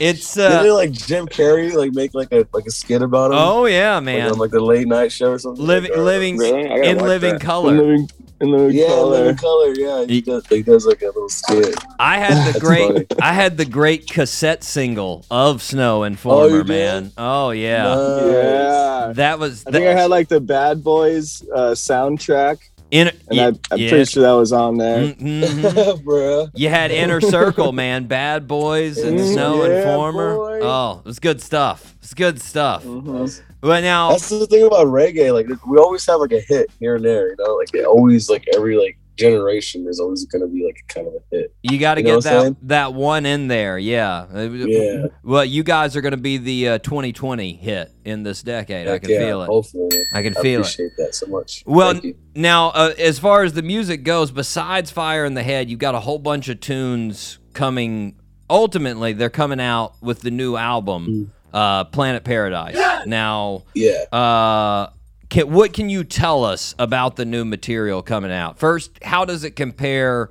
[0.00, 3.30] it's Didn't uh, they, like Jim Carrey like make like a like a skit about
[3.32, 3.38] him?
[3.38, 5.64] oh yeah, Like, man, on like the late night show or something.
[5.64, 6.88] living Like, living Really?
[6.88, 7.40] In living that.
[7.40, 7.72] color.
[7.76, 9.10] Living, In the Yeah, color.
[9.10, 9.74] Living Color.
[9.74, 11.74] Yeah, he does, he does like a little skit.
[11.98, 13.06] I had the great funny.
[13.20, 16.68] I had the great cassette single of Snow and Oh, you did?
[16.68, 17.12] man.
[17.18, 17.82] Oh yeah.
[17.94, 18.32] Nice.
[18.32, 19.12] Yeah.
[19.14, 22.58] That was I think I had like the Bad Boys uh, soundtrack,
[22.90, 23.88] in, and yeah, I, I'm yeah.
[23.90, 25.12] pretty sure that was on there.
[25.14, 26.02] Mhm.
[26.04, 26.50] Bruh.
[26.54, 28.06] You had Inner Circle, man.
[28.06, 30.34] Bad Boys and Mm, Snow yeah, and Former.
[30.36, 30.60] boy.
[30.62, 31.94] Oh, it was good stuff.
[32.02, 32.84] It's good stuff.
[32.84, 33.42] Mhm.
[33.60, 35.32] But now, That's the thing about reggae.
[35.34, 37.28] Like we always have like a hit here and there.
[37.30, 40.76] You know, like it always like every like generation is always going to be like
[40.88, 41.54] kind of a hit.
[41.62, 42.56] you got to You know get that saying?
[42.62, 43.78] that one in there.
[43.78, 44.26] Yeah.
[44.34, 45.06] Yeah.
[45.22, 48.88] Well, you guys are going to be the uh, 2020 hit in this decade.
[48.88, 49.46] I can yeah, feel it.
[49.46, 50.62] Hopefully, I can feel it.
[50.62, 51.62] appreciate that so much.
[51.66, 52.00] Well,
[52.34, 55.94] now uh, as far as the music goes, besides Fire in the Head, you've got
[55.94, 58.16] a whole bunch of tunes coming.
[58.50, 62.76] Ultimately, they're coming out with the new album, uh, Planet Paradise.
[63.06, 64.04] Now, yeah.
[64.12, 64.90] uh,
[65.28, 68.58] can, what can you tell us about the new material coming out?
[68.58, 70.30] First, how does it compare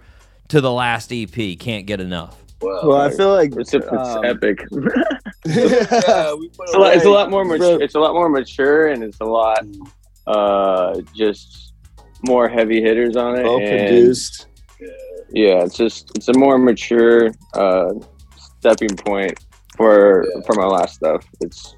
[0.49, 1.31] to the last EP?
[1.59, 2.37] Can't get enough.
[2.61, 4.59] Well, Well, I feel like It's, it's um, epic.
[5.45, 7.81] yeah, we It's a lot, it's a lot more mature.
[7.81, 9.65] It's a lot more mature, and it's a lot
[10.25, 11.73] uh, just
[12.27, 13.43] more heavy hitters on it.
[13.43, 14.47] well produced.
[15.29, 17.93] Yeah, it's just it's a more mature uh,
[18.59, 19.37] stepping point
[19.75, 20.41] for Yeah.
[20.45, 21.25] for my last stuff.
[21.41, 21.75] It's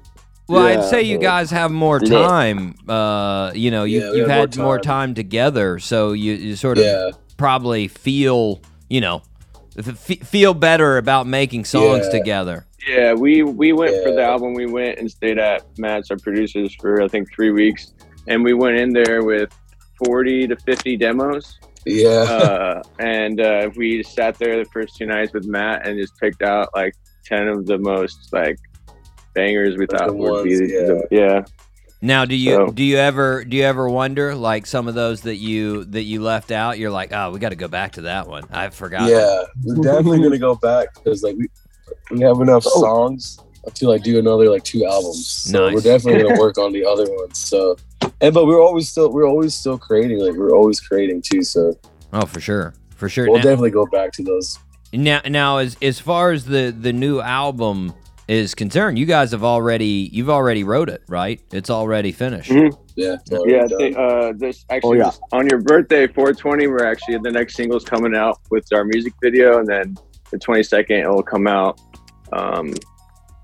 [0.50, 2.74] Well, I'd say you guys have more time.
[2.88, 5.08] Uh, you know, you, yeah, you've have more had more time.
[5.08, 7.10] time together, so you, you sort of Yeah.
[7.36, 9.22] probably feel, you know,
[9.78, 12.18] f- f- feel better about making songs Yeah.
[12.18, 12.66] together.
[12.88, 13.12] yeah.
[13.14, 14.54] We we went for the album.
[14.54, 17.92] We went and stayed at Matt's, our producers, for I think three weeks,
[18.28, 19.50] and we went in there with
[20.04, 21.58] forty to fifty demos.
[21.86, 22.08] Yeah.
[22.08, 26.42] uh, and uh, we sat there the first two nights with Matt and just picked
[26.42, 26.94] out like
[27.24, 28.58] ten of the most like
[29.34, 30.50] bangers we thought the would be.
[30.56, 31.42] ones, The, yeah,
[32.02, 35.22] Now, do you So- do you ever do you ever wonder like some of those
[35.22, 36.78] that you that you left out?
[36.78, 38.44] You're like, oh, we got to go back to that one.
[38.50, 39.08] I forgot.
[39.08, 41.48] yeah, we're definitely gonna go back because like we
[42.10, 42.80] we have enough Oh.
[42.80, 43.38] songs
[43.74, 45.26] to like do another like two albums.
[45.28, 45.74] So Nice.
[45.74, 47.38] we're definitely gonna work on the other ones.
[47.38, 47.76] So
[48.22, 50.20] and but we're always still we're always still creating.
[50.20, 51.42] Like we're always creating too.
[51.42, 51.74] So
[52.12, 53.26] Oh, for sure, for sure.
[53.26, 54.58] we'll Now- definitely go back to those.
[54.92, 57.92] Now, now as as far as the the new album
[58.30, 61.40] is concerned, you guys have already you've already wrote it, right?
[61.52, 62.50] It's already finished.
[62.52, 62.72] Mhm.
[62.94, 63.16] Yeah.
[63.26, 63.64] it's yeah.
[63.64, 65.06] I think, uh, this actually yeah.
[65.06, 66.68] this- on your birthday, 420.
[66.68, 69.96] We're actually the next single's coming out with our music video, and then
[70.30, 71.80] the 22nd it will come out
[72.32, 72.72] um,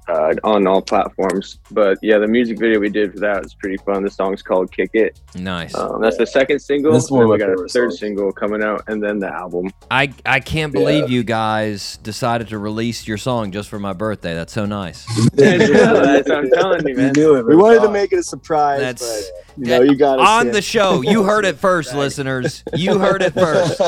[0.09, 1.59] uh, on all platforms.
[1.71, 4.03] But yeah, the music video we did for that was pretty fun.
[4.05, 5.75] The song's called "Kick It." Nice.
[5.75, 6.93] Um, that's the second single.
[6.93, 7.99] That's one and of then my we got a third songs.
[8.01, 9.71] single coming out, and then the album.
[9.91, 11.17] I I can't believe Yeah.
[11.17, 14.35] you guys decided to release your song just for my birthday.
[14.35, 15.05] That's so nice.
[15.35, 17.13] That's what I'm telling you, We man.
[17.17, 17.47] knew it.
[17.47, 20.63] We wanted to make it a surprise, That's- but you know, you got On the
[20.63, 22.63] show, you heard it first, listeners.
[22.75, 23.81] You heard it first.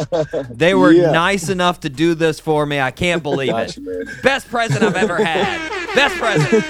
[0.58, 1.10] They were Yeah.
[1.12, 2.80] nice enough to do this for me.
[2.80, 3.78] I can't believe it.
[3.78, 4.04] Man.
[4.22, 5.94] Best present I've ever had.
[5.94, 6.64] Best present.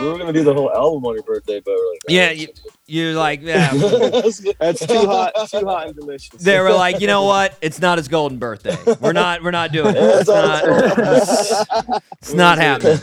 [0.00, 2.48] We were gonna do the whole album on your birthday, but we're like, Yeah, you,
[2.86, 3.70] you're like, yeah.
[4.60, 6.40] That's too hot, too hot and delicious.
[6.42, 7.56] They were like, you know what?
[7.60, 8.76] It's not his golden birthday.
[9.00, 9.42] We're not.
[9.42, 10.02] We're not doing it.
[10.02, 12.02] It's not.
[12.22, 12.98] It's not happening.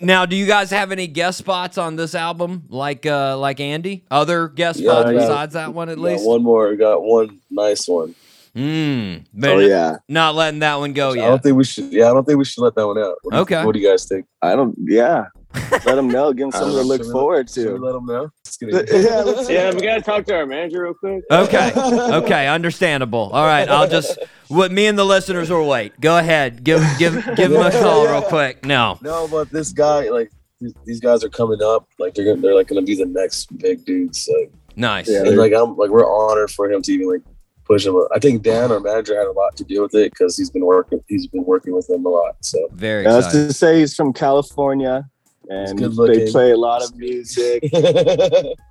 [0.00, 4.04] Now, do you guys have any guest spots on this album, like uh, like Andy?
[4.10, 6.26] Other guest Yeah, spots besides that one, at We got least.
[6.26, 6.68] one more.
[6.70, 8.14] We got one nice one.
[8.54, 11.26] Mm, oh yeah, Not letting that one go I yet.
[11.26, 11.92] don't think we should.
[11.92, 13.16] Yeah, I don't think we should let that one out.
[13.22, 13.64] What do you- Okay.
[13.64, 14.26] What do you guys think?
[14.42, 14.76] I don't.
[14.78, 15.24] Yeah,
[15.70, 16.32] let them know.
[16.32, 17.84] Give them something to look Should forward should we to.
[17.84, 18.30] let them know?
[18.44, 21.22] Let's get Yeah, let's- Yeah, we gotta talk to our manager real quick.
[21.30, 21.72] Okay.
[21.76, 22.48] Okay.
[22.48, 23.30] Understandable.
[23.32, 23.68] All right.
[23.68, 24.18] I'll just.
[24.48, 25.98] What me and the listeners will wait.
[26.00, 26.64] Go ahead.
[26.64, 28.64] Give give give him a call real quick.
[28.64, 28.98] No.
[29.02, 31.88] No, but this guy, like, these- these guys are coming up.
[31.98, 34.22] Like, they're gonna, they're like gonna be the next big dudes.
[34.22, 34.32] So,
[34.76, 35.08] Nice.
[35.08, 35.20] Yeah.
[35.24, 37.22] and like, I'm like, we're honored for him to even like
[37.64, 37.96] push him.
[38.14, 40.64] I think Dan, our manager, had a lot to do with it because he's been
[40.66, 41.00] working.
[41.08, 42.36] He's been working with them a lot.
[42.42, 45.08] So, Very I was to say he's from California,
[45.48, 47.62] and they play a lot of music.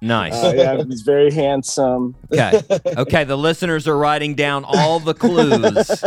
[0.01, 0.33] Nice.
[0.33, 2.13] Uh, yeah, he's very handsome.
[2.31, 2.61] Okay.
[2.97, 3.23] Okay.
[3.23, 6.03] The listeners are writing down all the clues.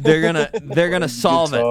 [0.00, 1.62] They're gonna they're gonna solve it.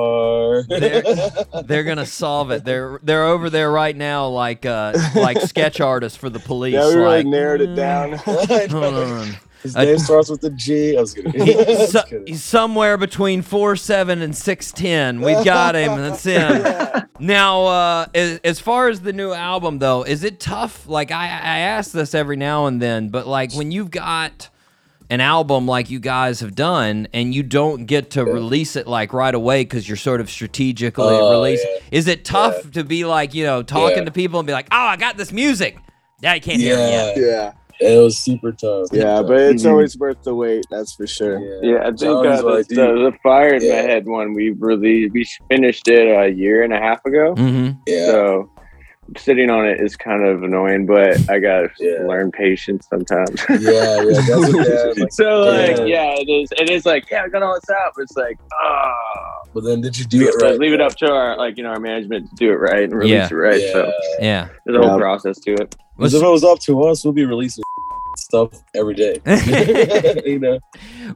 [0.70, 1.68] it.
[1.68, 2.64] They're gonna solve it.
[2.66, 6.76] They're they're over there right now, like uh like sketch artists for the police.
[6.76, 8.20] Yeah, we really like, narrowed it down.
[9.64, 10.98] His Uh, name starts with a G.
[10.98, 11.32] I was kidding.
[11.46, 15.22] He- so- he's somewhere between four seven and six ten.
[15.22, 15.98] We've got him.
[15.98, 17.04] That's him.
[17.20, 20.88] Now, uh, as, as far as the new album, though, is it tough?
[20.88, 24.50] Like I, I ask this every now and then, but like when you've got
[25.10, 29.14] an album like you guys have done and you don't get to release it like
[29.14, 31.82] right away because you're sort of strategically Oh, releasing, yeah.
[31.92, 34.06] is it tough to be like you know talking Yeah.
[34.06, 35.78] to people and be like, oh, I got this music.
[36.20, 37.18] Yeah, you can't hear it yet.
[37.18, 37.52] Yeah.
[37.80, 37.90] Yeah.
[37.90, 38.88] It was super tough.
[38.92, 39.72] Yeah, but it's Mhm.
[39.72, 40.66] always worth the wait.
[40.70, 41.40] That's for sure.
[41.64, 43.82] Yeah, I think uh, the, like, the, the Fire in Yeah.
[43.82, 47.34] the Head one we released, we finished it a year and a half ago.
[47.36, 47.72] Mm-hmm.
[47.88, 48.06] Yeah.
[48.06, 48.50] So
[49.18, 52.04] sitting on it is kind of annoying, but I gotta Yeah.
[52.08, 53.44] learn patience sometimes.
[53.50, 54.04] yeah, yeah.
[54.04, 55.86] That's what yeah, like, so like, Yeah.
[55.86, 56.16] yeah.
[56.18, 56.50] it is.
[56.58, 59.82] It is like, yeah, I got all this out, but it's like, ah, But then
[59.82, 60.60] did you do it have to right?
[60.60, 62.94] leave it up to our like you know our management to do it right and
[62.94, 63.28] release Yeah.
[63.30, 63.62] it right.
[63.62, 63.72] Yeah.
[63.74, 64.48] So Yeah.
[64.66, 65.04] there's a whole Yeah.
[65.04, 65.76] process to it.
[65.98, 67.64] Because if it was up to us, we'll be releasing
[68.18, 69.20] stuff every day.
[70.26, 70.60] you know.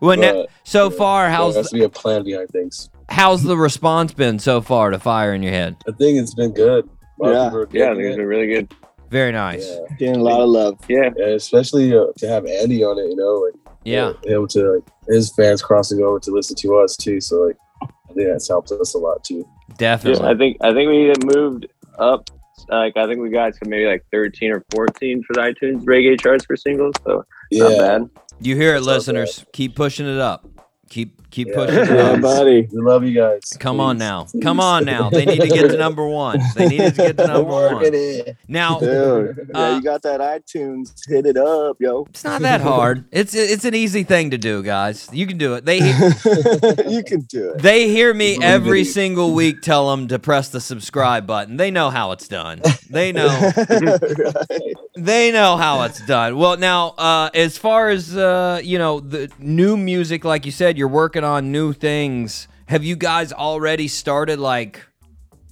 [0.02, 2.90] Well, now, so yeah, far, there how's has to be a plan behind things.
[3.10, 5.78] how's the response been so far to Fire in Your Head?
[5.88, 6.88] I think it's been good.
[7.20, 7.44] A lot Yeah.
[7.46, 8.24] people are Yeah, I digging think it's it.
[8.24, 8.74] really good.
[9.10, 9.68] Very nice.
[9.70, 9.96] Yeah.
[9.98, 10.78] Getting a lot of love.
[10.90, 13.54] Yeah, Yeah, especially uh, to have Andy on it, you know, like
[13.86, 14.14] Yeah.
[14.28, 17.22] able to like his fans crossing over to listen to us too.
[17.22, 19.46] So like, I think that's helped us a lot too.
[19.78, 20.24] Definitely.
[20.26, 20.32] yeah.
[20.32, 21.68] I think I think we moved
[22.00, 22.30] up.
[22.70, 26.20] Like I think we got to maybe like 13 or 14 for the iTunes reggae
[26.20, 26.96] charts for singles.
[27.06, 27.24] So
[27.54, 28.10] not Yeah, bad.
[28.42, 29.46] You hear it, That's listeners.
[29.54, 30.46] Keep pushing it up.
[30.90, 31.56] Keep keep Yeah.
[31.56, 32.68] pushing it Yeah, buddy.
[32.72, 33.42] we love you guys.
[33.60, 34.24] Come on now.
[34.24, 34.42] please.
[34.44, 35.10] Come on now.
[35.10, 36.40] They need to get to number one.
[36.56, 37.94] They need to get to number Working one.
[37.94, 38.38] it.
[38.48, 40.94] Now, Dude, yeah, Uh, you got that iTunes.
[41.08, 42.06] Hit it up, yo.
[42.10, 43.06] it's not that hard.
[43.12, 45.10] It's it's an easy thing to do, guys.
[45.12, 45.66] You can do it.
[45.66, 45.78] They
[46.88, 47.62] you can do it.
[47.62, 48.92] they hear me Really every good.
[48.92, 51.58] single week tell them to press the subscribe button.
[51.58, 52.62] They know how it's done.
[52.90, 53.28] They know.
[53.68, 54.74] Right.
[54.96, 56.38] they know how it's done.
[56.38, 60.78] Well, now, uh, as far as uh, you know, the new music, like you said,
[60.78, 62.48] you're working on new things.
[62.68, 64.86] Have you guys already started like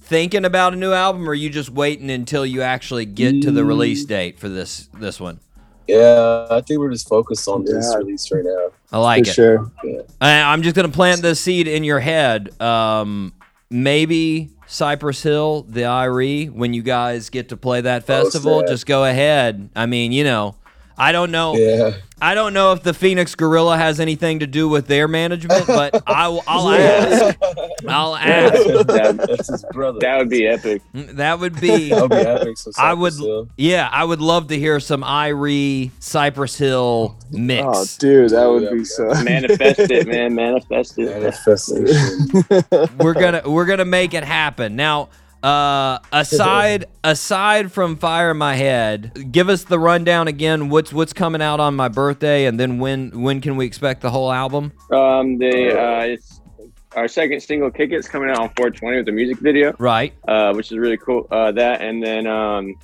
[0.00, 3.50] thinking about a new album, or are you just waiting until you actually get to
[3.50, 4.08] the release Mm.
[4.08, 5.40] date for this this one?
[5.88, 7.98] Yeah, I think we're just focused on this Yeah.
[7.98, 8.68] release right now.
[8.92, 9.34] I like For it.
[9.34, 9.70] sure.
[10.20, 12.60] I, I'm just gonna plant this seed in your head.
[12.60, 13.32] Um,
[13.70, 18.68] maybe Cypress Hill, the Irie, when you guys get to play that festival, sad.
[18.68, 19.68] just go ahead.
[19.76, 20.56] I mean, you know,
[20.98, 21.54] I don't know.
[21.56, 25.66] Yeah, I don't know if the Phoenix Gorilla has anything to do with their management,
[25.66, 27.38] but I will, I'll ask.
[27.86, 28.52] I'll ask.
[28.86, 29.98] that, that's his brother.
[30.00, 30.80] that would be epic.
[30.94, 31.90] That would be.
[31.90, 32.56] That would be epic.
[32.58, 33.48] So I would, Cypress Hill.
[33.58, 37.66] yeah, I would love to hear some Irie Cypress Hill mix.
[37.66, 39.08] Oh, dude, that would be so.
[39.22, 40.34] Manifest it, man.
[40.34, 41.10] Manifest it.
[41.10, 42.88] Manifestation.
[42.98, 45.08] we're gonna we're gonna make it happen now
[45.46, 51.12] uh aside aside from fire in my head give us the rundown again what's what's
[51.12, 54.72] coming out on my birthday and then when when can we expect the whole album
[54.90, 56.40] Um, the uh, it's
[56.96, 60.54] our second single, "Kick It's" coming out on 420 with a music video, right uh,
[60.54, 61.28] which is really cool.
[61.30, 62.74] Uh, that and then um,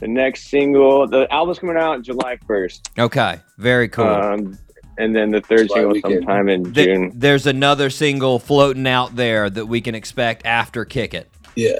[0.00, 2.98] the next single, the album's coming out July 1st.
[2.98, 4.58] okay very cool Um,
[4.98, 6.14] and then the third July single weekend.
[6.24, 7.12] sometime in Th- June.
[7.14, 11.30] there's another single floating out there that we can expect after kick it
[11.60, 11.78] yeah.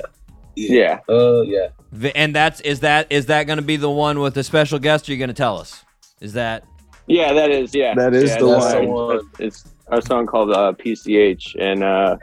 [0.57, 1.01] Yeah.
[1.09, 1.69] Uh, yeah.
[2.15, 5.09] And that's is that is that going to be the one with the special guest
[5.09, 5.85] or you going to tell us
[6.21, 6.65] is that
[7.07, 7.75] Yeah, that is.
[7.75, 8.89] Yeah, That is yeah, the that's one.
[8.89, 12.17] our- It's our song called uh, PCH, and uh,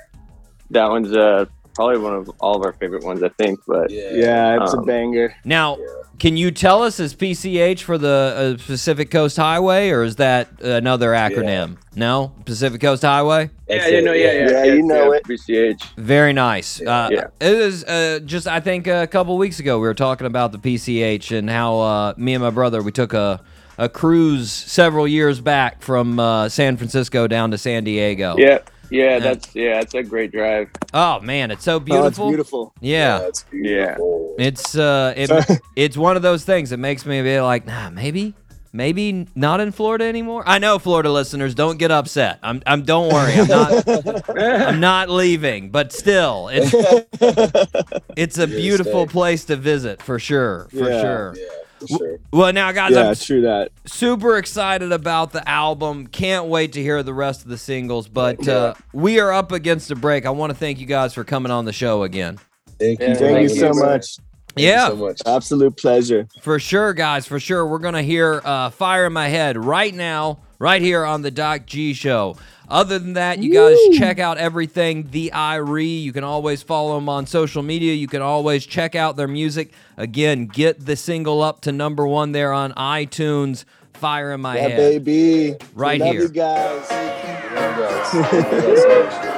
[0.69, 1.45] that one's uh,
[1.77, 3.61] probably one of all of our favorite ones, I think.
[3.67, 4.09] But Yeah.
[4.11, 5.33] Yeah, it's a Um, banger.
[5.45, 5.77] now
[6.19, 10.47] can you tell us is pch for the uh, pacific coast highway or is that
[10.63, 15.23] another acronym no pacific coast highway yeah, yeah, no, yeah, yeah, Yeah, you know it.
[15.25, 15.79] PCH.
[15.95, 16.81] Very nice.
[16.81, 17.27] Uh, Yeah.
[17.39, 20.57] It was uh, just, I think, a couple weeks ago, we were talking about the
[20.57, 23.41] PCH and how uh, me and my brother, we took a,
[23.77, 28.35] a cruise several years back from uh, San Francisco down to San Diego.
[28.37, 28.59] Yeah,
[28.89, 30.69] yeah, that's yeah, it's a great drive.
[30.93, 32.07] Oh, man, it's so Oh, beautiful.
[32.07, 32.73] it's beautiful.
[32.81, 33.19] Yeah.
[33.19, 34.35] That's beautiful.
[34.37, 38.33] It's uh, it, it's one of those things that makes me be like, nah, maybe,
[38.71, 40.43] maybe not in Florida anymore.
[40.45, 42.39] I know Florida listeners don't get upset.
[42.43, 45.69] I'm, I'm don't worry, I'm not, I'm not leaving.
[45.71, 46.73] But still, it's
[48.15, 49.11] it's a Yeah, beautiful stay.
[49.11, 51.01] place to visit for sure, for Yeah.
[51.01, 51.33] sure.
[51.35, 52.19] Yeah, for sure.
[52.31, 53.71] Well, now guys, Yeah, I'm true that.
[53.85, 56.07] super excited about the album.
[56.07, 58.07] Can't wait to hear the rest of the singles.
[58.07, 60.25] But uh, we are up against a break.
[60.25, 62.39] I want to thank you guys for coming on the show again.
[62.79, 63.07] Thank you.
[63.07, 64.05] Yeah, for Thank you having so much.
[64.17, 64.87] Thank you Yeah.
[64.89, 65.21] so much.
[65.25, 66.27] Absolute pleasure.
[66.41, 67.65] For sure, guys, for sure.
[67.67, 71.31] We're going to hear uh, Fire in My Head right now, right here on the
[71.31, 72.35] Doc G Show.
[72.69, 76.01] Other than that, you guys check out everything The Irie.
[76.03, 77.93] You can always follow them on social media.
[77.93, 79.71] You can always check out their music.
[79.95, 83.63] Again, get the single up to number one there on iTunes.
[83.93, 84.77] Fire in My Yeah, Head.
[85.05, 85.55] baby.
[85.73, 86.21] Right Love here.
[86.23, 86.89] you guys.
[86.91, 87.47] You guys.
[87.47, 89.37] Thank you guys so much.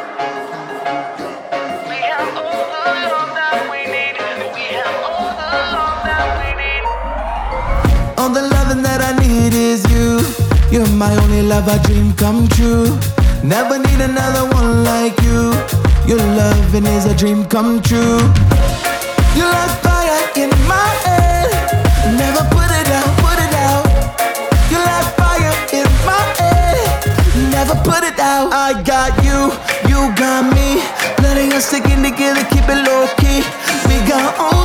[2.36, 4.18] All of that we need
[8.18, 10.20] on the loving that I need is you.
[10.72, 12.86] You're my only love, a dream come true.
[13.44, 15.54] Never need another one like you.
[16.06, 18.20] Your loving is a dream come true.
[19.36, 21.50] You light fire in my head.
[22.20, 23.86] Never put it out, put it out.
[24.70, 27.52] You light fire in my head.
[27.52, 28.52] Never put it out.
[28.52, 29.56] I got you,
[29.88, 30.84] you got me.
[31.24, 33.42] Letting us sticking together, keep it low key.
[33.88, 34.59] We got on.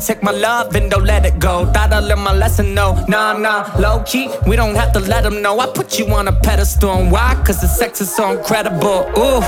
[0.00, 1.66] Take my love and don't let it go.
[1.72, 3.70] Thought I learned my lesson, no, nah, nah.
[3.78, 5.60] Low key, we don't have to let them know.
[5.60, 7.40] I put you on a pedestal, and why?
[7.44, 9.08] Cause the sex is so incredible.
[9.18, 9.40] Ooh.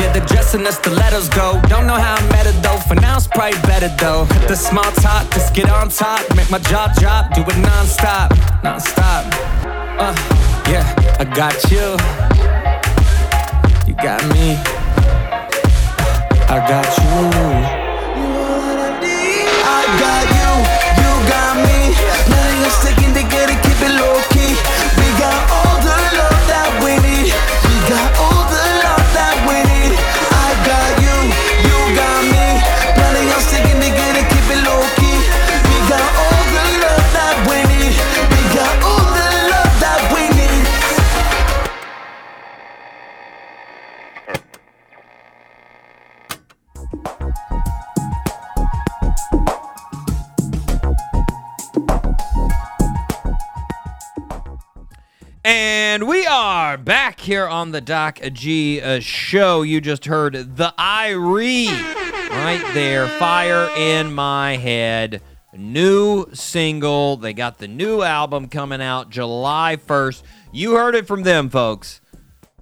[0.00, 1.60] Yeah, the dress and the stilettos go.
[1.68, 2.78] Don't know how I met it though.
[2.88, 4.24] For now, it's probably better though.
[4.24, 6.22] Hit The small talk, just get on top.
[6.36, 8.32] Make my jaw drop, do it non stop.
[8.62, 9.26] Non stop.
[9.98, 10.14] Uh,
[10.70, 10.86] yeah,
[11.18, 11.86] I got you.
[13.86, 14.56] You got me.
[16.48, 17.79] I got you.
[57.30, 59.62] Here on the Doc G uh, show.
[59.62, 61.68] You just heard the Irie
[62.28, 65.22] right there, Fire in My Head.
[65.52, 67.16] New single.
[67.16, 70.24] They got the new album coming out July 1st.
[70.50, 72.00] You heard it from them, folks.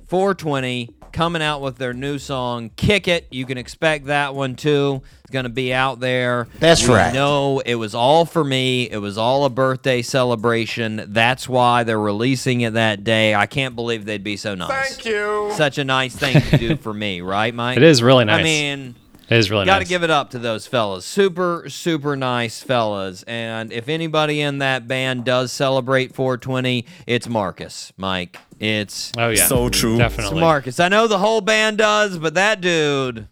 [0.09, 3.27] 420 coming out with their new song kick it.
[3.31, 5.03] You can expect that one too.
[5.23, 6.49] It's going to be out there.
[6.59, 7.13] That's We right.
[7.13, 8.89] No, it was all for me.
[8.91, 11.05] It was all a birthday celebration.
[11.09, 13.35] That's why they're releasing it that day.
[13.35, 14.95] I can't believe they'd be so nice.
[14.95, 15.51] Thank you.
[15.55, 17.77] Such a nice thing to do for me right mike?
[17.77, 18.41] It is really nice.
[18.41, 18.95] i mean
[19.31, 19.89] It is really Got to nice.
[19.89, 21.05] give it up to those fellas.
[21.05, 23.23] Super, super nice fellas.
[23.25, 28.39] And if anybody in that band does celebrate 420, it's Marcus, Mike.
[28.59, 29.45] It's Oh, yeah.
[29.47, 29.93] So true.
[29.93, 30.41] It's Definitely.
[30.41, 30.81] Marcus.
[30.81, 33.29] I know the whole band does, but that dude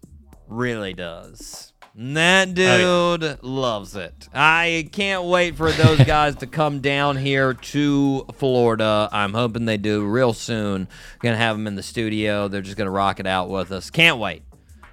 [0.48, 1.72] really does.
[1.98, 4.28] And That Oh, dude loves it.
[4.34, 9.08] I can't wait for those guys to come down here to Florida.
[9.12, 10.88] I'm hoping they do real soon.
[11.20, 12.48] Gonna have them in the studio.
[12.48, 13.88] They're just gonna rock it out with us.
[13.88, 14.42] Can't wait.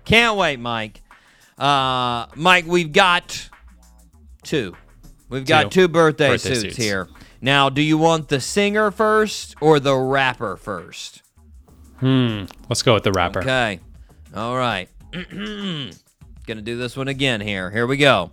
[0.06, 1.02] Can't wait, Mike.
[1.58, 3.50] Uh, Mike, we've got
[4.44, 4.76] two.
[5.30, 5.82] We've got Two.
[5.84, 6.78] two birthday, Birthday suits, suits.
[6.78, 7.08] here.
[7.42, 11.22] Now, do you want the singer first or the rapper first?
[12.00, 12.46] Hmm.
[12.70, 13.40] Let's go with the rapper.
[13.40, 13.80] Okay.
[14.36, 14.90] All right.
[15.12, 17.72] Gonna do this one again here.
[17.72, 18.32] Here we go.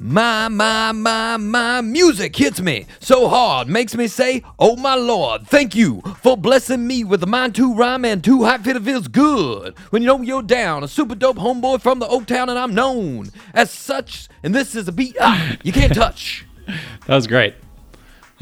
[0.00, 5.46] My, my, my, my music hits me so hard, makes me say, Oh my Lord,
[5.46, 8.76] thank you for blessing me with a mind to rhyme and two hot fit.
[8.76, 10.84] It feels good when you know you're down.
[10.84, 14.28] A super dope homeboy from the Oak Town, and I'm known as such.
[14.42, 16.44] And this is a beat ah, you can't touch.
[17.06, 17.54] That was great.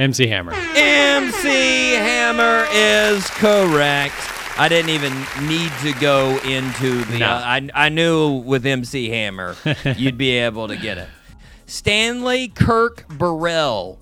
[0.00, 0.52] MC Hammer.
[0.52, 4.14] MC Hammer is correct.
[4.58, 5.12] I didn't even
[5.46, 7.18] need to go into the.
[7.20, 7.26] No.
[7.26, 9.54] uh, I I knew with MC Hammer
[9.96, 11.08] you'd be able to get it.
[11.66, 13.98] Stanley Kirk Burrell.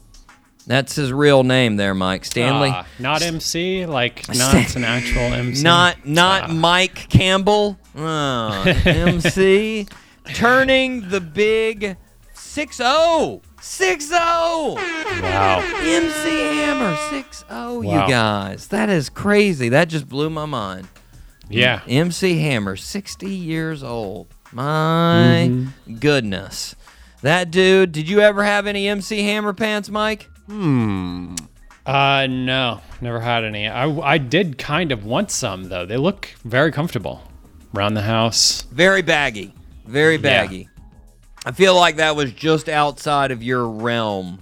[0.66, 2.24] That's his real name there, Mike.
[2.24, 2.70] Stanley.
[2.73, 5.62] Ah, not MC, like not an actual MC.
[5.62, 7.78] Not not Mike Campbell.
[7.97, 9.86] Oh, MC
[10.32, 11.97] turning the big
[12.35, 13.41] 6-0.
[13.61, 14.11] 6-0.
[15.23, 15.61] Wow.
[15.81, 17.81] MC Hammer 6-0 Wow.
[17.82, 18.66] you guys.
[18.69, 19.69] That is crazy.
[19.69, 20.89] That just blew my mind.
[21.49, 21.82] Yeah.
[21.86, 24.27] MC Hammer 60 years old.
[24.51, 25.95] My Mm-hmm.
[25.99, 26.74] goodness.
[27.25, 30.29] That dude, did you ever have any MC Hammer pants, Mike?
[30.47, 31.35] Hmm.
[31.87, 33.67] Uh, no, never had any.
[33.67, 35.87] I, I did kind of want some though.
[35.87, 37.23] They look very comfortable
[37.75, 38.63] around the house.
[38.71, 39.55] Very baggy.
[39.87, 40.21] Very Yeah.
[40.21, 40.69] baggy.
[41.47, 44.41] I feel like that was just outside of your realm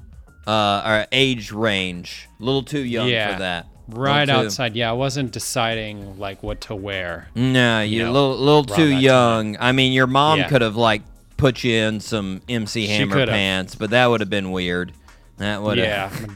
[0.48, 2.28] uh, or age range.
[2.40, 3.32] A little too young Yeah.
[3.34, 3.66] for that.
[3.90, 4.74] Right too- outside.
[4.74, 7.28] Yeah, I wasn't deciding like what to wear.
[7.36, 9.56] No, you you're a little, little too young.
[9.60, 10.48] I mean, your mom Yeah.
[10.48, 11.02] could have like
[11.42, 13.32] put you in some MC Hammer could've.
[13.34, 14.92] pants, but that would have been weird.
[15.38, 16.20] That would have.
[16.20, 16.26] Yeah.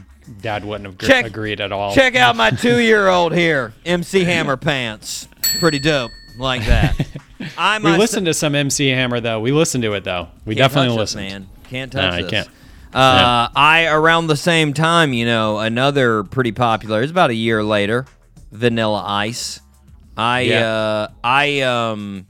[0.41, 1.95] Dad wouldn't have gr- Check- agreed at all.
[1.95, 5.29] Check out my two-year-old here, MC Hammer pants.
[5.59, 7.07] Pretty dope, like that.
[7.57, 9.39] I we listened to some MC Hammer though.
[9.39, 10.27] We listened to it though.
[10.45, 11.25] We Can't definitely touch listened.
[11.25, 11.47] This, man.
[11.69, 12.47] Can't No, touch I can't.
[12.93, 17.01] Uh, I around the same time, you know, another pretty popular.
[17.01, 18.05] It's about a year later.
[18.51, 19.59] Vanilla Ice.
[20.17, 20.67] I Yeah.
[20.67, 22.25] uh, I um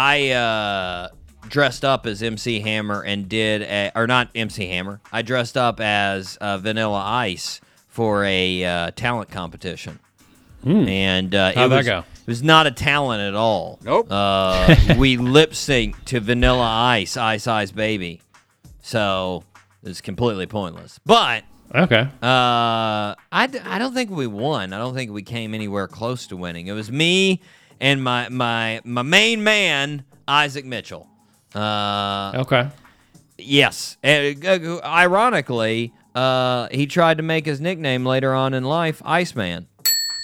[0.00, 1.08] I uh
[1.48, 5.00] dressed up as MC Hammer and did a, or not MC Hammer.
[5.12, 9.98] I dressed up as uh, Vanilla Ice for a uh, talent competition.
[10.64, 11.58] And uh, Hmm.
[11.58, 11.98] How'd it that was, go?
[12.00, 13.78] It was not a talent at all.
[13.82, 14.06] Nope.
[14.10, 18.20] Uh, we lip synced to Vanilla Ice, Ice Ice Baby.
[18.82, 19.42] So
[19.82, 21.00] it's completely pointless.
[21.06, 21.44] But
[21.74, 22.00] Okay.
[22.00, 24.72] uh, I, I don't think we won.
[24.72, 26.66] I don't think we came anywhere close to winning.
[26.66, 27.40] It was me
[27.80, 31.06] and my my my main man Isaac Mitchell.
[31.54, 32.68] Uh, Okay.
[33.38, 33.96] yes.
[34.02, 39.66] And, uh, ironically, uh, he tried to make his nickname later on in life Iceman.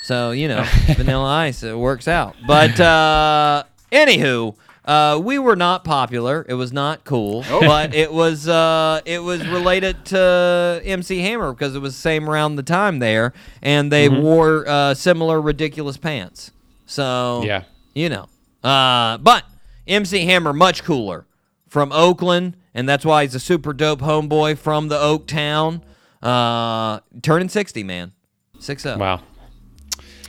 [0.02, 0.64] So you know,
[0.96, 1.62] Vanilla Ice.
[1.62, 2.36] It works out.
[2.46, 4.54] But uh, anywho.
[4.86, 6.44] Uh, we were not popular.
[6.46, 11.74] It was not cool, but it was uh, it was related to MC Hammer because
[11.74, 13.32] it was the same around the time there,
[13.62, 14.20] and they Mm-hmm.
[14.20, 16.50] wore uh, similar ridiculous pants.
[16.86, 17.64] So Yeah.
[17.94, 18.28] you know.
[18.62, 19.44] Uh, but
[19.86, 21.26] MC Hammer much cooler
[21.68, 25.82] from Oakland, and that's why he's a super dope homeboy from the Oak Town.
[26.22, 28.12] Uh, turning sixty, man,
[28.58, 28.98] six up.
[28.98, 29.20] Wow.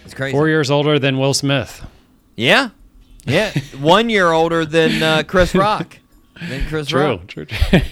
[0.03, 0.33] It's crazy.
[0.35, 1.85] Four years older than Will Smith.
[2.35, 2.69] Yeah,
[3.25, 5.97] yeah, one year older than uh, Chris Rock.
[6.49, 7.01] Than Chris True.
[7.01, 7.27] Rock.
[7.27, 7.45] True.
[7.45, 7.79] True.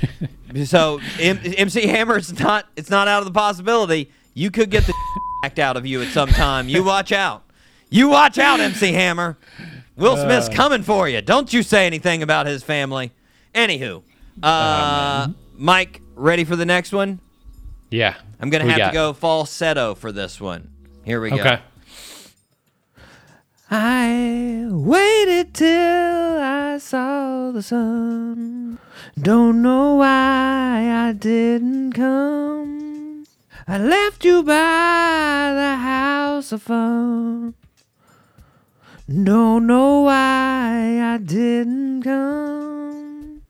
[0.65, 4.11] So M- MC Hammer's not it's not out of the possibility.
[4.35, 4.94] You could get the
[5.45, 6.69] act out of you at some time.
[6.69, 7.42] You watch out.
[7.93, 9.37] You watch out, MC Hammer.
[9.95, 10.53] Will Smith's Uh.
[10.53, 11.21] coming for you.
[11.21, 13.11] Don't you say anything about his family.
[13.53, 14.01] Anywho,
[14.41, 17.19] uh, Mike, ready for the next one?
[17.91, 18.15] yeah.
[18.41, 20.69] I'm gonna have got- to go falsetto for this one.
[21.05, 21.35] Here we go.
[21.37, 21.59] Okay.
[23.71, 28.79] I waited till I saw the sun.
[29.19, 33.25] Don't know why I didn't come.
[33.67, 37.53] I left you by the house of fun.
[39.09, 43.41] Don't know why I didn't come.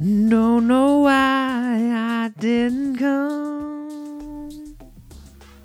[0.00, 1.12] Don't know why
[1.94, 4.76] I didn't come.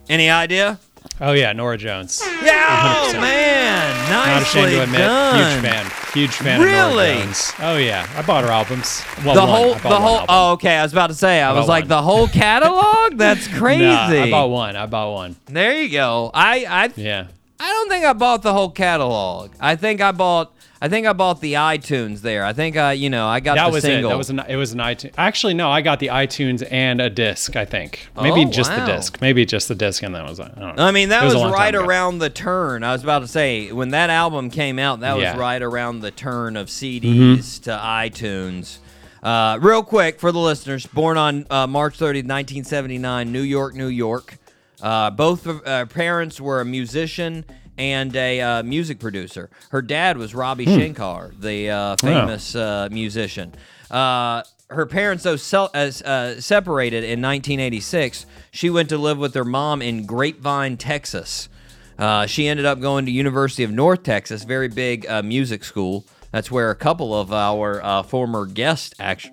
[0.10, 0.80] Any idea?
[1.20, 2.22] Oh yeah, Norah Jones.
[2.44, 3.22] Yeah, oh 100%.
[3.22, 5.36] man, Not nicely ashamed to admit, done.
[5.36, 7.14] huge fan, huge fan of Really?
[7.14, 7.54] Norah Jones.
[7.60, 9.04] Oh yeah, I bought her albums.
[9.26, 9.50] Well, the one.
[9.50, 10.14] whole, the one whole.
[10.20, 10.26] album.
[10.30, 10.76] Oh, okay.
[10.78, 11.42] I was about to say.
[11.42, 11.90] I, I was like one.
[11.90, 13.18] the whole catalog.
[13.18, 13.84] That's crazy.
[13.86, 14.76] Nah, I bought one.
[14.76, 15.36] I bought one.
[15.48, 16.30] There you go.
[16.34, 17.28] I, I, Yeah.
[17.60, 19.52] I don't think I bought the whole catalog.
[19.60, 20.54] I think I bought.
[20.82, 22.44] I think I bought the iTunes there.
[22.44, 24.10] I think I, you know, I got that the was single.
[24.10, 24.14] it.
[24.14, 24.40] That was an.
[24.50, 25.14] It was an iTunes.
[25.18, 25.70] Actually, no.
[25.72, 27.56] I got the iTunes and a disc.
[27.56, 28.86] I think maybe Oh, just wow.
[28.86, 29.22] the disc.
[29.22, 30.42] Maybe just the disc, and that was.
[30.42, 30.84] I don't know.
[30.84, 32.84] I mean, that It was, long right around the turn.
[32.84, 35.32] I was about to say when that album came out, that Yeah.
[35.32, 38.80] was right around the turn of CDs to iTunes.
[39.22, 43.88] Uh, real quick for the listeners, born on uh, March 30th, 1979, New York, New
[43.88, 44.38] York.
[44.84, 47.46] Uh, both of- uh, parents were a musician
[47.78, 49.50] and a uh, music producer.
[49.72, 53.56] Her dad was Ravi Shankar, the uh, famous uh, musician.
[53.90, 55.38] Uh, her parents, though,
[55.74, 58.26] uh, separated in 1986.
[58.52, 61.50] She went to live with her mom in Grapevine, Texas.
[61.98, 66.06] Uh, she ended up going to University of North Texas, very big uh, music school.
[66.32, 69.30] That's where a couple of our uh, former guests act-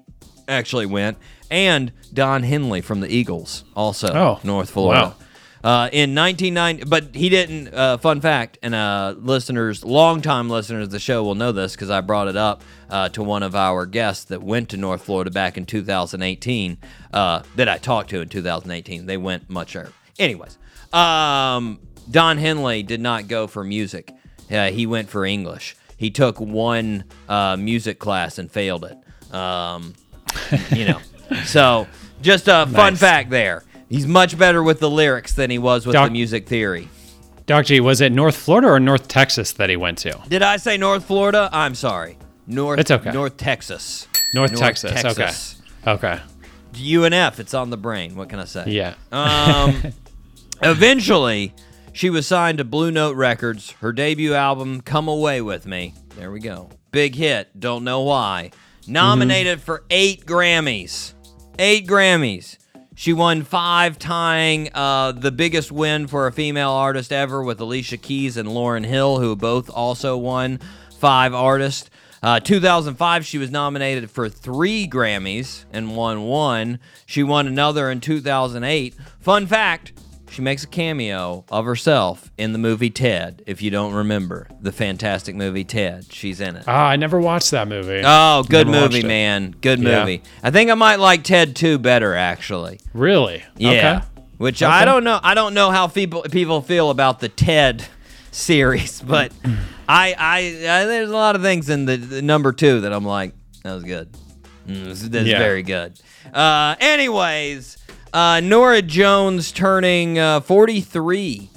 [0.47, 1.17] actually went,
[1.51, 5.09] and Don Henley from the Eagles, also Oh, North Florida.
[5.09, 5.15] wow.
[5.63, 7.75] Uh, in 1990, but he didn't.
[7.75, 11.91] Uh, fun fact, and uh, listeners, longtime listeners of the show will know this because
[11.91, 15.31] I brought it up uh, to one of our guests that went to North Florida
[15.31, 16.79] back in 2018.
[17.13, 19.05] Uh, that I talked to in 2018.
[19.05, 19.93] They went much earlier.
[20.19, 20.57] Anyways,
[20.95, 21.79] um,
[22.11, 24.11] Don Henley did not go for music.
[24.51, 25.77] Uh, he went for English.
[25.97, 29.35] He took one uh, music class and failed it.
[29.35, 29.93] Um,
[30.71, 31.01] you know,
[31.45, 31.87] so
[32.23, 33.01] just a fun Nice.
[33.01, 33.65] fact there.
[33.91, 36.89] He's much better with the lyrics than he was with Doc- the music theory.
[37.47, 40.17] Doc G, was it North Florida or North Texas that he went to?
[40.29, 41.51] Did I say North Florida?
[41.53, 42.17] I'm sorry.
[42.47, 42.79] North.
[42.79, 43.11] It's okay.
[43.11, 44.07] North Texas.
[44.33, 44.93] North, Texas.
[45.85, 45.91] Okay.
[45.91, 46.23] Okay.
[46.75, 47.41] UNF.
[47.41, 48.15] It's on the brain.
[48.15, 48.67] What can I say?
[48.69, 48.95] Yeah.
[49.11, 49.83] Um,
[50.63, 51.53] eventually,
[51.93, 53.73] she was signed to Blue Note Records.
[53.81, 56.71] Her debut album, "Come Away with Me." There we go.
[56.93, 57.59] Big hit.
[57.59, 58.53] Don't know why.
[58.87, 61.15] Nominated for eight Grammys.
[61.59, 62.57] eight Grammys.
[63.01, 67.97] She won five, tying uh, the biggest win for a female artist ever with Alicia
[67.97, 70.61] Keys and Lauryn Hill, who both also won
[70.99, 71.89] five artists.
[72.23, 76.79] Uh, 2005, she was nominated for three Grammys and won one.
[77.07, 78.95] She won another in 2008.
[79.19, 79.95] Fun fact
[80.31, 84.73] she makes a cameo of herself in the movie Ted, if you don't remember the
[84.73, 86.07] fantastic movie Ted.
[86.13, 86.65] She's in it.
[86.67, 88.03] Ah, I never watched that movie.
[88.05, 89.09] Oh, good Never watched movie, it.
[89.09, 89.55] man.
[89.61, 90.01] Good Yeah.
[90.01, 90.23] movie.
[90.43, 92.81] I think I might like Ted 2 better, actually.
[92.95, 93.43] Really?
[93.57, 93.71] Yeah.
[93.71, 94.07] Okay.
[94.39, 94.73] Which Okay.
[94.73, 95.21] I don't know.
[95.23, 97.85] I don't know how people people feel about the Ted
[98.31, 99.33] series, but
[99.89, 100.39] I, I
[100.81, 103.35] I there's a lot of things in the, the number two that I'm like
[103.65, 104.09] that was good.
[104.67, 105.39] Mm, this is- Yeah.
[105.39, 106.01] very good.
[106.33, 107.77] Uh, anyways,
[108.13, 111.51] uh, Norah Jones turning uh, 43.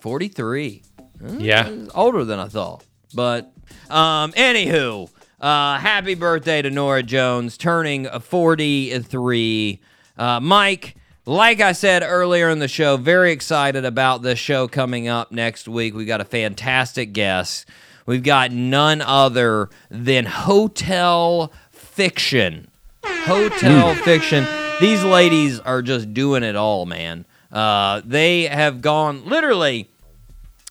[0.00, 0.82] 43.
[1.20, 1.70] Hmm, Yeah.
[1.94, 2.84] older than I thought.
[3.14, 3.52] But
[3.90, 5.10] um, anywho,
[5.40, 9.80] uh, happy birthday to Norah Jones, turning 43.
[10.16, 15.08] Uh, Mike, like I said earlier in the show, very excited about this show coming
[15.08, 15.94] up next week.
[15.94, 17.66] We got a fantastic guest.
[18.06, 22.68] We've got none other than Hotel Fiction.
[23.04, 24.46] Hotel Fiction.
[24.80, 27.24] These ladies are just doing it all, man.
[27.50, 29.88] Uh, they have gone literally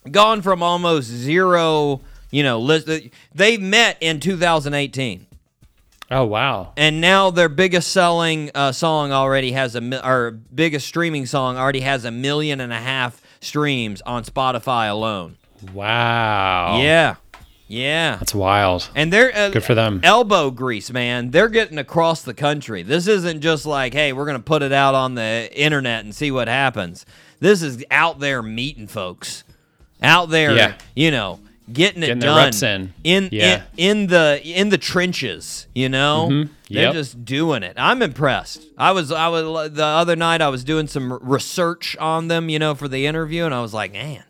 [0.09, 2.01] gone from almost zero.
[2.31, 2.89] You know, list,
[3.34, 5.25] they met in 2018
[6.11, 6.73] Oh wow.
[6.77, 11.79] and now their biggest selling uh, song already has a or biggest streaming song already
[11.81, 15.38] has a million and a half streams on Spotify alone.
[15.73, 16.79] Wow.
[16.81, 17.15] Yeah,
[17.68, 18.15] yeah.
[18.18, 18.89] That's wild.
[18.95, 19.99] And they're uh, Good for them.
[20.03, 21.31] Elbow grease, man.
[21.31, 22.84] They're getting across the country.
[22.84, 26.31] This isn't just like, hey, we're gonna put it out on the internet and see
[26.31, 27.06] what happens.
[27.39, 29.44] This is out there meeting folks,
[30.02, 30.73] out there, Yeah.
[30.95, 31.39] you know,
[31.72, 32.94] getting it Getting done reps in.
[33.03, 33.64] in, Yeah.
[33.76, 35.68] in in the in the trenches.
[35.76, 36.49] You know, Mhm.
[36.69, 37.73] they're just doing it.
[37.77, 38.61] I'm impressed.
[38.77, 40.41] I was I was the other night.
[40.41, 43.73] I was doing some research on them, you know, for the interview, and I was
[43.73, 44.23] like, man,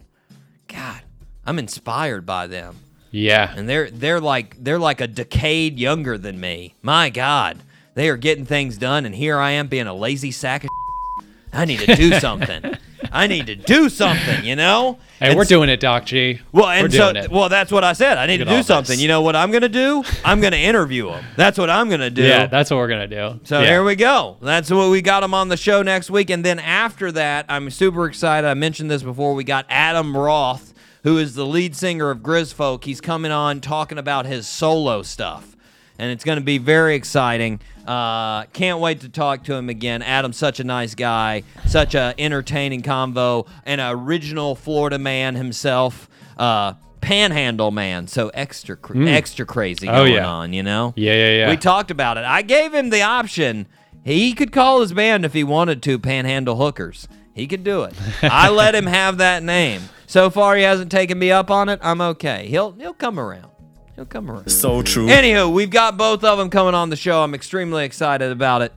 [0.68, 1.02] God,
[1.46, 2.78] I'm inspired by them
[3.12, 3.54] Yeah.
[3.56, 6.76] and they're they're like they're like a decade younger than me.
[6.82, 7.60] My God,
[7.96, 10.70] they are getting things done, and here I am being a lazy sack of.
[11.54, 12.76] I need to do something.
[13.12, 15.00] I need to do something, you know.
[15.20, 16.42] Hey, And we're doing it, Doc G.
[16.52, 17.32] well, and we're so doing it.
[17.32, 18.18] well, that's what I said.
[18.18, 18.94] I need Look to do something.
[18.96, 19.02] this.
[19.02, 20.04] You know what I'm gonna do?
[20.26, 21.24] I'm gonna interview them.
[21.38, 22.24] That's what I'm gonna do.
[22.24, 23.40] Yeah, that's what we're gonna do.
[23.46, 23.66] So yeah.
[23.68, 24.38] there we go.
[24.42, 26.30] That's what we got him on the show next week.
[26.30, 28.46] And then after that, I'm super excited.
[28.48, 29.34] I mentioned this before.
[29.34, 32.84] We got Adam Roth, who is the lead singer of Grizfolk.
[32.84, 35.56] He's coming on talking about his solo stuff.
[36.00, 37.60] And it's going to be very exciting.
[37.88, 40.04] Uh, can't wait to talk to him again.
[40.04, 46.08] Adam's such a nice guy, such a entertaining convo, and an original Florida man himself,
[46.38, 48.06] uh, panhandle man.
[48.08, 49.08] So extra, cr- Mm.
[49.08, 50.28] extra crazy Oh, going yeah.
[50.28, 50.94] on, you know?
[50.96, 51.50] Yeah, yeah, yeah.
[51.50, 52.26] We talked about it.
[52.26, 53.66] I gave him the option.
[54.04, 57.08] He could call his band if he wanted to, Panhandle Hookers.
[57.38, 57.94] He could do it.
[58.24, 59.84] I let him have that name.
[60.08, 61.80] So far, he hasn't taken me up on it.
[61.84, 62.48] I'm okay.
[62.48, 63.52] He'll he'll come around.
[63.96, 64.50] He'll come around.
[64.50, 65.06] So true.
[65.06, 67.24] Anywho, we've got both of them coming on the show.
[67.24, 68.74] I'm extremely excited about it.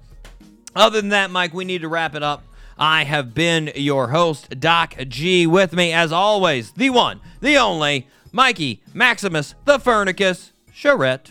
[0.77, 2.45] Other than that, Mike, we need to wrap it up.
[2.79, 5.47] I have been your host, Doc G.
[5.47, 11.31] With me, as always, the one, the only, Mikey Maximus, the Furnicus, Charette.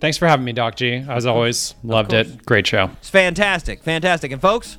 [0.00, 1.04] Thanks for having me, Doc G.
[1.08, 2.44] As always, loved it.
[2.44, 2.90] Great show.
[2.98, 4.32] It's fantastic, fantastic.
[4.32, 4.78] And folks,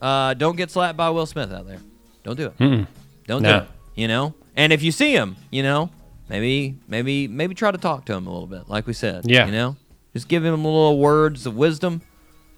[0.00, 1.78] uh, don't get slapped by Will Smith out there.
[2.24, 2.58] Don't do it.
[2.58, 2.86] Mm-mm.
[3.26, 3.50] Don't No.
[3.60, 3.70] do it.
[3.94, 4.34] You know.
[4.56, 5.90] And if you see him, you know,
[6.28, 9.22] maybe, maybe, maybe try to talk to him a little bit, like we said.
[9.30, 9.46] Yeah.
[9.46, 9.76] You know,
[10.12, 12.02] just give him a little words of wisdom.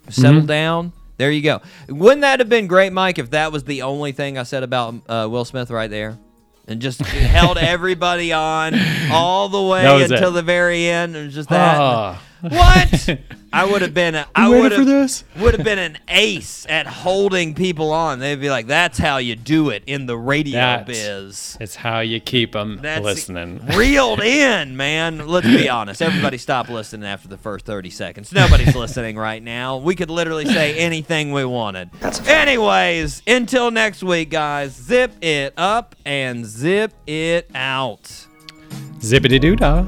[0.08, 0.46] Settle Mhm.
[0.46, 0.92] down.
[1.18, 1.60] There you go.
[1.88, 4.94] Wouldn't that have been great, Mike, if that was the only thing I said about
[5.08, 6.18] uh, Will Smith right there?
[6.66, 8.74] And just held everybody on
[9.12, 10.32] all the way until it.
[10.32, 11.14] the very end.
[11.14, 11.78] And just that.
[11.78, 12.22] Ah.
[12.42, 13.18] What?
[13.54, 14.14] I would have been.
[14.14, 14.86] A, I ready would for have.
[14.86, 15.24] this?
[15.38, 18.18] Would have been an ace at holding people on.
[18.18, 22.00] They'd be like, "That's how you do it in the radio That's- biz." It's how
[22.00, 23.60] you keep them That's listening.
[23.76, 25.26] Reeled in, man.
[25.28, 26.00] Let's be honest.
[26.00, 28.32] Everybody stop listening after the first 30 seconds.
[28.32, 29.76] Nobody's listening right now.
[29.76, 31.90] We could literally say anything we wanted.
[32.00, 38.04] That's Anyways, until next week, guys, zip it up and zip it out.
[39.00, 39.84] Zippity doo dah.